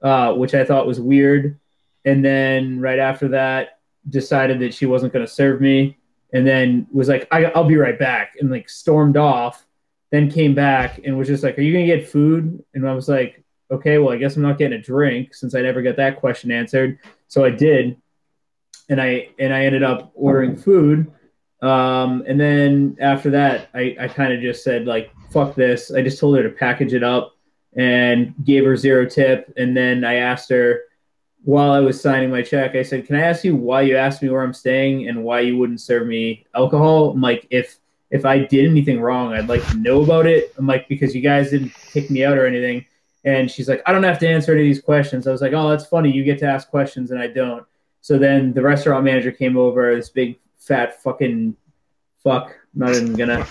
[0.03, 1.59] uh, which I thought was weird.
[2.05, 5.99] And then right after that, decided that she wasn't gonna serve me
[6.33, 9.65] and then was like, I, I'll be right back, and like stormed off.
[10.13, 12.63] Then came back and was just like, Are you gonna get food?
[12.75, 15.63] And I was like, Okay, well, I guess I'm not getting a drink since I
[15.63, 16.99] never got that question answered.
[17.29, 17.97] So I did,
[18.89, 21.11] and I and I ended up ordering food.
[21.63, 25.91] Um, and then after that, I, I kind of just said like, fuck this.
[25.91, 27.37] I just told her to package it up
[27.77, 29.53] and gave her zero tip.
[29.57, 30.83] And then I asked her
[31.47, 34.21] while I was signing my check, I said, "Can I ask you why you asked
[34.21, 37.79] me where I'm staying and why you wouldn't serve me alcohol?" I'm like, if
[38.11, 40.53] if I did anything wrong, I'd like to know about it.
[40.59, 42.85] I'm like, because you guys didn't kick me out or anything.
[43.27, 45.27] And she's like, I don't have to answer any of these questions.
[45.27, 46.11] I was like, oh, that's funny.
[46.11, 47.67] You get to ask questions and I don't.
[48.01, 51.57] So then the restaurant manager came over, this big fat fucking
[52.23, 52.57] fuck.
[52.75, 53.45] I'm not even gonna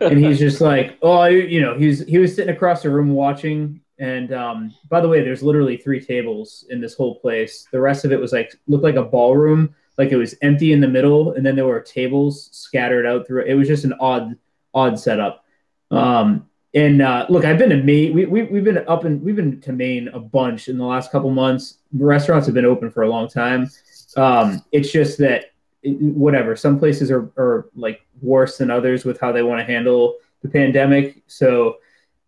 [0.00, 3.80] and he's just like, oh, you, know, he's he was sitting across the room watching.
[3.98, 7.68] And um, by the way, there's literally three tables in this whole place.
[7.70, 10.80] The rest of it was like looked like a ballroom, like it was empty in
[10.80, 13.44] the middle, and then there were tables scattered out through.
[13.44, 14.36] It was just an odd,
[14.72, 15.44] odd setup.
[15.90, 18.14] Um, and uh, look, I've been to Maine.
[18.14, 21.10] We, we we've been up and we've been to Maine a bunch in the last
[21.10, 21.78] couple months.
[21.92, 23.68] Restaurants have been open for a long time.
[24.16, 25.46] Um, it's just that
[25.82, 26.54] it, whatever.
[26.54, 30.48] Some places are, are like worse than others with how they want to handle the
[30.48, 31.22] pandemic.
[31.26, 31.78] So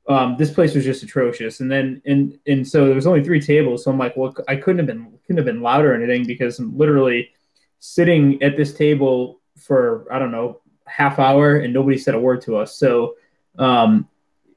[0.08, 1.60] um, this place was just atrocious.
[1.60, 3.84] And then and and so there was only three tables.
[3.84, 6.58] So I'm like, well, I couldn't have been couldn't have been louder or anything because
[6.58, 7.30] I'm literally
[7.78, 12.40] sitting at this table for I don't know half hour and nobody said a word
[12.42, 12.76] to us.
[12.76, 13.14] So
[13.58, 14.08] um,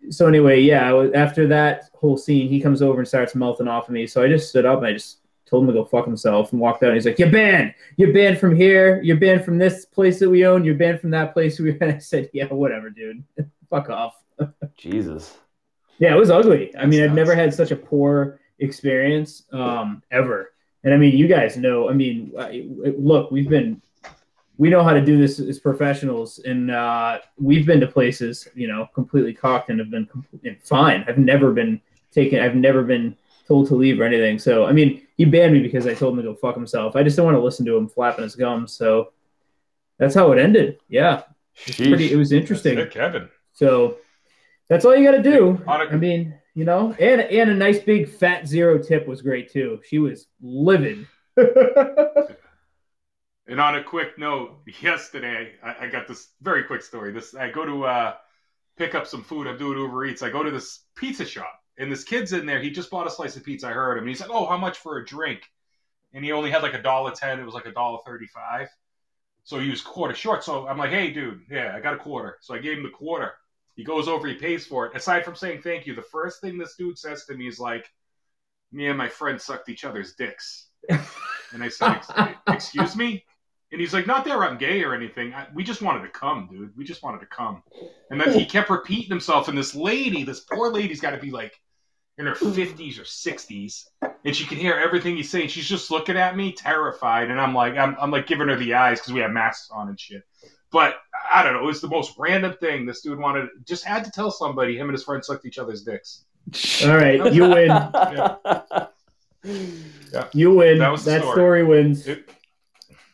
[0.10, 1.08] so anyway, yeah.
[1.14, 4.08] After that whole scene, he comes over and starts melting off of me.
[4.08, 6.60] So I just stood up and I just told him to go fuck himself and
[6.60, 6.88] walked out.
[6.90, 7.74] And he's like, "You're banned.
[7.98, 9.02] You're banned from here.
[9.02, 10.64] You're banned from this place that we own.
[10.64, 13.24] You're banned from that place we." And I said, "Yeah, whatever, dude.
[13.70, 14.16] fuck off."
[14.78, 15.38] Jesus.
[16.00, 16.76] Yeah, it was ugly.
[16.78, 20.52] I mean, I've never had such a poor experience um, ever.
[20.84, 21.90] And I mean, you guys know.
[21.90, 22.68] I mean, I-
[22.98, 23.82] look, we've been,
[24.58, 28.68] we know how to do this as professionals, and uh, we've been to places, you
[28.68, 30.08] know, completely cocked and have been
[30.44, 31.04] and fine.
[31.08, 32.40] I've never been taken.
[32.40, 33.18] I've never been
[33.48, 34.40] told to leave or anything.
[34.40, 36.96] So, I mean, he banned me because I told him to go fuck himself.
[36.96, 38.74] I just don't want to listen to him flapping his gums.
[38.74, 39.12] So
[39.98, 40.80] that's how it ended.
[40.88, 41.24] Yeah,
[41.66, 42.12] it's pretty.
[42.12, 42.78] It was interesting.
[42.78, 43.30] It, Kevin.
[43.54, 43.98] So
[44.70, 45.62] that's all you got to do.
[45.68, 49.52] A- I mean, you know, and and a nice big fat zero tip was great
[49.52, 49.82] too.
[49.88, 51.08] She was livid.
[53.48, 57.12] And on a quick note, yesterday I, I got this very quick story.
[57.12, 58.14] This I go to uh,
[58.78, 59.48] pick up some food.
[59.48, 60.24] I'm doing Uber Eats.
[60.24, 62.60] I go to this pizza shop, and this kid's in there.
[62.60, 63.68] He just bought a slice of pizza.
[63.68, 64.04] I heard him.
[64.04, 65.42] And he's like, "Oh, how much for a drink?"
[66.14, 67.40] And he only had like a dollar ten.
[67.40, 68.70] It was like a dollar thirty-five.
[69.44, 70.44] So he was quarter short.
[70.44, 72.90] So I'm like, "Hey, dude, yeah, I got a quarter." So I gave him the
[72.90, 73.34] quarter.
[73.76, 74.28] He goes over.
[74.28, 74.96] He pays for it.
[74.96, 77.92] Aside from saying thank you, the first thing this dude says to me is like,
[78.72, 80.70] "Me and my friend sucked each other's dicks."
[81.54, 82.02] And I said,
[82.48, 83.24] "Excuse me."
[83.76, 85.34] And he's like, not that I'm gay or anything.
[85.34, 86.72] I, we just wanted to come, dude.
[86.78, 87.62] We just wanted to come.
[88.10, 89.50] And then he kept repeating himself.
[89.50, 91.60] And this lady, this poor lady's got to be like
[92.18, 93.88] in her 50s or 60s,
[94.24, 95.50] and she can hear everything he's saying.
[95.50, 98.76] She's just looking at me, terrified, and I'm like, I'm, I'm like giving her the
[98.76, 100.24] eyes because we have masks on and shit.
[100.72, 100.96] But
[101.30, 102.86] I don't know, it was the most random thing.
[102.86, 104.78] This dude wanted, just had to tell somebody.
[104.78, 106.24] Him and his friend sucked each other's dicks.
[106.86, 107.70] All right, you win.
[110.32, 110.80] You win.
[110.80, 111.36] That was the that story.
[111.36, 112.08] story, wins.
[112.08, 112.30] It-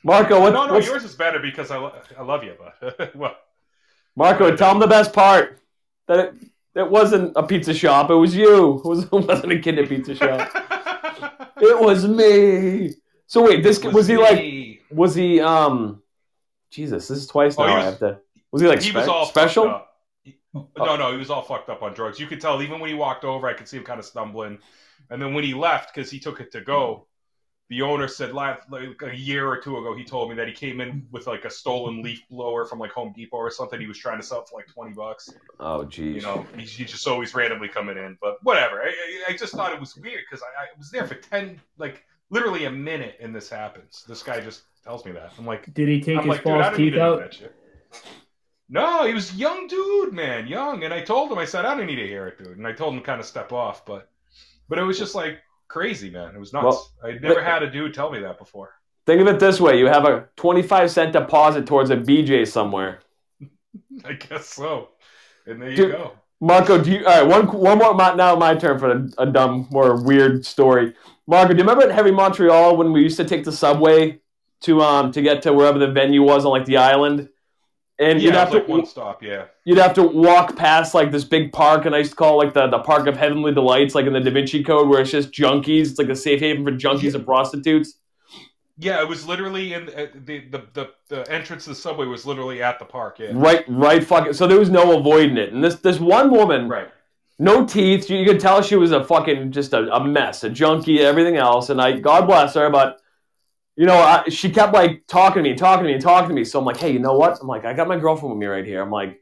[0.04, 1.78] Marco, what, no, no, what's- yours is better because I,
[2.18, 3.46] I love you, but what?
[4.16, 5.60] Marco, tell him the best part.
[6.08, 6.34] That it,
[6.76, 8.10] it wasn't a pizza shop.
[8.10, 8.80] It was you.
[8.80, 10.50] It, was, it wasn't a kid at pizza shop.
[11.64, 12.96] It was me.
[13.28, 14.82] So wait, this was, he like?
[14.90, 16.02] Was he um?
[16.72, 17.68] Jesus, this is twice Oh, now.
[17.68, 18.20] he I was- have to.
[18.52, 19.84] Was he like he spe- was all special?
[20.24, 22.20] He- No, no, he was all fucked up on drugs.
[22.20, 24.58] You could tell even when he walked over, I could see him kind of stumbling.
[25.12, 27.06] And then when he left, because he took it to go,
[27.72, 30.54] the owner said last, like a year or two ago, he told me that he
[30.54, 33.80] came in with like a stolen leaf blower from like Home Depot or something.
[33.80, 35.34] He was trying to sell it for like twenty bucks.
[35.58, 36.18] Oh, geez.
[36.18, 38.18] You know, he's, he's just always randomly coming in.
[38.20, 38.82] But whatever.
[38.82, 41.62] I, I, I just thought it was weird because I, I was there for ten,
[41.78, 44.04] like literally a minute, and this happens.
[44.06, 45.32] This guy just tells me that.
[45.38, 45.74] I'm like.
[45.74, 47.42] Did he take I'm his like, false teeth out?
[48.68, 50.84] No, he was a young dude, man, young.
[50.84, 52.58] And I told him, I said, I don't need to hear it, dude.
[52.58, 54.10] And I told him to kind of step off, but
[54.68, 55.40] but it was just like
[55.72, 56.36] crazy, man.
[56.36, 56.64] It was nuts.
[56.64, 58.74] Well, I'd never had a dude tell me that before.
[59.06, 63.00] Think of it this way: you have a twenty-five cent deposit towards a BJ somewhere.
[64.06, 64.90] I guess so.
[65.46, 66.12] And there you go.
[66.42, 67.06] Marco, do you?
[67.06, 67.94] All right, one one more.
[67.94, 70.94] My, now my turn for a, a dumb, more weird story.
[71.28, 74.20] Marco, do you remember at Heavy Montreal when we used to take the subway
[74.62, 77.30] to um to get to wherever the venue was on like the island,
[78.00, 79.46] and Yeah, you'd have to like one stop, yeah.
[79.66, 82.46] you'd have to walk past like this big park, and I used to call it
[82.46, 85.12] like the the Park of Heavenly Delights, like in the Da Vinci Code, where it's
[85.12, 85.90] just junkies.
[85.92, 87.96] It's like a safe haven for junkies and prostitutes.
[88.78, 92.26] Yeah, it was literally in uh, the, the the the entrance to the subway was
[92.26, 93.30] literally at the park, yeah.
[93.34, 94.34] Right, right, fucking.
[94.34, 95.54] So there was no avoiding it.
[95.54, 96.88] And this this one woman, Right.
[97.38, 98.10] no teeth.
[98.10, 101.36] You, you could tell she was a fucking just a, a mess, a junkie, everything
[101.38, 101.70] else.
[101.70, 103.01] And I, God bless her, but
[103.76, 106.36] you know, I, she kept like talking to me, talking to me, and talking to
[106.36, 106.44] me.
[106.44, 107.40] So I'm like, hey, you know what?
[107.42, 108.82] I'm like, I got my girlfriend with me right here.
[108.82, 109.22] I'm like,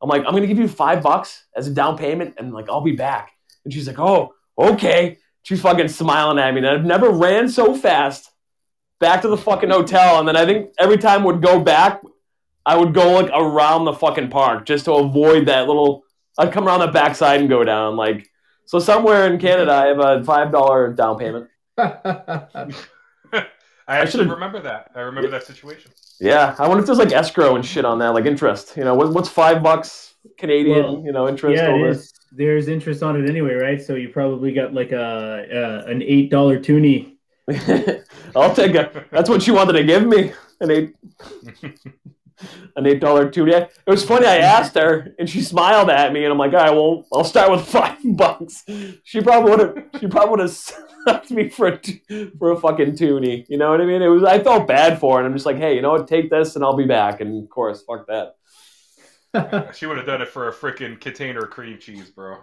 [0.00, 2.80] I'm like, I'm gonna give you five bucks as a down payment, and like, I'll
[2.80, 3.32] be back.
[3.64, 5.18] And she's like, oh, okay.
[5.44, 8.30] She's fucking smiling at me, and I've never ran so fast
[9.00, 10.20] back to the fucking hotel.
[10.20, 12.00] And then I think every time would go back,
[12.64, 16.04] I would go like around the fucking park just to avoid that little.
[16.38, 17.96] I'd come around the backside and go down.
[17.96, 18.28] Like
[18.64, 21.48] so, somewhere in Canada, I have a five dollar down payment.
[23.92, 24.90] I actually should've- remember that.
[24.94, 25.90] I remember that situation.
[26.20, 28.76] Yeah, I wonder if there's like escrow and shit on that, like interest.
[28.76, 30.84] You know, what, what's five bucks Canadian?
[30.84, 32.00] Well, you know, interest yeah, over.
[32.30, 33.82] There's interest on it anyway, right?
[33.82, 37.18] So you probably got like a, a an eight dollar toonie.
[38.36, 39.10] I'll take it.
[39.10, 40.32] That's what she wanted to give me.
[40.60, 40.94] An eight,
[42.76, 43.46] an eight dollar two.
[43.46, 44.26] Yeah, it was funny.
[44.26, 47.24] I asked her, and she smiled at me, and I'm like, "All right, well, I'll
[47.24, 48.64] start with five bucks."
[49.04, 49.84] She probably would have.
[50.00, 52.02] She probably would have slapped me for a t-
[52.38, 53.44] for a fucking toonie.
[53.48, 54.02] You know what I mean?
[54.02, 54.24] It was.
[54.24, 55.26] I felt bad for it.
[55.26, 56.08] I'm just like, hey, you know what?
[56.08, 57.20] Take this, and I'll be back.
[57.20, 58.34] And of course, fuck that.
[59.74, 62.38] She would have done it for a freaking container of cream cheese, bro.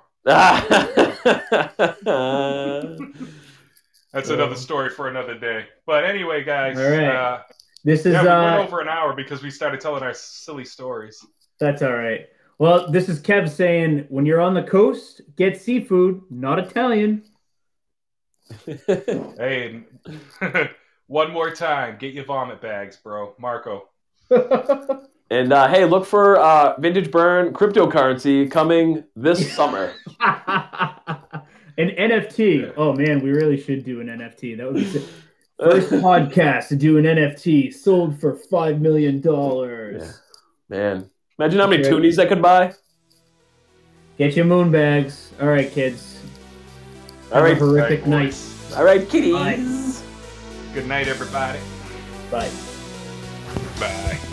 [4.14, 5.68] That's another story for another day.
[5.86, 7.08] But anyway, guys, All right.
[7.16, 7.42] uh,
[7.84, 10.66] This is yeah, we uh, went over an hour because we started telling our silly
[10.66, 11.26] stories.
[11.60, 12.28] That's all right.
[12.58, 17.24] Well, this is Kev saying when you're on the coast, get seafood, not Italian.
[19.38, 19.84] Hey,
[21.08, 23.36] one more time, get your vomit bags, bro.
[23.38, 23.90] Marco.
[25.30, 29.94] and uh, hey, look for uh, Vintage Burn cryptocurrency coming this summer.
[30.20, 31.44] an
[31.78, 32.74] NFT.
[32.76, 34.58] Oh man, we really should do an NFT.
[34.58, 35.08] That would be the
[35.60, 40.22] first podcast to do an NFT sold for five million dollars.
[40.70, 41.92] Man, imagine how many Okay.
[41.92, 42.74] toonies I could buy.
[44.18, 45.32] Get your moon bags.
[45.42, 46.22] All right, kids.
[47.32, 48.38] All Have a horrific Right, night.
[48.76, 49.34] all right, kitties.
[49.34, 50.74] Bye.
[50.74, 51.60] Good night, everybody.
[52.32, 52.50] Bye.
[53.80, 54.29] Bye.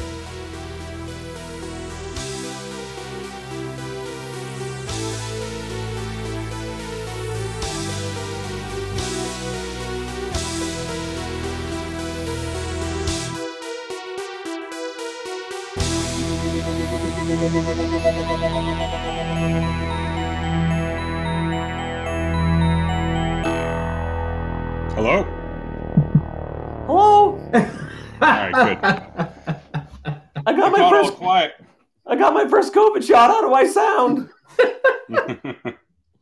[17.57, 17.63] Hello.
[26.87, 27.41] Hello.
[28.21, 28.77] right, good.
[30.47, 31.15] I got my first.
[31.15, 31.55] quiet.
[32.07, 33.31] I got my first COVID shot.
[33.31, 34.29] How do I sound?